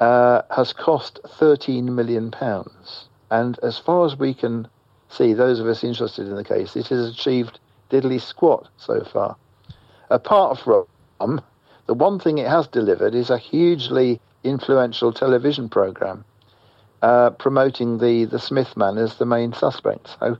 [0.00, 3.08] uh, has cost 13 million pounds.
[3.30, 4.68] And as far as we can
[5.08, 7.60] see, those of us interested in the case, it has achieved
[7.90, 9.36] diddly squat so far.
[10.08, 11.40] Apart from
[11.86, 16.24] the one thing it has delivered is a hugely influential television program
[17.02, 20.16] uh, promoting the, the Smith man as the main suspect.
[20.18, 20.38] So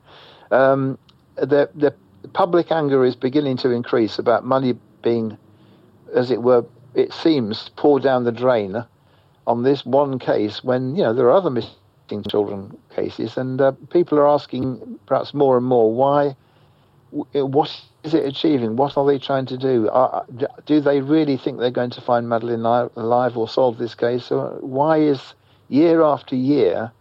[0.50, 0.98] um,
[1.36, 1.94] the, the
[2.32, 5.38] public anger is beginning to increase about money being,
[6.14, 6.64] as it were,
[6.94, 8.84] it seems, poured down the drain
[9.46, 13.72] on this one case when, you know, there are other missing children cases and uh,
[13.90, 16.36] people are asking perhaps more and more why,
[17.10, 18.76] what is it achieving?
[18.76, 19.88] What are they trying to do?
[19.90, 20.24] Are,
[20.66, 24.30] do they really think they're going to find Madeleine alive or solve this case?
[24.30, 25.34] Or why is
[25.68, 26.92] year after year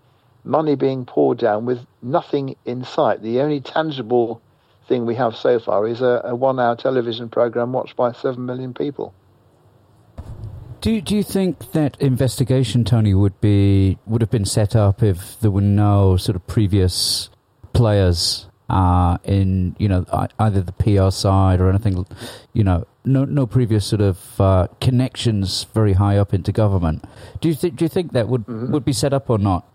[0.43, 3.21] money being poured down with nothing in sight?
[3.21, 4.41] The only tangible
[4.87, 8.45] thing we have so far is a, a one hour television program watched by seven
[8.45, 9.13] million people.
[10.81, 15.39] Do do you think that investigation, Tony, would be would have been set up if
[15.41, 17.29] there were no sort of previous
[17.73, 20.05] players uh, in you know
[20.39, 22.05] either the PR side or anything,
[22.53, 27.03] you know, no no previous sort of uh, connections very high up into government.
[27.41, 28.71] Do you think do you think that would mm-hmm.
[28.71, 29.65] would be set up or not?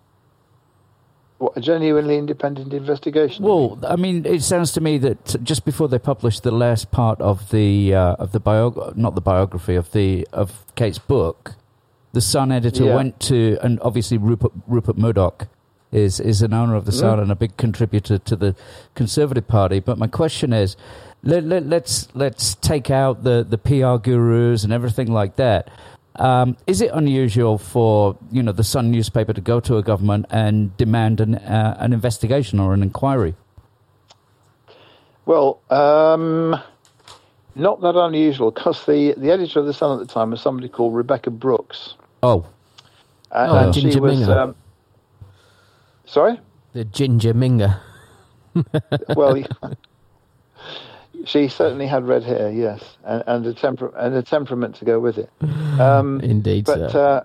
[1.39, 3.45] What, a genuinely independent investigation?
[3.45, 7.21] Well, I mean, it sounds to me that just before they published the last part
[7.21, 11.55] of the uh, of the bio, not the biography of the of Kate's book,
[12.13, 12.95] the Sun editor yeah.
[12.95, 15.49] went to, and obviously Rupert Rupert Murdoch
[15.91, 17.23] is is an owner of the Sun mm.
[17.23, 18.55] and a big contributor to the
[18.95, 19.81] Conservative Party.
[19.81, 20.77] But my question is,
[21.25, 25.69] let, let, let's let's take out the the PR gurus and everything like that.
[26.17, 30.27] Um, is it unusual for you know the Sun newspaper to go to a government
[30.31, 33.35] and demand an uh, an investigation or an inquiry?
[35.27, 36.61] Well, um,
[37.55, 40.69] not that unusual because the the editor of the Sun at the time was somebody
[40.69, 41.95] called Rebekah Brooks.
[42.23, 42.47] Oh,
[43.33, 44.29] and, oh, and she was.
[44.29, 44.55] Um,
[46.07, 46.39] Sorry?
[46.73, 47.81] The ginger minger.
[49.17, 49.43] well,
[51.25, 55.01] she certainly had red hair, yes, and, and a temper and a temperament to go
[55.01, 55.31] with it.
[55.75, 57.25] Um, Indeed, but uh,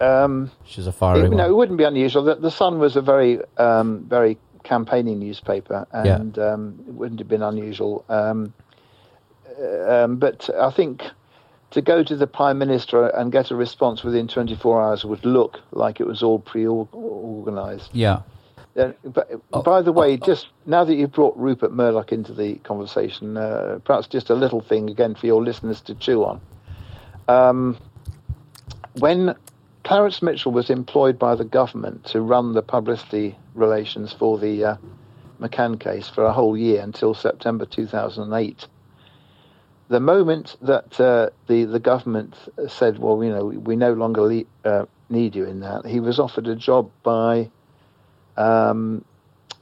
[0.00, 1.26] um, she's a fiery.
[1.26, 2.24] It, no, it wouldn't be unusual.
[2.24, 6.52] The, the Sun was a very, um, very campaigning newspaper, and yeah.
[6.52, 8.04] Um, it wouldn't have been unusual.
[8.08, 8.52] Um,
[9.56, 11.04] uh, um, but I think
[11.70, 15.60] to go to the prime minister and get a response within 24 hours would look
[15.72, 17.90] like it was all pre-organized.
[17.92, 18.22] Yeah.
[18.76, 22.34] Uh, but oh, by the way, oh, just now that you've brought Rupert Murdoch into
[22.34, 26.40] the conversation, uh, perhaps just a little thing again for your listeners to chew on.
[27.26, 27.78] Um,
[28.98, 29.34] when
[29.84, 34.76] Clarence Mitchell was employed by the government to run the publicity relations for the uh,
[35.40, 38.66] McCann case for a whole year until September 2008,
[39.88, 42.34] the moment that uh, the the government
[42.68, 46.18] said, "Well, you know, we no longer le- uh, need you in that," he was
[46.18, 47.50] offered a job by
[48.36, 49.04] um,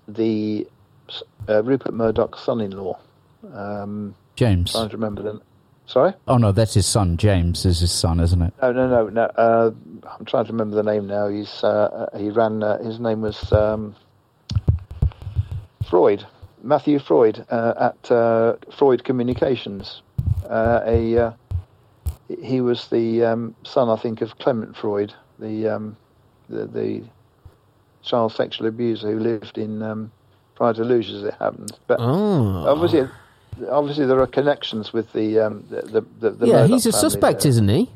[0.09, 0.67] the
[1.49, 2.99] uh, Rupert Murdoch's son-in-law,
[3.53, 4.73] um, James.
[4.73, 5.43] Trying to remember them.
[5.87, 6.15] Sorry.
[6.27, 7.19] Oh no, that's his son.
[7.19, 8.55] James is his son, isn't it?
[8.63, 9.23] No, no, no, no.
[9.23, 9.71] Uh,
[10.19, 11.29] I'm trying to remember the name now.
[11.29, 12.63] He's uh, he ran.
[12.63, 13.95] Uh, his name was um,
[15.89, 16.27] Freud.
[16.63, 18.09] Matthew Freud at
[18.73, 20.01] Freud Communications
[20.49, 21.33] uh, a uh,
[22.43, 25.97] he was the um, son, I think, of Clement Freud, the um,
[26.49, 27.05] the, the,
[28.05, 30.13] child sexual abuser who lived in um,
[30.55, 31.73] Praia da Luz, as it happens.
[31.87, 32.67] But oh.
[32.67, 33.09] obviously,
[33.71, 36.67] obviously, there are connections with the um, the, the, the yeah.
[36.67, 37.51] he's a suspect, there.
[37.51, 37.91] isn't he?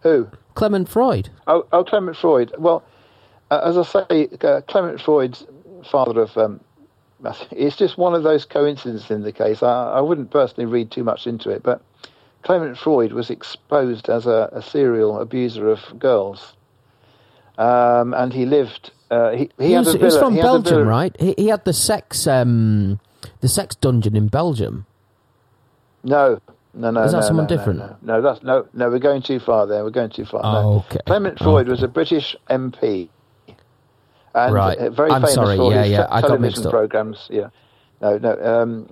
[0.00, 0.28] Who?
[0.54, 1.30] Clement Freud.
[1.46, 2.52] Oh, oh Clement Freud.
[2.58, 2.82] Well,
[3.50, 5.46] uh, as I say, uh, Clement Freud's
[5.90, 6.60] father of um,
[7.50, 9.62] it's just one of those coincidences in the case.
[9.62, 11.82] I, I wouldn't personally read too much into it, but
[12.42, 16.54] Clement Freud was exposed as a, a serial abuser of girls,
[17.58, 18.90] um, and he lived.
[19.12, 21.14] Uh, he, he, he, was, he was from he Belgium, right?
[21.20, 22.98] He, he, had the sex, um,
[23.40, 24.86] the sex dungeon in Belgium.
[26.02, 26.40] No,
[26.72, 27.02] no, no.
[27.02, 27.78] Is that no, someone no, different?
[27.80, 28.88] No, no, that's no, no.
[28.88, 29.84] We're going too far there.
[29.84, 30.40] We're going too far.
[30.42, 31.00] Oh, okay.
[31.06, 31.70] Clement Freud okay.
[31.70, 33.10] was a British MP
[34.34, 34.78] and right.
[34.78, 35.56] Uh, very I'm famous sorry.
[35.56, 36.06] for yeah, his yeah.
[36.06, 37.28] te- I television programs.
[37.30, 37.48] Yeah,
[38.00, 38.38] no, no.
[38.42, 38.88] Um,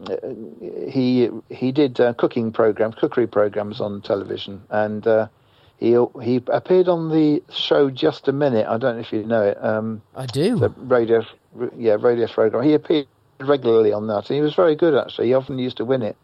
[0.89, 5.29] he he did uh, cooking programs, cookery programs on television, and uh,
[5.81, 8.67] he he appeared on the show Just a Minute.
[8.69, 9.65] I don't know if you know it.
[9.65, 10.59] Um, I do.
[10.59, 11.25] The radio,
[11.77, 12.63] yeah, radio program.
[12.65, 13.07] He appeared
[13.41, 15.29] regularly on that, and he was very good actually.
[15.29, 16.17] He often used to win it.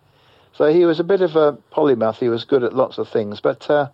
[0.52, 2.16] So he was a bit of a polymath.
[2.16, 3.88] He was good at lots of things, but uh,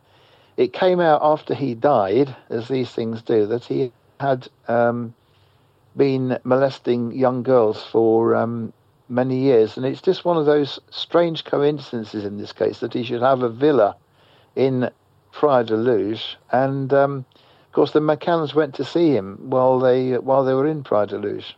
[0.56, 5.14] it came out after he died, as these things do, that he had um,
[5.97, 8.72] been molesting young girls for um,
[9.09, 13.05] many years, and it's just one of those strange coincidences in this case that he
[13.05, 13.97] should have a villa
[14.56, 14.90] in
[15.32, 17.24] Praia da Luz, and um,
[17.66, 21.06] of course the McCanns went to see him while they while they were in Praia
[21.06, 21.54] da Luz.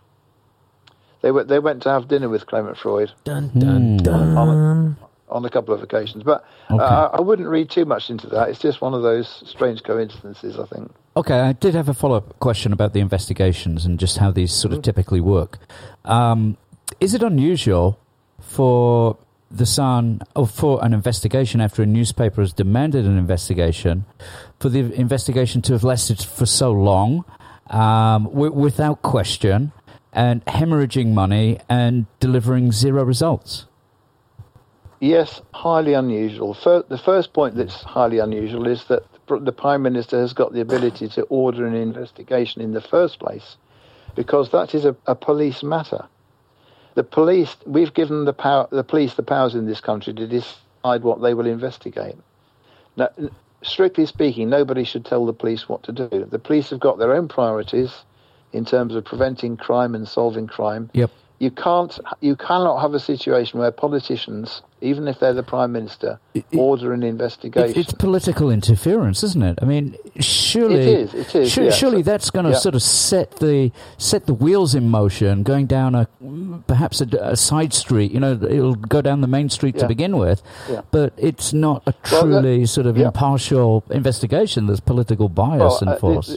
[1.22, 3.10] They went they went to have dinner with Clement Freud.
[3.24, 4.36] Dun dun dun.
[4.36, 4.96] On, on,
[5.30, 6.22] on a couple of occasions.
[6.22, 6.82] But Okay.
[6.84, 8.50] uh, I wouldn't read too much into that.
[8.50, 10.92] It's just one of those strange coincidences, I think.
[11.16, 14.52] Okay, I did have a follow up question about the investigations and just how these
[14.52, 15.58] sort of typically work.
[16.04, 16.56] Um,
[17.00, 17.98] is it unusual
[18.40, 19.16] for
[19.56, 24.04] the Sun, for an investigation after a newspaper has demanded an investigation,
[24.58, 27.24] for the investigation to have lasted for so long,
[27.70, 29.72] um, w- without question,
[30.12, 33.66] and hemorrhaging money and delivering zero results?
[35.00, 36.54] Yes, highly unusual.
[36.54, 40.60] The first point that's highly unusual is that the the Prime Minister has got the
[40.60, 43.56] ability to order an investigation in the first place
[44.14, 46.06] because that is a, a police matter.
[46.94, 51.02] The police, we've given the power, the police the powers in this country to decide
[51.02, 52.16] what they will investigate.
[52.96, 53.08] Now,
[53.62, 56.26] strictly speaking, nobody should tell the police what to do.
[56.30, 58.04] The police have got their own priorities
[58.52, 61.10] in terms of preventing crime and solving crime Yep.
[61.40, 66.18] you can't you cannot have a situation where politicians even if they're the prime minister
[66.56, 69.58] order an It, investigation it's political interference, isn't it?
[69.62, 71.70] I mean, surely It is, it is, su- yeah.
[71.70, 72.58] surely that's going to Yeah.
[72.58, 76.06] sort of set the set the wheels in motion, going down a
[76.66, 78.12] perhaps a, a side street.
[78.12, 80.82] You know, it'll go down the main street to begin with, Yeah.
[80.90, 83.06] but it's not a Well, that- truly sort of yeah.
[83.06, 84.66] impartial investigation.
[84.66, 86.28] There's political bias Well, uh, enforced.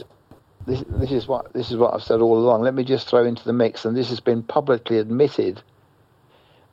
[0.66, 2.62] this, this, this is what this is what I've said all along.
[2.62, 5.62] Let me just throw into the mix, and this has been publicly admitted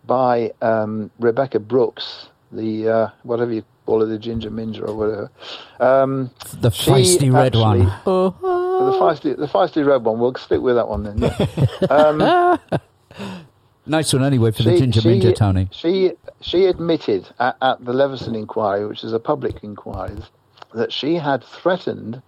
[0.05, 5.31] by um, Rebekah Brooks, the uh, whatever you call her, the ginger minger or whatever.
[5.79, 7.81] Um, the feisty red one.
[7.81, 10.19] actually- the feisty, the feisty red one.
[10.19, 11.17] We'll stick with that one then.
[11.19, 11.87] Yeah.
[11.89, 12.59] Um,
[13.87, 15.69] Nice one anyway for the ginger minja, Tony.
[15.71, 20.17] She she admitted at, at the Leveson inquiry, which is a public inquiry,
[20.73, 22.21] that she had threatened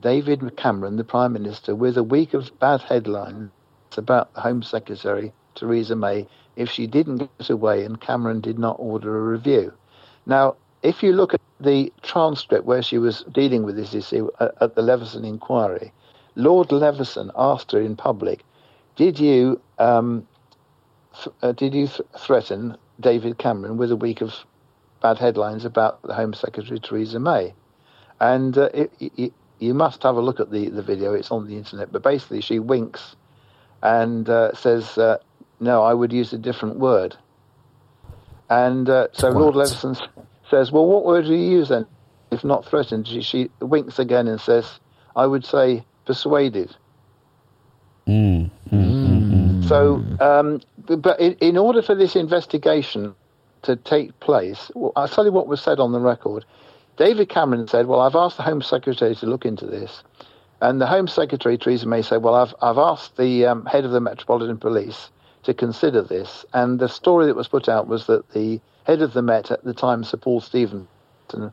[0.00, 3.50] David Cameron, the Prime Minister, with a week of bad headlines
[3.96, 6.26] about the Home Secretary Theresa May
[6.56, 9.72] if she didn't get away and Cameron did not order a review.
[10.26, 14.52] Now, if you look at the transcript where she was dealing with this issue at,
[14.60, 15.92] at the Leveson inquiry,
[16.34, 18.44] Lord Leveson asked her in public,
[18.96, 20.26] "Did you um,
[21.14, 24.34] th- uh, did you th- threaten David Cameron with a week of
[25.00, 27.54] bad headlines about the Home Secretary Theresa May?"
[28.20, 31.14] And uh, it, it, you must have a look at the, the video.
[31.14, 31.92] It's on the internet.
[31.92, 33.16] But basically, she winks
[33.82, 35.18] and uh, says, uh,
[35.60, 37.16] "No, I would use a different word."
[38.50, 39.58] And uh, so Lord Twat.
[39.58, 39.96] Leveson
[40.50, 41.86] says, "Well, what word do you use then,
[42.30, 44.80] if not threatened?" She, she winks again and says,
[45.16, 46.76] "I would say persuaded."
[48.06, 49.68] Mm, mm.
[49.68, 50.60] So, um,
[51.00, 53.14] but in, in order for this investigation
[53.62, 56.44] to take place, well, I'll tell you what was said on the record.
[56.98, 60.02] David Cameron said, "Well, I've asked the Home Secretary to look into this,"
[60.60, 63.90] and the Home Secretary Theresa May said, "Well, I've I've asked the um, head of
[63.90, 65.10] the Metropolitan Police
[65.44, 69.12] to consider this." And the story that was put out was that the head of
[69.12, 71.52] the Met at the time, Sir Paul Stephenson,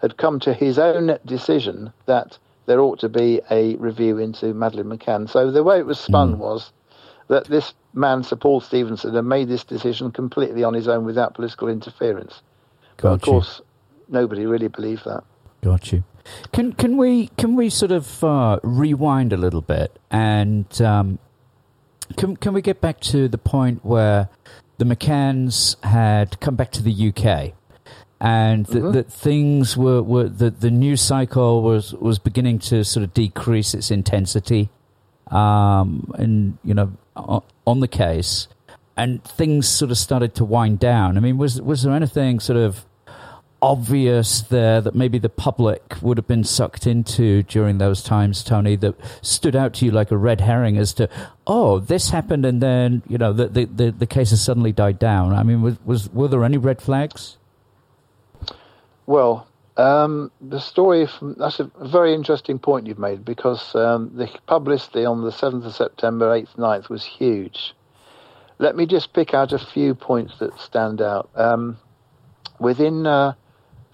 [0.00, 4.96] had come to his own decision that there ought to be a review into Madeleine
[4.96, 5.28] McCann.
[5.28, 6.72] So the way it was spun was
[7.28, 11.34] that this man, Sir Paul Stephenson, had made this decision completely on his own without
[11.34, 12.42] political interference.
[12.96, 13.32] But of you.
[13.32, 13.60] course,
[14.08, 15.24] nobody really believed that.
[15.62, 16.04] Got you.
[16.52, 21.18] Can can we can we sort of uh, rewind a little bit and um,
[22.16, 24.28] can can we get back to the point where
[24.78, 27.52] the McCanns had come back to the UK
[28.20, 33.04] and that, that things were, were that the news cycle was was beginning to sort
[33.04, 34.70] of decrease its intensity
[35.30, 36.92] um, and you know
[37.66, 38.48] on the case
[38.96, 41.16] and things sort of started to wind down.
[41.16, 42.84] I mean, was was there anything sort of
[43.64, 48.76] obvious there that maybe the public would have been sucked into during those times, Tony,
[48.76, 51.08] that stood out to you like a red herring as to,
[51.46, 54.98] oh, this happened and then, you know, the, the, the, the case has suddenly died
[54.98, 55.32] down?
[55.32, 57.38] I mean, was, was were there any red flags?
[59.06, 64.28] Well, um, the story from that's a very interesting point you've made because um, the
[64.46, 67.74] publicity on the 7th of September, 8th, 9th was huge.
[68.58, 71.30] Let me just pick out a few points that stand out.
[71.34, 71.78] Um,
[72.60, 73.32] within uh,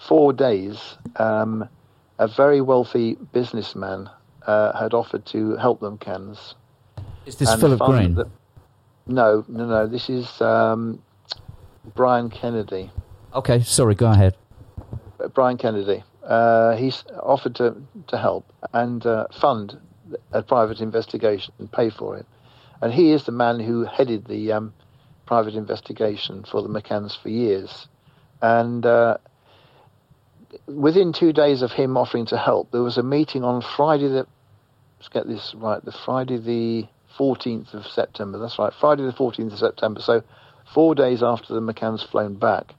[0.01, 1.69] four days, um,
[2.19, 4.09] a very wealthy businessman
[4.47, 6.55] uh, had offered to help the McCanns.
[7.27, 8.15] Is this and Philip Green?
[8.15, 8.29] the-
[9.07, 9.87] no, no, no.
[9.87, 11.03] This is um,
[11.95, 12.91] Brian Kennedy.
[13.35, 14.37] Okay, sorry, go ahead.
[15.19, 16.03] Uh, Brian Kennedy.
[16.25, 17.75] Uh, he's offered to,
[18.07, 19.79] to help and uh, fund
[20.33, 22.27] a private investigation and pay for it.
[22.83, 24.75] And he is the man who headed the um,
[25.27, 27.89] private investigation for the McCanns for years.
[28.43, 29.19] And uh,
[30.67, 34.27] within two days of him offering to help, there was a meeting on Friday the
[34.99, 36.87] let's get this right, the Friday the
[37.19, 38.39] 14th of September.
[38.39, 40.01] That's right, Friday the 14th of September.
[40.01, 40.23] So
[40.73, 42.75] four days after the McCanns flown back,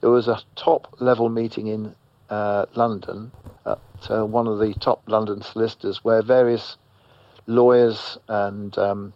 [0.00, 1.94] there was a top level meeting in
[2.28, 3.32] uh, London
[3.66, 3.78] at
[4.08, 6.76] uh, one of the top London solicitors where various
[7.46, 9.12] lawyers and um,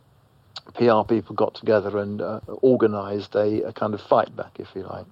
[0.75, 4.83] PR people got together and uh, organised a, a, kind of fight back, if you
[4.83, 5.07] like.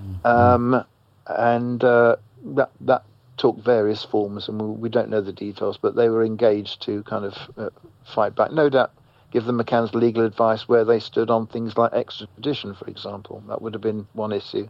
[0.00, 0.26] Mm-hmm.
[0.26, 0.84] Um,
[1.26, 3.04] and uh, that, that
[3.36, 7.02] took various forms, and we, we, don't know the details, but they were engaged to
[7.04, 7.70] kind of uh,
[8.04, 8.52] fight back.
[8.52, 8.92] No doubt
[9.32, 13.42] give the McCanns legal advice where they stood on things like extradition, for example.
[13.48, 14.68] That would have been one issue.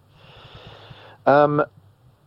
[1.27, 1.65] Um,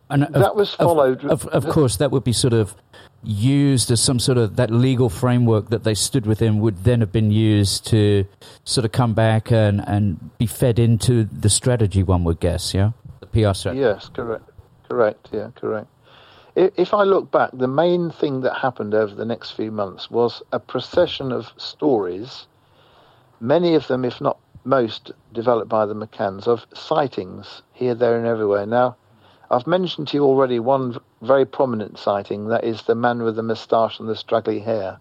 [0.09, 1.23] and that of, was followed.
[1.23, 2.75] Of, of, of, course, that would be sort of
[3.23, 7.11] used as some sort of that legal framework that they stood within would then have
[7.11, 8.25] been used to
[8.65, 12.03] sort of come back and, and be fed into the strategy.
[12.03, 12.91] One would guess, yeah,
[13.25, 13.75] the.
[13.75, 14.49] Yes, correct,
[14.89, 15.87] correct, yeah, correct.
[16.55, 20.41] If I look back, the main thing that happened over the next few months was
[20.53, 22.47] a procession of stories,
[23.41, 28.25] many of them, if not most, developed by the McCanns, of sightings here, there, and
[28.25, 28.65] everywhere.
[28.65, 28.95] Now,
[29.51, 33.43] I've mentioned to you already one very prominent sighting that is the man with the
[33.43, 34.97] moustache and the straggly hair.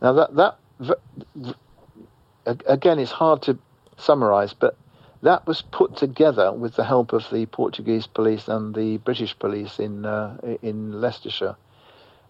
[0.00, 0.58] Now, that, that
[2.66, 3.58] again, it's hard to
[3.98, 4.76] summarize, but
[5.22, 9.78] that was put together with the help of the Portuguese police and the British police
[9.78, 11.56] in uh, in Leicestershire.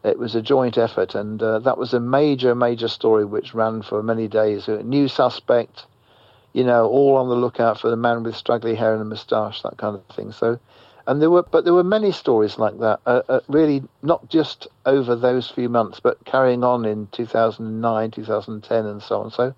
[0.04, 3.82] It was a joint effort, and uh, that was a major, major story which ran
[3.82, 4.68] for many days.
[4.68, 5.86] A new suspect,
[6.52, 9.62] you know, all on the lookout for the man with straggly hair and a moustache,
[9.62, 10.32] that kind of thing.
[10.32, 10.58] So,
[11.06, 13.00] and there were, but there were many stories like that.
[13.06, 18.86] Uh, uh really, not just over those few months, but carrying on in 2009, 2010,
[18.86, 19.30] and so on.
[19.30, 19.54] So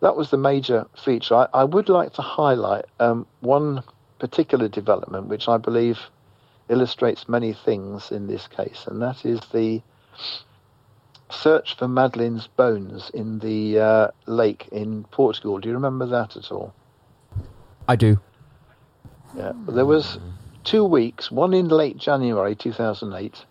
[0.00, 1.34] that was the major feature.
[1.34, 3.82] I, I would like to highlight um, one
[4.18, 5.98] particular development, which I believe
[6.68, 9.82] illustrates many things in this case, and that is the
[11.30, 15.58] search for Madeleine's bones in the uh, lake in Portugal.
[15.58, 16.74] Do you remember that at all?
[17.86, 18.18] I do.
[19.36, 20.18] Yeah, there was
[20.64, 23.44] two weeks, one in late January 2008,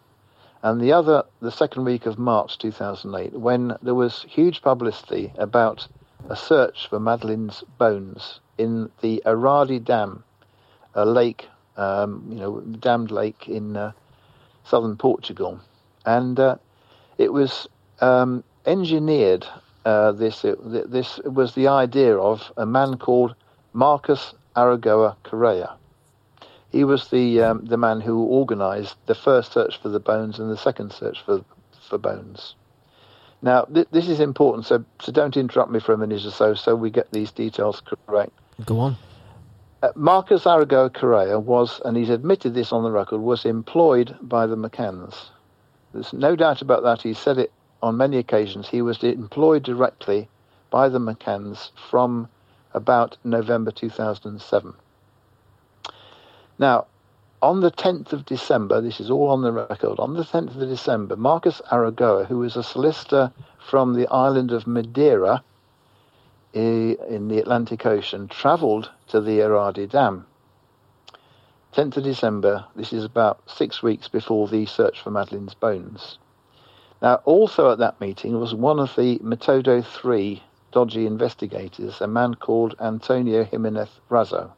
[0.63, 5.87] and the other the second week of March 2008, when there was huge publicity about
[6.29, 10.23] a search for Madeleine's bones in the Arade Dam,
[10.93, 13.91] a lake, um, you know, dammed lake in uh,
[14.63, 15.59] southern Portugal,
[16.05, 16.55] and uh,
[17.17, 17.67] it was
[18.01, 19.45] um, engineered.
[19.85, 20.57] Uh, this it,
[20.91, 23.35] this was the idea of a man called
[23.73, 25.75] Marcos Aragão Correia.
[26.69, 30.51] He was the um, the man who organised the first search for the bones and
[30.51, 31.45] the second search for
[31.87, 32.55] for bones.
[33.41, 36.53] Now, th- this is important, so, so don't interrupt me for a minute or so,
[36.53, 38.31] so we get these details correct.
[38.65, 38.97] Go on.
[39.83, 44.47] Uh, Marcos Aragão Correia was, and he's admitted this on the record, was employed by
[44.47, 45.29] the McCanns.
[45.93, 47.03] There's no doubt about that.
[47.03, 47.51] He said it
[47.83, 48.67] on many occasions.
[48.67, 50.27] He was employed directly
[50.71, 52.27] by the McCanns from
[52.73, 54.73] about November 2007.
[56.59, 56.87] Now,
[57.41, 60.69] on the 10th of December, this is all on the record, on the 10th of
[60.69, 65.43] December, Marcos Aragão, who was a solicitor from the island of Madeira
[66.53, 70.25] in the Atlantic Ocean, travelled to the Arade Dam.
[71.73, 76.17] 10th of December, this is about six weeks before the search for Madeleine's bones.
[76.99, 80.41] Now, also at that meeting was one of the Metodo 3
[80.71, 84.53] dodgy investigators, a man called Antonio Giménez Raso.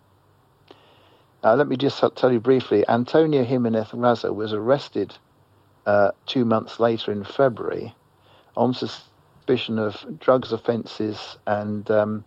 [1.43, 5.15] Uh, let me just tell you briefly Antonio Giménez Raso was arrested
[5.85, 7.95] uh, two months later in February
[8.57, 12.25] on suspicion of drugs offences and um,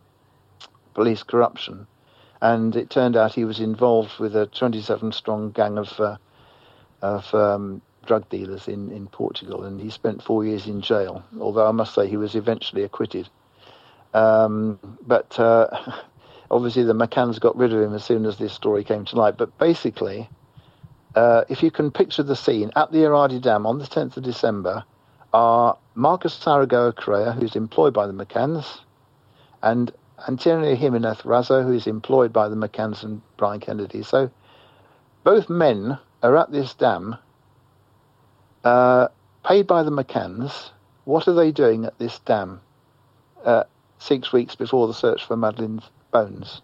[0.94, 1.86] police corruption.
[2.40, 6.16] And it turned out he was involved with a 27 strong gang of, uh,
[7.02, 9.64] of um, drug dealers in, in Portugal.
[9.64, 13.28] And he spent four years in jail, although I must say he was eventually acquitted.
[14.14, 15.68] Um, but uh,
[16.52, 19.38] obviously the McCanns got rid of him as soon as this story came to light.
[19.38, 20.28] But basically,
[21.16, 24.22] uh, if you can picture the scene at the Arade Dam on the 10th of
[24.22, 24.84] December,
[25.32, 28.80] are Marcos Aragão Correia, who's employed by the McCanns,
[29.62, 29.90] and
[30.28, 34.02] Antonio Giménez Raso, who is employed by the McCanns and Brian Kennedy.
[34.02, 34.30] So
[35.24, 37.16] both men are at this dam,
[38.62, 39.08] uh,
[39.44, 40.70] paid by the McCanns.
[41.04, 42.60] What are they doing at this dam
[43.44, 43.64] uh,
[43.98, 46.62] six weeks before the search for Madeleine's bones.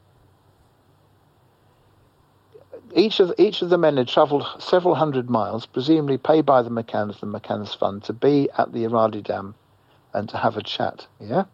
[2.95, 6.71] Each of, each of the men had travelled several hundred miles, presumably paid by the
[6.71, 9.55] McCanns, the McCanns Fund, to be at the Arade Dam
[10.15, 11.07] and to have a chat.
[11.21, 11.45] Yeah?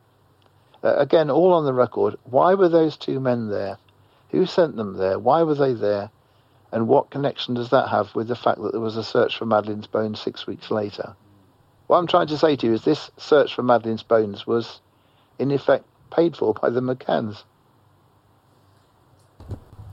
[0.83, 2.17] Uh, again, all on the record.
[2.25, 3.79] Why were those two men there?
[4.31, 5.19] Who sent them there?
[5.19, 6.11] Why were they there?
[6.73, 9.47] And what connection does that have with the fact that there was a search for
[9.47, 11.15] Madeleine's bones six weeks later?
[11.87, 14.81] What I'm trying to say to you is this search for Madeleine's bones was,
[15.39, 17.45] in effect, paid for by the McCanns.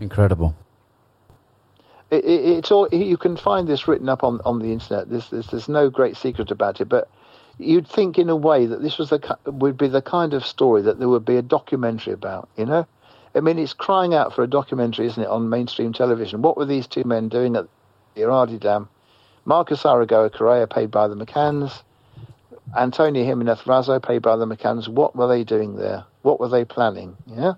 [0.01, 0.55] Incredible.
[2.11, 5.09] it, it, it's all you can find this written up on, on the internet.
[5.09, 7.09] There's, there's there's no great secret about it, but
[7.57, 10.81] you'd think in a way that this was the would be the kind of story
[10.81, 12.49] that there would be a documentary about.
[12.57, 12.87] You know,
[13.33, 16.41] I mean, it's crying out for a documentary, isn't it, on mainstream television?
[16.41, 17.67] What were these two men doing at
[18.15, 18.89] the Arade Dam?
[19.45, 21.81] Marcos Aragão Correia, paid by the McCanns,
[22.77, 24.87] Antonio Giménez Raso, paid by the McCanns.
[24.87, 26.03] What were they doing there?
[26.21, 27.17] What were they planning?
[27.25, 27.53] Yeah.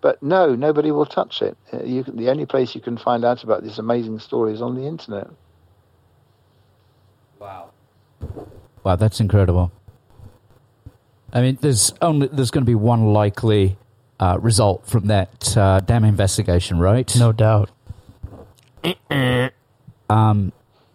[0.00, 1.56] But no, nobody will touch it.
[1.72, 4.74] Uh, You, the only place you can find out about this amazing story is on
[4.76, 5.28] the internet.
[7.40, 7.70] Wow.
[8.84, 9.72] Wow, that's incredible.
[11.32, 13.76] I mean, there's only there's going to be one likely
[14.18, 17.14] uh, result from that uh, damn investigation, right?
[17.16, 17.70] No doubt.
[20.10, 20.52] Um,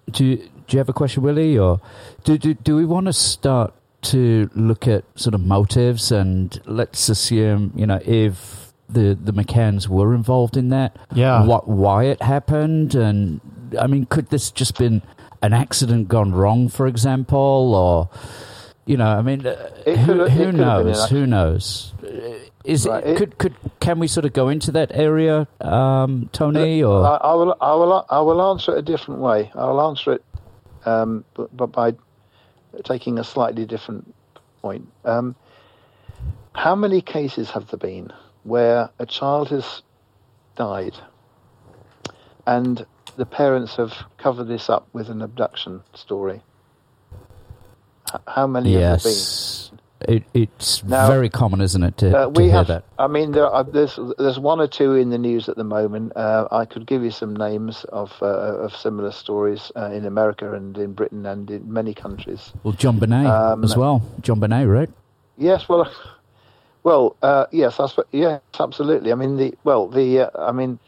[0.10, 1.80] do do you have a question, Willie, or
[2.24, 3.72] do do, do we want to start
[4.04, 8.63] to look at sort of motives and let's assume you know if
[8.94, 11.46] the the McCanns were involved in that, Yeah.
[11.46, 13.42] what why it happened, and
[13.80, 15.02] I mean, could this just been
[15.42, 18.10] an accident gone wrong, for example, or
[18.86, 19.56] you know, I mean, uh,
[19.86, 21.10] who, who could have been an knows?
[21.10, 21.94] Who knows?
[22.66, 26.30] Is Right, it, it- could could can we sort of go into that area, um,
[26.32, 27.56] Tony, I, or I will.
[27.60, 28.06] I will.
[28.10, 29.52] I will answer it a different way.
[29.56, 30.24] I will answer it,
[30.86, 31.94] um, but, but by
[32.86, 34.14] taking a slightly different
[34.62, 34.88] point.
[35.06, 35.36] Um,
[36.56, 38.12] how many cases have there been
[38.44, 39.82] where a child has
[40.56, 40.96] died,
[42.46, 42.86] and
[43.18, 46.42] the parents have covered this up with an abduction story?
[48.14, 49.20] H- How many have there been?
[49.20, 49.72] yes,
[50.08, 52.68] it, it's Now- very common, isn't it, to, Uh, to we hear have.
[52.68, 52.84] that?
[53.00, 56.12] I mean, there are, there's there's one or two in the news at the moment.
[56.16, 58.26] Uh, I could give you some names of uh,
[58.66, 62.52] of similar stories uh, in America and in Britain and in many countries.
[62.64, 64.02] Well, JonBenét Um, as well.
[64.22, 64.90] JonBenét, right?
[65.38, 65.88] Yes, well,
[66.84, 69.12] well, uh, yes, I sp- yes, absolutely.
[69.12, 70.80] I mean, the well, the uh, I mean,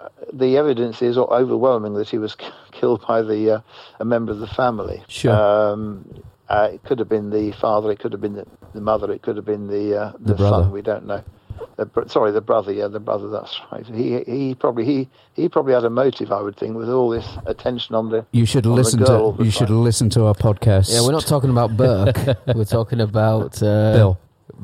[0.00, 3.60] uh, the evidence is overwhelming that he was k- killed by the uh,
[4.00, 5.02] a member of the family.
[5.08, 5.32] Sure.
[5.34, 7.90] Um, uh, it could have been the father.
[7.90, 9.10] It could have been the, the mother.
[9.10, 10.64] It could have been the uh, The the, brother.
[10.64, 10.70] son.
[10.72, 11.24] We don't know.
[11.76, 12.72] The, br- sorry, the brother.
[12.72, 13.28] Yeah, the brother.
[13.28, 13.86] That's right.
[13.86, 16.30] He he probably he he probably had a motive.
[16.30, 18.26] I would think with all this attention on the.
[18.32, 19.04] You should listen to
[19.36, 20.92] the you should listen to our podcast.
[20.92, 22.36] Yeah, we're not talking about Burke.
[22.54, 24.18] we're talking about uh, Bill.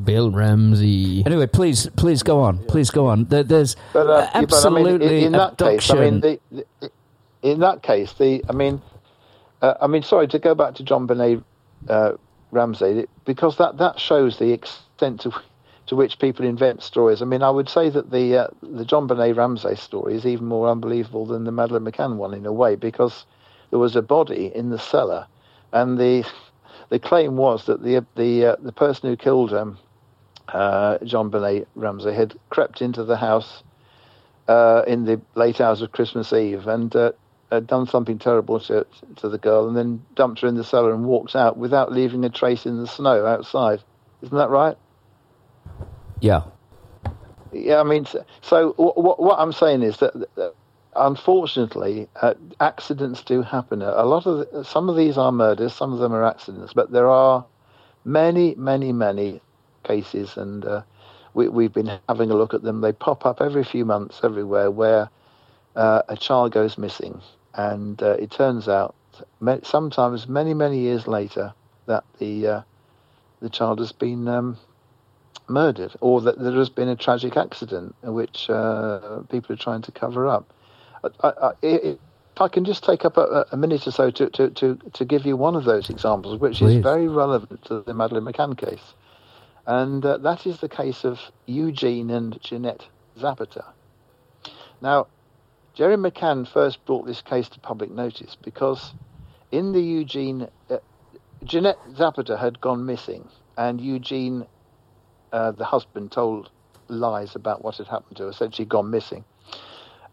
[0.05, 1.23] Bill Ramsey.
[1.27, 2.59] Anyway, please, please go on.
[2.67, 3.25] Please go on.
[3.25, 6.15] There, there's But, uh, yeah, but I mean, in, absolutely in that case, I mean,
[6.15, 6.41] abduction.
[6.51, 6.91] the, the,
[7.43, 8.83] in that case, the I mean,
[9.63, 11.43] uh, I mean, sorry to go back to JonBenét
[11.89, 12.13] uh,
[12.51, 15.33] Ramsey because that that shows the extent to
[15.87, 17.23] to which people invent stories.
[17.23, 20.69] I mean, I would say that the uh, the JonBenét Ramsey story is even more
[20.69, 23.25] unbelievable than the Madeleine McCann one in a way because
[23.71, 25.27] there was a body in the cellar,
[25.73, 26.25] and the
[26.89, 29.79] the claim was that the the uh, the person who killed um,
[30.49, 33.63] uh, JonBenét Ramsey had crept into the house
[34.49, 37.13] uh, in the late hours of Christmas Eve and uh,
[37.51, 38.87] had done something terrible to
[39.17, 42.25] to the girl, and then dumped her in the cellar and walked out without leaving
[42.25, 43.83] a trace in the snow outside.
[44.23, 44.77] Isn't that right?
[46.21, 46.43] yeah,
[47.53, 50.55] Yeah, I mean, so, so what, what I'm saying is that, that
[50.99, 53.83] unfortunately, uh, accidents do happen.
[53.83, 56.91] A lot of the, some of these are murders, some of them are accidents, but
[56.91, 57.45] there are
[58.05, 59.41] many, many, many
[59.85, 60.83] cases, and uh,
[61.35, 62.81] we, we've been having a look at them.
[62.81, 65.11] They pop up every few months everywhere where
[65.77, 67.21] uh, a child goes missing,
[67.55, 68.95] and uh, it turns out
[69.63, 71.53] sometimes many, many years later
[71.87, 72.63] that the uh,
[73.41, 74.59] the child has been um,
[75.49, 79.93] murdered, or that there has been a tragic accident which uh, people are trying to
[79.93, 80.53] cover up.
[81.05, 81.99] I, I, I, if
[82.41, 85.27] I can just take up a, a minute or so to, to, to, to give
[85.27, 86.77] you one of those examples, which Please.
[86.77, 88.95] is very relevant to the Madeleine McCann case,
[89.67, 92.87] and uh, that is the case of Eugene and Jeanette
[93.19, 93.65] Zapata.
[94.81, 95.09] Now,
[95.75, 98.95] Gerry McCann first brought this case to public notice because
[99.51, 100.79] in the Eugene, uh,
[101.45, 104.47] Jeanette Zapata had gone missing, and Eugene
[105.33, 106.51] uh, the husband told
[106.89, 109.25] lies about what had happened to her, said she'd gone missing.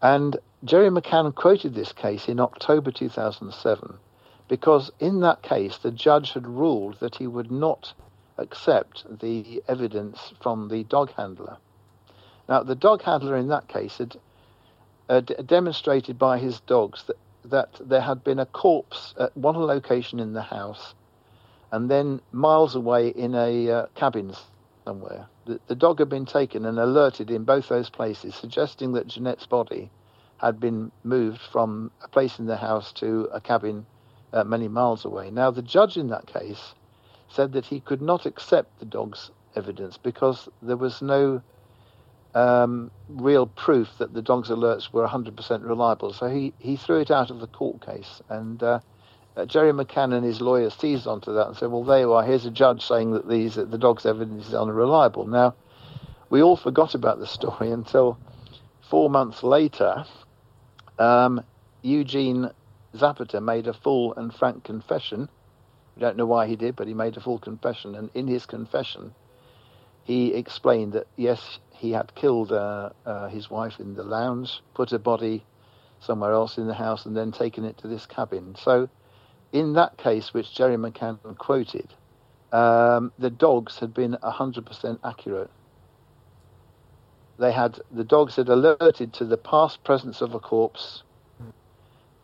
[0.02, 3.98] And Gerry McCann quoted this case in October 2007
[4.48, 7.94] because in that case the judge had ruled that he would not
[8.38, 11.56] accept the evidence from the dog handler.
[12.48, 14.16] Now, the dog handler in that case had
[15.08, 19.56] uh, d- demonstrated by his dogs that, that there had been a corpse at one
[19.56, 20.94] location in the house
[21.72, 24.32] and then miles away in a uh, cabin
[24.84, 25.26] somewhere.
[25.46, 29.46] The, the dog had been taken and alerted in both those places, suggesting that Jeanette's
[29.46, 29.90] body
[30.38, 33.86] had been moved from a place in the house to a cabin
[34.32, 35.30] uh, many miles away.
[35.30, 36.74] Now, the judge in that case
[37.28, 41.40] said that he could not accept the dog's evidence because there was no
[42.34, 46.12] um, real proof that the dog's alerts were 100% reliable.
[46.12, 48.20] So he, he threw it out of the court case.
[48.28, 48.80] And uh,
[49.36, 52.24] uh, Gerry McCann and his lawyers seized onto that and said, well, there you are.
[52.24, 55.26] Here's a judge saying that these that the dog's evidence is unreliable.
[55.26, 55.54] Now,
[56.30, 58.18] we all forgot about the story until
[58.88, 60.04] four months later.
[60.98, 61.42] Um,
[61.82, 62.50] Eugene
[62.96, 65.28] Zapata made a full and frank confession.
[65.94, 67.94] We don't know why he did, but he made a full confession.
[67.94, 69.14] And in his confession,
[70.04, 74.90] he explained that yes, he had killed uh, uh, his wife in the lounge, put
[74.90, 75.44] her body
[76.00, 78.54] somewhere else in the house, and then taken it to this cabin.
[78.58, 78.88] So,
[79.52, 81.88] in that case, which Gerry McCann quoted,
[82.52, 85.50] um, the dogs had been 100% accurate.
[87.38, 91.02] They had the dogs had alerted to the past presence of a corpse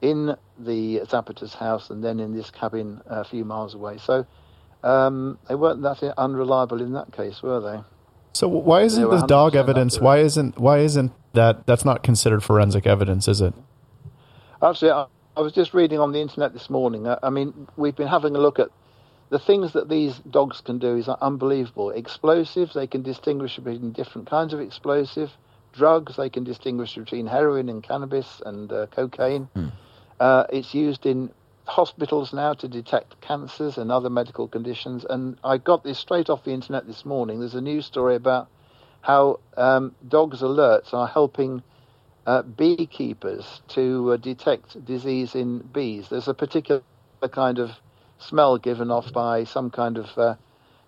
[0.01, 3.99] in the Zapata's house and then in this cabin a few miles away.
[3.99, 4.27] So
[4.83, 7.81] um, they weren't that unreliable in that case, were they?
[8.33, 9.97] So why isn't this dog evidence?
[9.97, 10.05] accurate.
[10.05, 13.29] Why isn't why isn't that that's not considered forensic evidence?
[13.29, 13.53] Is it?
[14.63, 15.07] Actually,
[15.37, 17.07] I, was just reading on the internet this morning.
[17.07, 18.69] I, I mean, we've been having a look at
[19.31, 21.91] the things that these dogs can do is unbelievable.
[21.91, 25.31] Explosives, they can distinguish between different kinds of explosive.
[25.73, 29.49] Drugs, they can distinguish between heroin and cannabis and uh, cocaine.
[30.21, 31.31] Uh, it's used in
[31.65, 35.07] hospitals now to detect cancers and other medical conditions.
[35.09, 37.41] And I got this straight off the internet this morning.
[37.41, 38.49] There's a news story about
[39.01, 41.63] how um, dogs alerts are helping
[42.27, 46.09] uh, beekeepers to uh, detect disease in bees.
[46.09, 46.83] There's a particular
[47.31, 47.71] kind of
[48.19, 50.35] smell given off by some kind of uh,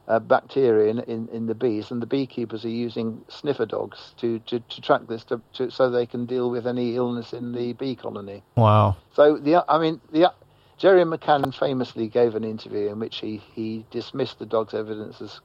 [0.06, 4.38] uh, bacteria in, in, in the bees, and the beekeepers are using sniffer dogs to,
[4.40, 7.72] to, to track this to, to, so they can deal with any illness in the
[7.74, 8.42] bee colony.
[8.56, 8.96] Wow.
[9.14, 10.32] So the I mean the
[10.76, 15.40] Gerry McCann famously gave an interview in which he, he dismissed the dog's evidence as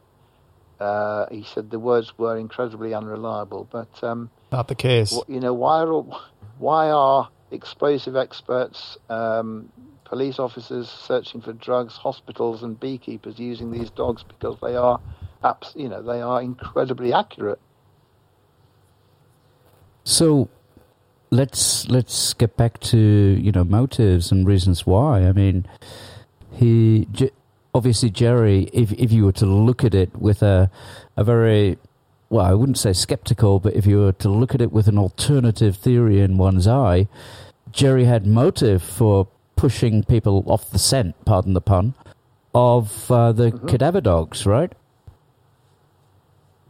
[0.80, 3.68] uh, he said the words were incredibly unreliable.
[3.72, 5.12] But um, Not the case.
[5.18, 6.04] wh- you know why are
[6.58, 9.70] why are explosive experts, um,
[10.06, 15.00] police officers searching for drugs, hospitals and beekeepers using these dogs because they are
[15.44, 17.60] abs- you know they are incredibly accurate.
[20.04, 20.50] So
[21.30, 25.28] let's let's get back to you know motives and reasons why.
[25.28, 25.66] I mean,
[26.52, 27.32] he J-
[27.74, 28.70] obviously Gerry.
[28.74, 30.70] If if you were to look at it with a
[31.18, 31.78] a very
[32.30, 34.98] well, I wouldn't say skeptical, but if you were to look at it with an
[34.98, 37.08] alternative theory in one's eye,
[37.72, 41.16] Gerry had motive for pushing people off the scent.
[41.26, 41.94] Pardon the pun.
[42.54, 44.74] Of uh, the cadaver dogs, right?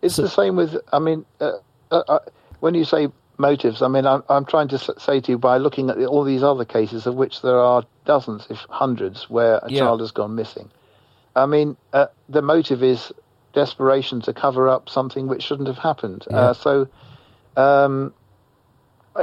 [0.01, 0.77] It's So- the same with.
[0.91, 1.53] I mean, uh,
[1.91, 2.19] uh, uh,
[2.59, 5.89] when you say motives, I mean I'm, I'm trying to say to you by looking
[5.89, 9.69] at the, all these other cases, of which there are dozens, if hundreds, where a
[9.71, 9.79] Yeah.
[9.79, 10.69] child has gone missing.
[11.39, 13.11] I mean, uh, the motive is
[13.53, 16.25] desperation to cover up something which shouldn't have happened.
[16.29, 16.37] Yeah.
[16.37, 16.87] Uh, so,
[17.57, 18.13] um,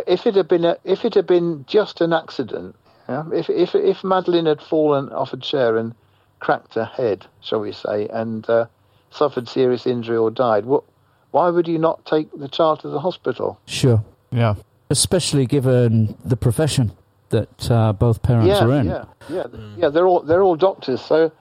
[0.07, 2.75] if it had been a, if it had been just an accident,
[3.09, 5.95] yeah, if if if Madeleine had fallen off a chair and
[6.41, 8.67] cracked her head, shall we say, and uh,
[9.11, 10.85] suffered serious injury or died, what,
[11.31, 13.59] why would you not take the child to the hospital?
[13.67, 14.05] Sure.
[14.31, 14.55] Yeah.
[14.91, 16.93] Especially given the profession
[17.31, 18.87] that uh, both parents yeah, are in.
[18.87, 19.89] yeah, yeah, yeah.
[19.89, 21.01] They're all they're all doctors.
[21.01, 21.33] So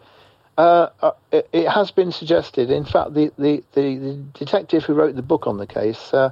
[0.57, 2.69] uh, uh, it, it has been suggested.
[2.69, 6.29] In fact, the, the, the, the detective who wrote the book on the case uh,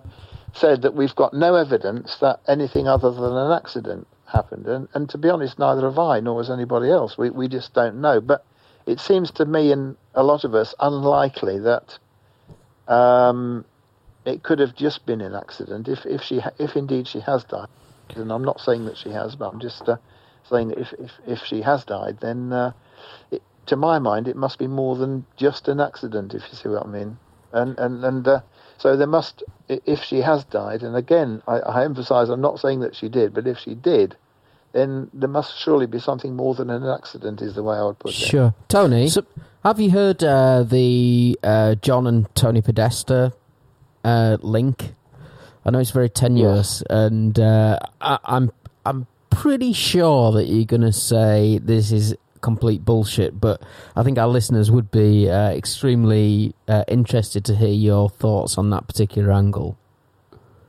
[0.54, 4.66] said that we've got no evidence that anything other than an accident happened.
[4.68, 7.18] And, and to be honest, neither have I, nor has anybody else.
[7.18, 8.22] We we just don't know.
[8.22, 8.46] But
[8.86, 11.98] it seems to me and a lot of us unlikely that
[12.88, 13.66] um,
[14.26, 17.68] it could have just been an accident if if she if indeed she has died.
[18.16, 19.98] And I'm not saying that she has, but I'm just uh,
[20.50, 22.74] saying that if, if, if she has died, then uh,
[23.32, 26.70] it, to my mind, it must be more than just an accident, if you see
[26.70, 27.18] what I mean.
[27.52, 28.42] And and and uh,
[28.78, 32.80] so there must, if she has died, and again, I, I emphasise, I'm not saying
[32.82, 34.16] that she did, but if she did,
[34.74, 38.00] then there must surely be something more than an accident, is the way I would
[38.00, 38.16] put it.
[38.16, 38.54] Sure.
[38.68, 39.26] Tony, So-
[39.64, 43.32] have you heard uh, the uh, John and Tony Podesta
[44.04, 44.94] uh, link?
[45.64, 48.52] I know it's very tenuous, and uh, I, I'm
[48.86, 53.42] I'm pretty sure that you're going to say this is complete bullshit.
[53.42, 53.64] But
[53.96, 58.70] I think our listeners would be uh, extremely uh, interested to hear your thoughts on
[58.70, 59.78] that particular angle.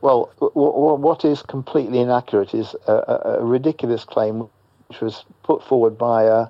[0.01, 4.49] Well, w- w- what is completely inaccurate is a, a, a ridiculous claim
[4.89, 6.49] which was put forward by a,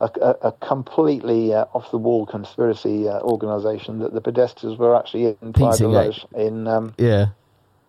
[0.00, 5.52] a, completely uh, off the wall conspiracy uh, organisation that the Podestas were actually in
[5.52, 6.32] Playa de Pizzagate.
[6.34, 7.26] In um, Yeah,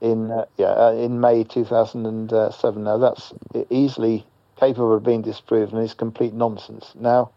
[0.02, 2.84] in uh, yeah uh, in May 2007.
[2.84, 3.34] Now that's
[3.70, 4.26] easily
[4.60, 6.94] capable of being disproven and is complete nonsense.
[6.96, 7.32] Now,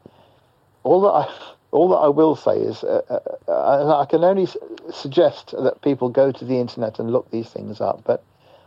[0.83, 4.49] all that I all that I will say is uh, uh, uh, I can only
[4.93, 8.03] suggest that people go to the internet and look these things up.
[8.05, 8.25] But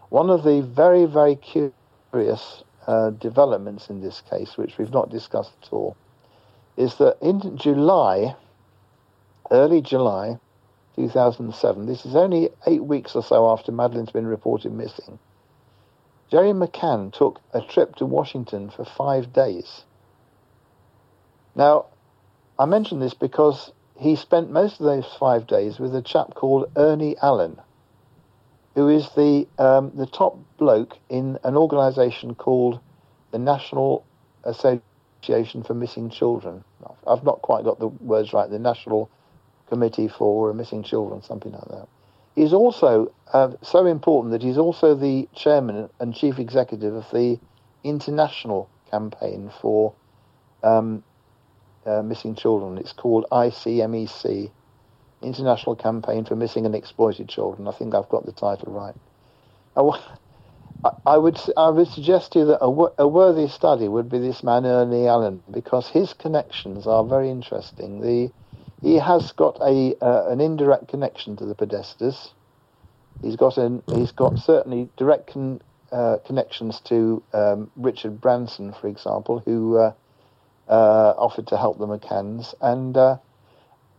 [0.09, 5.51] one of the very, very curious uh, developments in this case, which we've not discussed
[5.63, 5.97] at all,
[6.77, 8.35] is that in July,
[9.51, 10.37] early July
[10.95, 15.19] 2007, this is only eight weeks or so after Madeleine's been reported missing,
[16.31, 19.83] Gerry McCann took a trip to Washington for five days.
[21.55, 21.85] Now,
[22.57, 26.71] I mention this because he spent most of those five days with a chap called
[26.75, 27.59] Ernie Allen,
[28.75, 32.79] who is the um, the top bloke in an organisation called
[33.31, 34.05] the National
[34.43, 36.63] Association for Missing Children.
[37.07, 38.49] I've not quite got the words right.
[38.49, 39.09] The National
[39.69, 41.87] Committee for Missing Children, something like that.
[42.35, 47.39] He's also uh, so important that he's also the chairman and chief executive of the
[47.83, 49.93] international campaign for
[50.63, 51.03] um,
[51.85, 52.77] uh, missing children.
[52.77, 54.51] It's called ICMEC,
[55.21, 57.67] International Campaign for Missing and Exploited Children.
[57.67, 58.95] I think I've got the title right.
[59.75, 64.19] I, I would I would suggest to you that a, a worthy study would be
[64.19, 68.01] this man Ernie Allen because his connections are very interesting.
[68.01, 68.31] The
[68.83, 72.33] he has got a uh, an indirect connection to the Podestas.
[73.21, 75.61] He's got an he's got certainly direct con,
[75.91, 79.93] uh, connections to um, Richard Branson, for example, who uh,
[80.67, 83.17] uh offered to help the McCanns, and uh,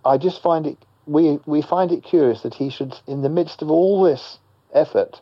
[0.05, 3.63] I just find it we we find it curious that he should, in the midst
[3.63, 4.39] of all this
[4.75, 5.21] effort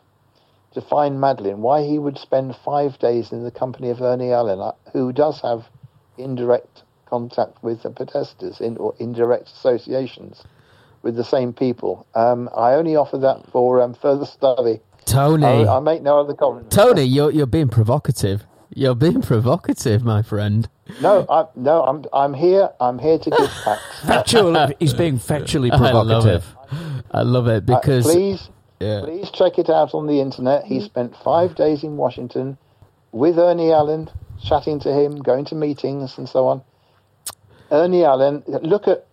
[0.73, 4.59] to find Madeleine, why he would spend five days in the company of Ernie Allen,
[4.59, 5.65] uh, who does have
[6.17, 6.83] indirect
[7.13, 10.43] contact with the Podestas in, or indirect associations
[11.03, 12.07] with the same people.
[12.15, 14.79] Um, I only offer that for um, further study.
[15.05, 16.71] Tony, I, I, make no other comment.
[16.71, 18.45] Tony, you're you're being provocative.
[18.73, 20.67] You're being provocative, my friend.
[21.01, 22.69] No, I, no, I'm I'm here.
[22.79, 23.99] I'm here to give facts.
[24.07, 24.73] Factual.
[24.79, 26.43] he's being factually provocative.
[26.71, 28.49] I love it, I love it because uh, please,
[28.79, 29.01] yeah.
[29.03, 30.65] please check it out on the internet.
[30.65, 32.57] He spent five days in Washington
[33.11, 34.09] with Ernie Allen,
[34.43, 36.63] chatting to him, going to meetings, and so on.
[37.73, 39.05] Ernie Allen, look at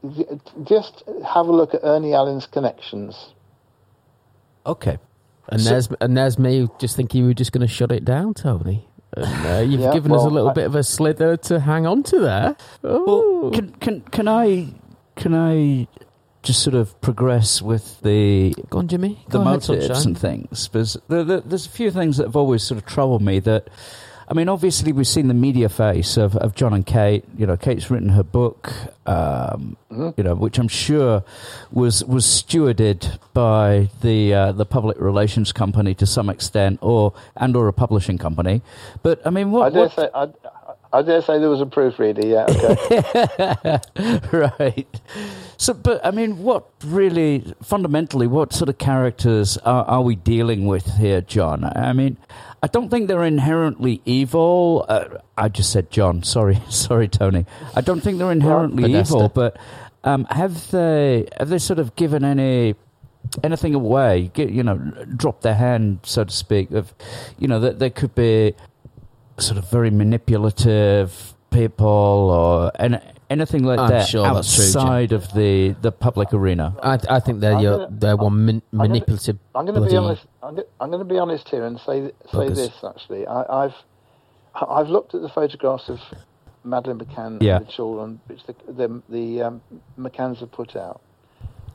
[0.65, 3.31] just have a look at Ernie Allen's connections.
[4.67, 4.99] Okay.
[5.49, 8.05] And So- there's and there's me just thinking you were just going to shut it
[8.05, 8.87] down, Tony.
[9.17, 11.87] And, uh, you've Yeah, given us a little I- bit of a slither to hang
[11.87, 12.57] on to there.
[12.83, 13.51] Well, Oh.
[13.53, 14.69] can can can I
[15.17, 15.89] can I
[16.43, 19.25] just sort of progress with the Go on, Jimmy.
[19.29, 20.07] the Go ahead, motives Sunshine.
[20.07, 20.69] and things?
[20.69, 23.41] Because there, there, there's a few things that have always sort of troubled me.
[23.41, 23.69] That
[24.31, 27.25] I mean, obviously we've seen the media face of, of John and Kate.
[27.37, 28.73] You know, Kate's written her book.
[29.07, 30.15] Um, Mhm.
[30.17, 31.25] You know, which I'm sure
[31.73, 37.57] was was stewarded by the uh, the public relations company to some extent, or and
[37.57, 38.63] or a publishing company.
[39.03, 40.29] But I mean, what, I dare what say, I,
[40.93, 42.25] I dare say there was a proofreader.
[42.25, 43.81] Yeah, okay.
[44.33, 45.01] right.
[45.57, 50.67] So, but I mean, what really, fundamentally, what sort of characters are, are we dealing
[50.67, 51.65] with here, John?
[51.65, 52.17] I mean,
[52.63, 54.85] I don't think they're inherently evil.
[54.89, 55.05] Uh,
[55.37, 56.23] I just said John.
[56.23, 57.47] Sorry, sorry, Tony.
[57.75, 59.57] I don't think they're inherently evil, but
[60.05, 62.75] um, have they have they sort of given any
[63.43, 64.31] anything away?
[64.35, 64.77] Get, you know,
[65.17, 66.71] drop their hand, so to speak.
[66.73, 66.95] Of
[67.39, 68.55] you know that they could be
[69.39, 72.99] sort of very manipulative people or any,
[73.31, 76.75] anything like I'm that sure that's true, outside of the, the public arena.
[76.83, 79.39] I, I think they're I'm your, gonna- they're one man, gonna- manipulative.
[79.55, 80.27] I'm going to bloody- be honest.
[80.43, 82.57] I'm, go- I'm going to be honest here and say say Buggers.
[82.57, 82.85] this.
[82.85, 83.75] Actually, I, I've
[84.55, 86.01] I've looked at the photographs of
[86.65, 87.57] Madeleine McCann Yeah.
[87.59, 89.61] and the children, which the the, the um,
[89.99, 91.01] McCanns have put out.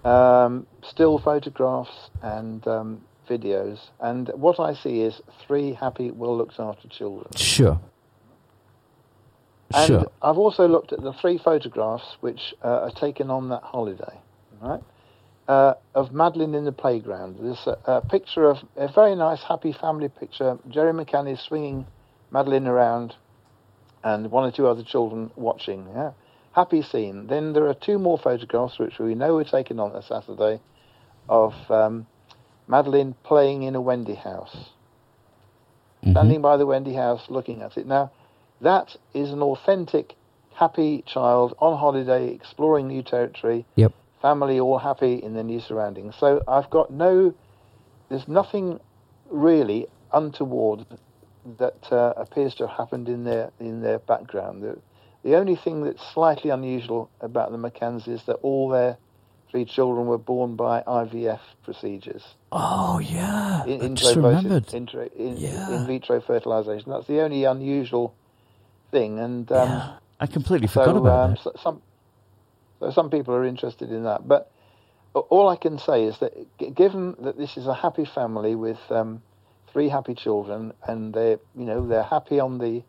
[0.03, 6.59] Um, still photographs and um, videos, and what I see is three happy, well looked
[6.59, 7.27] after children.
[7.35, 7.79] Sure.
[9.75, 10.11] And Sure.
[10.21, 14.17] I've also looked at the three photographs which uh, are taken on that holiday,
[14.61, 14.81] right?
[15.49, 17.37] Uh, of Madeleine in the playground.
[17.39, 20.57] There's a, a picture of a very nice, happy family picture.
[20.69, 21.85] Gerry McCann is swinging
[22.31, 23.15] Madeleine around,
[24.03, 25.87] and one or two other children watching.
[25.93, 26.11] Yeah,
[26.53, 27.27] happy scene.
[27.27, 30.61] Then there are two more photographs which we know were taken on a Saturday,
[31.27, 32.07] of um,
[32.67, 34.69] Madeleine playing in a Wendy house
[36.03, 36.11] Mhm.
[36.11, 37.87] standing by the Wendy house looking at it.
[37.87, 38.11] Now,
[38.61, 40.15] that is an authentic,
[40.53, 43.65] happy child on holiday, exploring new territory.
[43.75, 43.93] Yep.
[44.21, 46.15] Family all happy in their new surroundings.
[46.19, 47.33] So I've got no,
[48.09, 48.79] there's nothing
[49.29, 50.85] really untoward
[51.59, 54.63] that uh, appears to have happened in their in their background.
[54.63, 54.79] The,
[55.23, 58.97] the only thing that's slightly unusual about the McCanns is that all their
[59.51, 63.63] three children were born by IVF procedures Oh, yeah.
[63.65, 64.73] in, I just remembered.
[64.73, 65.69] in, Yeah.
[65.71, 66.91] in vitro fertilization.
[66.91, 68.15] That's the only unusual
[68.91, 69.97] thing, and um, yeah.
[70.19, 71.43] I completely so, forgot about um, that.
[71.43, 71.81] so some
[72.79, 74.27] So some people are interested in that.
[74.27, 74.51] But
[75.13, 76.33] all I can say is that
[76.75, 79.21] given that this is a happy family with um,
[79.71, 82.83] three happy children, and they're you know they're happy on the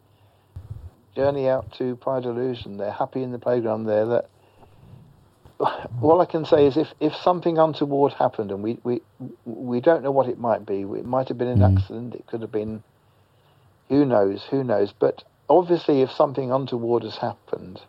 [1.16, 4.06] journey out to Praia da Luz, they're happy in the playground there.
[4.06, 4.30] That
[6.02, 9.00] all I can say is if, if something untoward happened and we, we
[9.44, 11.76] we don't know what it might be, it might have been an Mm.
[11.76, 12.82] accident, it could have been
[13.88, 14.92] who knows, who knows.
[14.98, 17.80] But obviously, if something untoward has happened,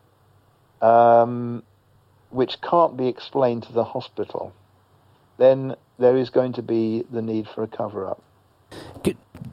[0.81, 1.63] um,
[2.29, 4.53] which can't be explained to the hospital,
[5.38, 8.21] then there is going to be the need for a cover up.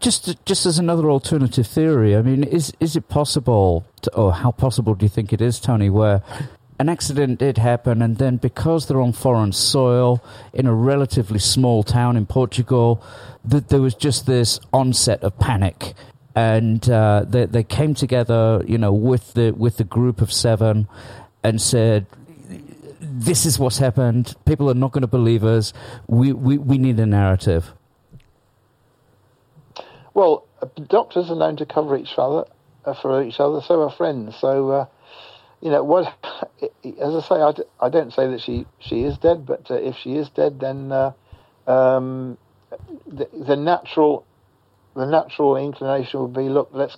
[0.01, 4.51] Just, just as another alternative theory, I mean, is is it possible, to, or how
[4.51, 6.23] possible do you think it is, Tony, where
[6.81, 10.23] an accident did happen, and then because they're on foreign soil
[10.53, 13.03] in a relatively small town in Portugal,
[13.45, 15.95] that there was just this onset of panic,
[16.35, 20.89] and uh, they they came together, you know, with the with the group of seven,
[21.43, 22.07] and said.
[23.07, 24.35] This is what's happened.
[24.47, 25.75] People are not going to believe us.
[26.09, 27.73] We, we, we need a narrative.
[30.15, 30.47] Well,
[30.89, 32.45] doctors are known to cover each other
[32.85, 34.37] uh, for each other, so are friends.
[34.41, 34.87] So, uh,
[35.61, 36.13] you know, what?
[37.01, 40.15] As I say, I don't say that she, she is dead, but uh, if she
[40.15, 41.13] is dead, then uh,
[41.67, 42.39] um,
[43.07, 44.27] the, the natural
[44.95, 46.97] the natural inclination would be, look, let's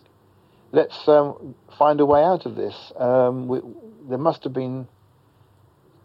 [0.73, 2.93] let's um, find a way out of this.
[2.97, 3.60] Um, we,
[4.09, 4.86] there must have been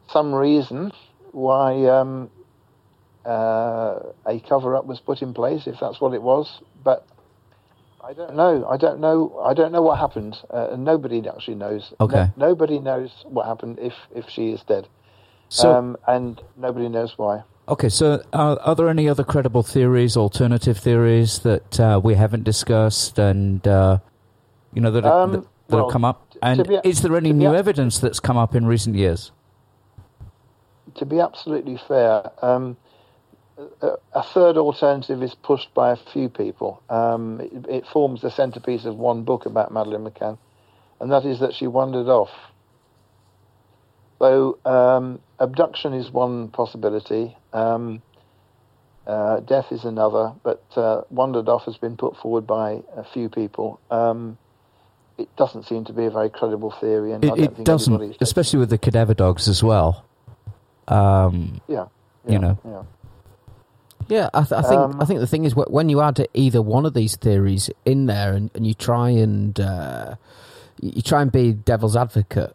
[0.10, 0.92] some reason
[1.32, 2.30] why um,
[3.26, 6.62] uh, a cover up was put in place, if that's what it was.
[6.84, 7.06] But
[8.04, 8.66] I don't know.
[8.68, 9.42] I don't know.
[9.44, 11.94] I don't know what happened, uh, and nobody actually knows.
[12.00, 12.30] Okay.
[12.36, 14.88] No- nobody knows what happened if if she is dead,
[15.50, 17.44] So, um, and nobody knows why.
[17.68, 22.44] Okay, so uh, are there any other credible theories, alternative theories that uh, we haven't
[22.44, 24.00] discussed, and uh,
[24.74, 26.28] you know that, Um, that, that well, have come up?
[26.42, 29.32] And be- is there any be new evidence that's come up in recent years?
[30.96, 32.78] to be absolutely fair, um,
[33.82, 36.82] a, a third alternative is pushed by a few people.
[36.90, 40.38] Um, it, it forms the centerpiece of one book about Madeleine McCann,
[41.00, 42.32] and that is that she wandered off.
[44.22, 47.35] So, um, abduction is one possibility.
[47.53, 48.03] Um,
[49.07, 53.30] uh, death is another, but uh, wandered off has been put forward by a few
[53.30, 53.80] people.
[53.89, 54.38] Um,
[55.18, 57.65] it doesn't seem to be a very credible theory, and I It, don't it think
[57.65, 60.06] doesn't, anybody's- especially with the cadaver dogs as well.
[60.88, 61.85] Um, Yeah,
[62.27, 62.60] you know.
[62.64, 62.84] yeah.
[64.07, 66.61] Yeah, I, th- I think Um, I think the thing is when you add either
[66.61, 70.15] one of these theories in there and, and you try and uh,
[70.80, 72.53] you you try and be devil's advocate,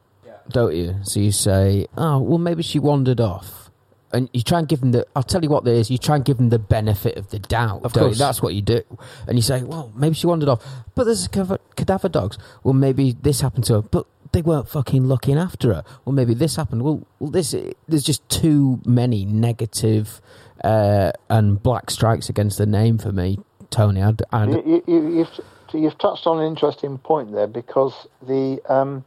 [0.51, 0.97] don't you?
[1.03, 3.71] So you say, oh well, maybe she wandered off,
[4.13, 5.07] and you try and give them the.
[5.15, 5.91] I'll tell you what there is.
[5.91, 7.85] You try and give them the benefit of the doubt.
[7.85, 8.09] Of don't you?
[8.09, 8.19] course.
[8.19, 8.83] that's what you do.
[9.27, 10.65] And you say, well, maybe she wandered off,
[10.95, 12.39] but there's cadaver, cadaver dogs.
[12.63, 15.85] Well, maybe this happened to her, but they weren't fucking looking after her.
[16.05, 16.83] Well, maybe this happened.
[16.83, 17.55] Well, well this
[17.89, 20.21] there's just too many negative
[20.63, 23.39] uh, and black strikes against the name for me,
[23.71, 24.03] Tony.
[24.03, 25.41] I'd, I'd, You, you, you've,
[25.73, 29.05] you've touched on an interesting point there because the um,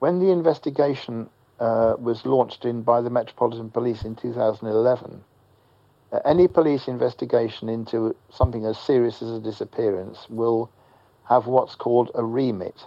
[0.00, 5.24] when the investigation uh, was launched in by the Metropolitan Police in 2011,
[6.12, 10.70] uh, any police investigation into something as serious as a disappearance will
[11.24, 12.86] have what's called a remit,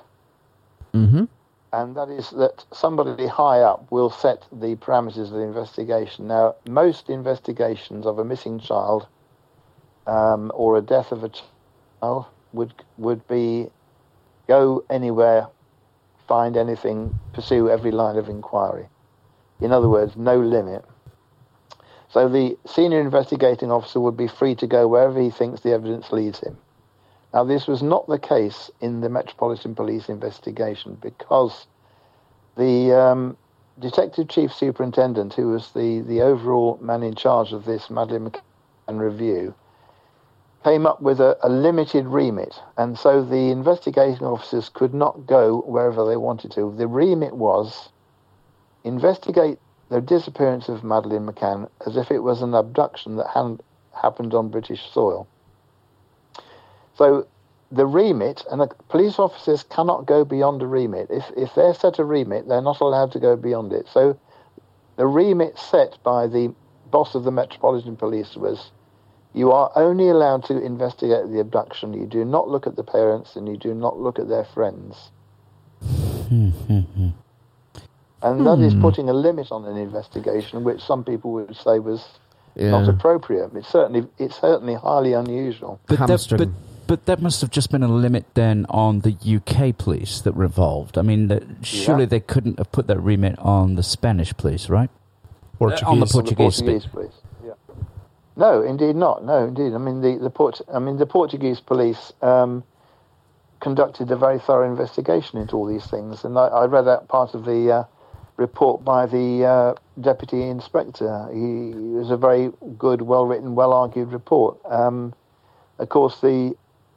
[0.94, 1.26] hmm
[1.74, 6.28] and that is that somebody high up will set the parameters of the investigation.
[6.28, 9.08] Now, most investigations of a missing child
[10.08, 13.72] um, or a death of a child would would be
[14.48, 15.48] go anywhere,
[16.28, 18.88] find anything, pursue every line of inquiry.
[19.62, 20.84] In other words, no limit.
[22.10, 26.12] So the senior investigating officer would be free to go wherever he thinks the evidence
[26.12, 26.58] leads him.
[27.34, 31.66] Now, this was not the case in the Metropolitan Police investigation because
[32.56, 33.38] the um,
[33.80, 39.00] Detective Chief Superintendent, who was the, the overall man in charge of this Madeleine McCann
[39.00, 39.56] review,
[40.64, 45.62] came up with a, a limited remit, and so the investigating officers could not go
[45.62, 46.74] wherever they wanted to.
[46.78, 47.90] The remit was
[48.84, 49.60] investigate
[49.90, 53.62] the disappearance of Madeleine McCann as if it was an abduction that hadn't
[54.02, 55.28] happened on British soil.
[56.96, 57.28] So
[57.72, 61.08] the remit, and the police officers cannot go beyond a remit.
[61.10, 63.88] If, if they're set a remit, they're not allowed to go beyond it.
[63.88, 64.18] So
[64.96, 66.54] the remit set by the
[66.92, 68.72] boss of the Metropolitan Police was
[69.34, 71.94] you are only allowed to investigate the abduction.
[71.94, 75.10] You do not look at the parents and you do not look at their friends.
[75.84, 76.52] Hmm.
[78.22, 78.82] and that is hmm.
[78.82, 82.08] putting a limit on an investigation, which some people would say was
[82.56, 83.52] not appropriate.
[83.56, 85.80] It's certainly it's certainly highly unusual.
[85.88, 86.50] But, that, but
[86.88, 90.98] But that must have just been a limit then on the UK police that revolved.
[90.98, 92.08] I mean, the, surely Yeah.
[92.08, 94.90] they couldn't have put that remit on the Spanish police, right?
[95.58, 95.84] Portuguese.
[95.84, 97.23] on the on the Portuguese, Portuguese police.
[98.36, 99.24] No, indeed not.
[99.24, 99.74] No, indeed.
[99.74, 102.64] I mean, the the Port- I mean, the Portuguese police um,
[103.60, 107.36] conducted a very thorough investigation into all these things, and I, I read that part
[107.36, 107.84] of the uh,
[108.38, 111.30] report by the uh, deputy inspector.
[111.32, 114.58] He, it was a very good, well written, well argued report.
[114.66, 115.14] Um,
[115.78, 116.56] of course, the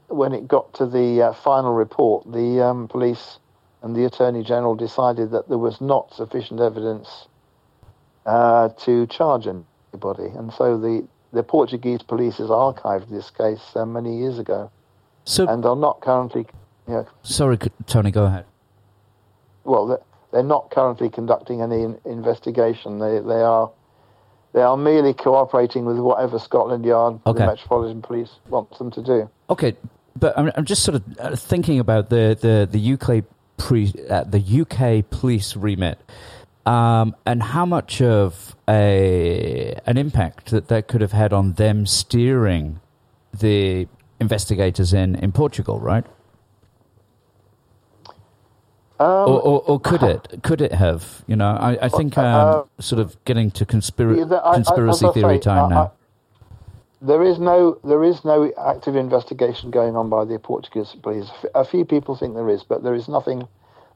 [0.09, 3.39] when it got to the uh, final report, the um, police
[3.83, 7.27] and the attorney general decided that there was not sufficient evidence
[8.25, 13.85] uh, to charge anybody, and so the the Portuguese police has archived this case uh,
[13.85, 14.71] many years ago,
[15.25, 16.47] So, and are not currently,
[16.89, 18.45] you know, sorry, Tony, go ahead.
[19.65, 19.87] well,
[20.33, 22.99] they're, not currently conducting any investigation.
[22.99, 23.71] They they are
[24.53, 27.41] they are merely cooperating with whatever Scotland Yard, Okay.
[27.41, 29.31] the Metropolitan Police, wants them to do.
[29.51, 29.77] Okay,
[30.15, 33.25] but I'm, I'm just sort of uh, thinking about the the the UK
[33.57, 35.99] pre uh, the UK police remit,
[36.67, 41.87] um, and how much of a an impact that that could have had on them
[41.87, 42.81] steering
[43.39, 43.87] the
[44.21, 46.05] investigators in in Portugal, right?
[48.99, 50.41] Um, or, or, or could it?
[50.43, 51.23] Could it have?
[51.27, 55.07] You know, I, I think I'm Uh, sort of getting to conspira- Yeah, I- conspiracy
[55.07, 55.93] I theory say, time now.
[57.03, 61.31] There is no there is no active investigation going on by the Portuguese police.
[61.55, 63.47] A few people think there is, but there is nothing.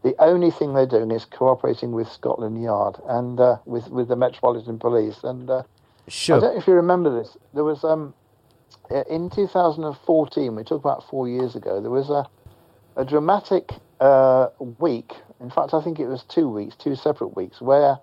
[0.03, 4.17] The only thing they're doing is cooperating with Scotland Yard and uh, with with the
[4.17, 5.23] Metropolitan Police.
[5.25, 5.63] And uh,
[6.37, 7.37] I don't know if you remember this.
[7.53, 8.15] There was um,
[8.91, 10.55] in 2014.
[10.55, 11.81] We talk about four years ago.
[11.81, 12.27] There was a
[12.97, 14.49] a dramatic uh,
[14.79, 15.13] week.
[15.39, 17.99] In fact, I think it was two weeks, two separate weeks, where.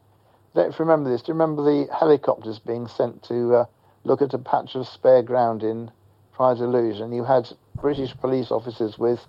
[0.56, 1.22] I don't know if you remember this.
[1.22, 3.66] Do you remember the helicopters being sent to uh,
[4.06, 5.92] look at a patch of spare ground in
[6.34, 7.48] Praia da Luz, and you had
[7.80, 9.20] British police officers with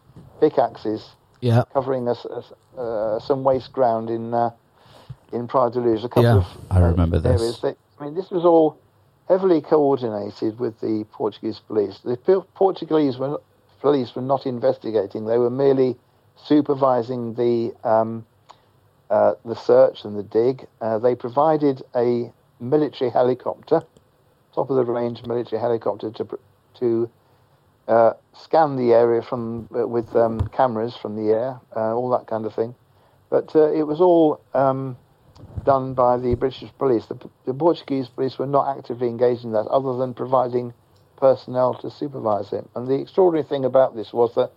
[0.41, 1.65] pickaxes Yeah.
[1.73, 2.27] covering us
[2.79, 4.51] uh, some waste ground in uh,
[5.33, 6.05] in Praia da Luz.
[6.05, 7.61] A couple Yeah, of I remember uh, this.
[7.63, 8.81] They, I mean, this was all
[9.29, 12.01] heavily coordinated with the Portuguese police.
[12.05, 12.17] The
[12.55, 13.39] Portuguese were,
[13.81, 15.99] police were not investigating; they were merely
[16.37, 18.27] supervising the um,
[19.11, 20.67] uh, the search and the dig.
[20.81, 23.83] Uh, they provided a military helicopter,
[24.55, 26.29] top of the range military helicopter, to
[26.81, 27.11] to
[27.89, 32.27] uh, scan the area from uh, with um, cameras from the air, uh, all that
[32.27, 32.75] kind of thing.
[33.31, 34.97] But uh, it was all um,
[35.65, 37.07] done by the British police.
[37.07, 40.75] The, the Portuguese police were not actively engaged in that, other than providing
[41.17, 42.69] personnel to supervise it.
[42.75, 44.53] And the extraordinary thing about this was that,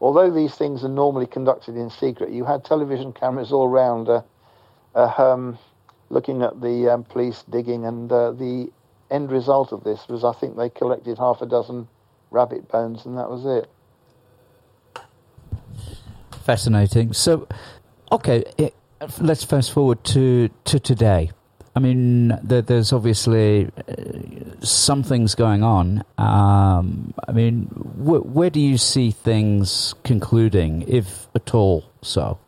[0.00, 4.22] although these things are normally conducted in secret, you had television cameras all around, uh,
[4.94, 5.58] uh, um,
[6.08, 8.70] looking at the um, police digging, and uh, the
[9.10, 11.86] end result of this was, I think, they collected half a dozen
[12.32, 13.70] rabbit bones, and that was it.
[16.44, 17.12] Fascinating.
[17.12, 17.46] So,
[18.10, 18.74] okay, it,
[19.20, 21.30] let's fast forward to, to today.
[21.74, 23.94] I mean, there, there's obviously uh,
[24.60, 26.04] some things going on.
[26.18, 32.38] Um, I mean, wh- where do you see things concluding, if at all so?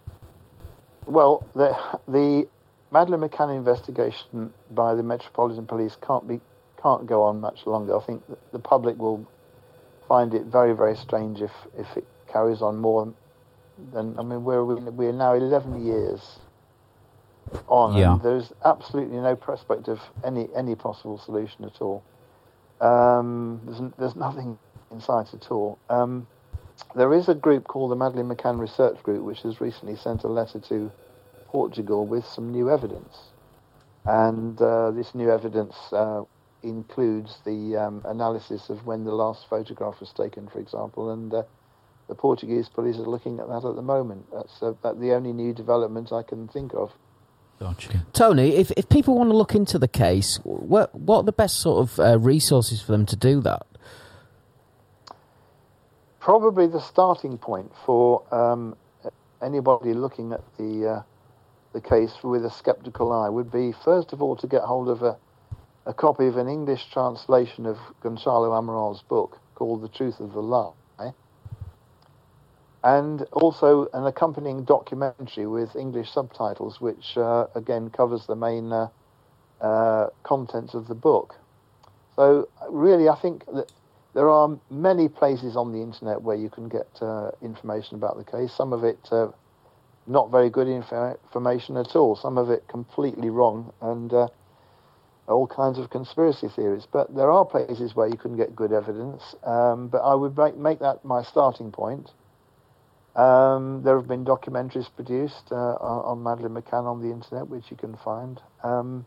[1.06, 2.48] Well, the, the
[2.90, 6.40] Madeleine McCann investigation by the Metropolitan Police can't be
[6.82, 7.97] can't go on much longer.
[7.97, 9.27] I think the public will
[10.15, 13.03] find it very very strange if if it carries on more
[13.93, 14.65] than I mean we're
[15.01, 16.20] we're now 11 years
[17.69, 18.12] on Yeah.
[18.12, 21.99] and there's absolutely no prospect of any any possible solution at all.
[22.81, 24.59] Um, there's there's nothing
[24.93, 25.78] in sight at all.
[25.97, 26.12] Um,
[26.95, 30.28] there is a group called the Madeleine McCann Research Group, which has recently sent a
[30.28, 30.77] letter to
[31.47, 33.15] Portugal with some new evidence.
[34.05, 36.23] And uh, this new evidence uh,
[36.65, 41.43] includes the um, analysis of when the last photograph was taken, for example, and uh,
[42.09, 44.27] the Portuguese police are looking at that at the moment.
[44.32, 46.93] That's uh, that the only new development I can think of.
[47.61, 48.05] Gotcha.
[48.12, 51.61] Tony, if, if people want to look into the case, what, what are the best
[51.61, 53.65] sort of uh, resources for them to do that?
[56.19, 58.77] Probably the starting point for um,
[59.43, 61.03] anybody looking at the uh,
[61.74, 65.03] the case with a sceptical eye would be first of all to get hold of
[65.03, 65.16] a,
[65.86, 70.40] a copy of an English translation of Gonçalo Amaral's book called The Truth of the
[70.40, 70.73] Lie,
[72.82, 78.89] and also an accompanying documentary with English subtitles, which uh, again covers the main uh,
[79.61, 81.35] uh, contents of the book.
[82.16, 83.73] So really, I think that
[84.12, 88.24] there are many places on the internet where you can get uh, information about the
[88.24, 88.52] case.
[88.52, 89.28] Some of it uh,
[90.06, 92.15] not very good info- information at all.
[92.15, 93.73] Some of it completely wrong.
[93.81, 94.28] And uh,
[95.29, 96.87] all kinds of conspiracy theories.
[96.91, 99.23] But there are places where you can get good evidence.
[99.45, 102.11] Um, but I would make, make that my starting point.
[103.17, 107.77] Um, there have been documentaries produced uh, on, Madeleine McCann on the internet, which you
[107.77, 108.41] can find.
[108.65, 109.07] Um,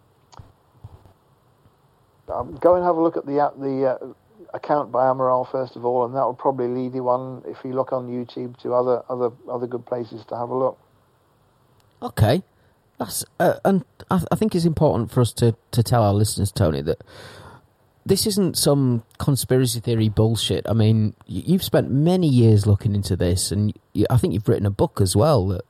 [2.30, 4.14] um, go and have a look at the uh, the uh,
[4.54, 7.74] account by Amaral first of all, and that will probably lead you on if you
[7.74, 10.78] look on YouTube to other other other good places to have a look.
[12.02, 12.44] Okay,
[12.98, 16.52] that's uh, and I, I think it's important for us to to tell our listeners,
[16.52, 17.04] Tony, that
[18.06, 20.68] this isn't some conspiracy theory bullshit.
[20.68, 23.74] I mean, you've spent many years looking into this, and
[24.10, 25.66] I think you've written a book as well that.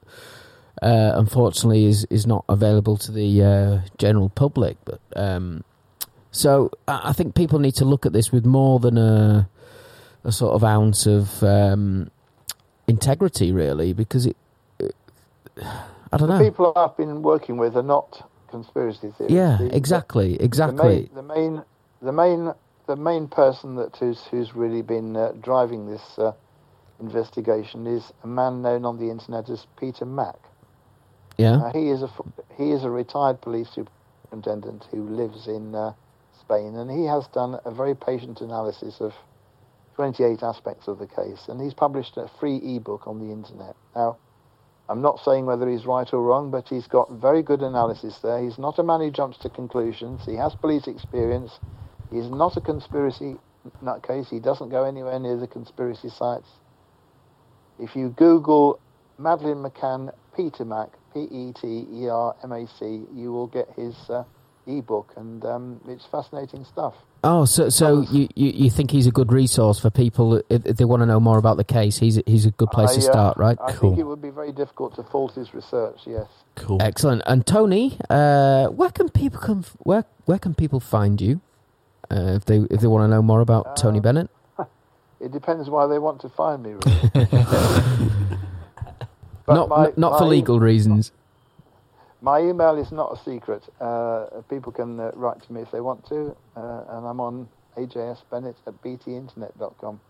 [0.80, 4.78] Uh, unfortunately, is is not available to the uh, general public.
[4.86, 5.64] But um,
[6.30, 9.50] so I I think people need to look at this with more than a
[10.24, 12.12] a sort of ounce of um,
[12.88, 14.38] integrity, really, because it.
[14.78, 14.96] it
[16.12, 16.44] I don't The know.
[16.44, 19.30] people I've been working with are not conspiracy theorists.
[19.34, 20.88] Yeah, The- exactly, The exactly.
[20.88, 21.64] main, the main,
[22.02, 22.54] the main,
[22.86, 26.32] the main person that who's who's really been uh, driving this uh,
[27.00, 30.36] investigation is a man known on the internet as Peter Mac.
[31.38, 31.58] Yeah.
[31.58, 32.10] Uh, he is a
[32.56, 35.94] he is a retired police superintendent who lives in uh,
[36.40, 39.14] Spain, and he has done a very patient analysis of
[39.96, 43.76] 28 aspects of the case, and he's published a free ebook on the internet.
[43.96, 44.18] Now,
[44.90, 48.42] I'm not saying whether he's right or wrong, but he's got very good analysis there.
[48.42, 50.26] He's not a man who jumps to conclusions.
[50.26, 51.60] He has police experience.
[52.12, 53.36] He's not a conspiracy
[53.84, 54.30] nutcase.
[54.30, 56.50] He doesn't go anywhere near the conspiracy sites.
[57.80, 58.80] If you Google
[59.20, 63.68] Madeleine McCann, Peter Mac, P E T E R M A C, you will get
[63.76, 64.24] his uh,
[64.68, 66.94] ebook, and um, it's fascinating stuff.
[67.24, 70.78] Oh, so so you, you, you think he's a good resource for people if, if
[70.78, 71.98] they want to know more about the case?
[71.98, 73.58] He's a, he's a good place I, to uh, start, right?
[73.60, 73.92] I Cool.
[73.92, 76.00] think it would be very difficult to fault his research.
[76.06, 76.28] Yes.
[76.56, 76.82] Cool.
[76.82, 77.24] Excellent.
[77.26, 79.64] And Tony, uh, where can people come?
[79.80, 81.42] Where where can people find you
[82.12, 84.30] uh, if they if they want to know more about Tony Uh, Bennett?
[85.20, 86.76] It depends why they want to find me.
[87.16, 87.26] Really.
[89.48, 91.12] Not my- not for my- legal reasons.
[92.28, 93.64] My email is not a secret.
[93.80, 97.48] Uh, people can uh, write to me if they want to, uh, and I'm on
[97.78, 100.02] ajsbennett at btinternet.com.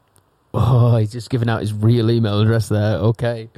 [0.52, 2.96] Oh, he's just giving out his real email address there.
[3.10, 3.52] Okay,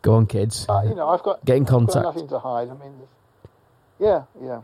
[0.00, 0.64] go on, kids.
[0.70, 2.02] Uh, you know, I've got, Get in I've contact.
[2.02, 2.70] nothing to hide.
[2.70, 2.94] I mean,
[4.00, 4.62] yeah, yeah.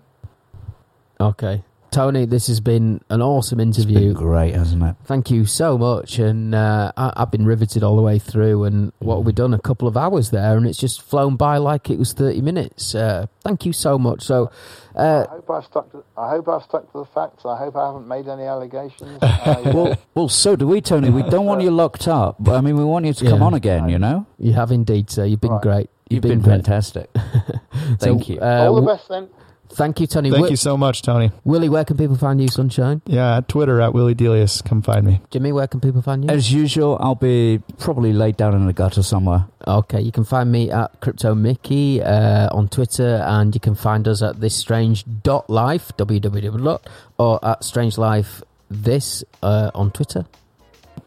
[1.21, 1.63] Okay,
[1.95, 4.13] Tony, this has been an awesome It's interview.
[4.13, 4.97] been great, hasn't it?
[5.05, 8.65] Thank you so much, and uh, I, I've been riveted all the way through.
[8.65, 9.55] And what we've done?
[9.55, 12.97] A couple of hours there, and it's just flown by like it was thirty minutes.
[12.97, 14.23] Uh, thank you so much.
[14.23, 14.51] So,
[14.97, 15.93] uh, I hope I've stuck.
[15.93, 17.45] To, I hope I've stuck to the facts.
[17.47, 19.19] I hope I haven't made any allegations.
[19.23, 21.11] Uh, Well, well, so do we, Tony.
[21.11, 22.37] We don't want you locked up.
[22.41, 23.89] but I mean, we want you to come on again.
[23.89, 25.25] You know, you have indeed, sir.
[25.27, 25.63] You've been Right.
[25.63, 25.91] great.
[26.11, 26.55] you've been, great.
[26.65, 27.09] fantastic.
[27.99, 28.41] Thank you.
[28.41, 29.29] Uh, all the best then.
[29.75, 30.31] Thank you, Tony.
[30.31, 31.33] Thank Wi- you so much, Tony.
[31.45, 33.03] Willie, where can people find you, Sunshine?
[33.07, 34.63] Yeah, at Twitter at Willie Delius.
[34.63, 35.21] Come find me.
[35.31, 36.31] Jimmy, where can people find you?
[36.31, 39.47] As usual, I'll be probably laid down in a gutter somewhere.
[39.67, 44.07] Okay, you can find me at Crypto Mickey uh, on Twitter, and you can find
[44.07, 46.89] us at this strange dot life www dot
[47.19, 50.27] or at strange life this uh, on Twitter.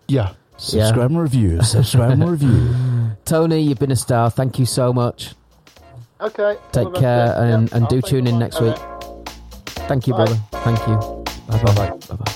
[0.08, 0.34] Yeah.
[0.58, 1.62] Subscribe and review.
[1.62, 3.16] Subscribe and review.
[3.26, 4.32] Tony, you've been a star.
[4.32, 5.36] Thank you so much.
[6.20, 6.58] Okay.
[6.72, 8.76] Take care and, Yeah, and I'll do tune in next week.
[9.88, 10.26] Thank you, Bye.
[10.26, 10.40] brother.
[10.52, 10.96] Thank you.
[11.48, 11.90] Bye bye.
[12.10, 12.34] Bye bye.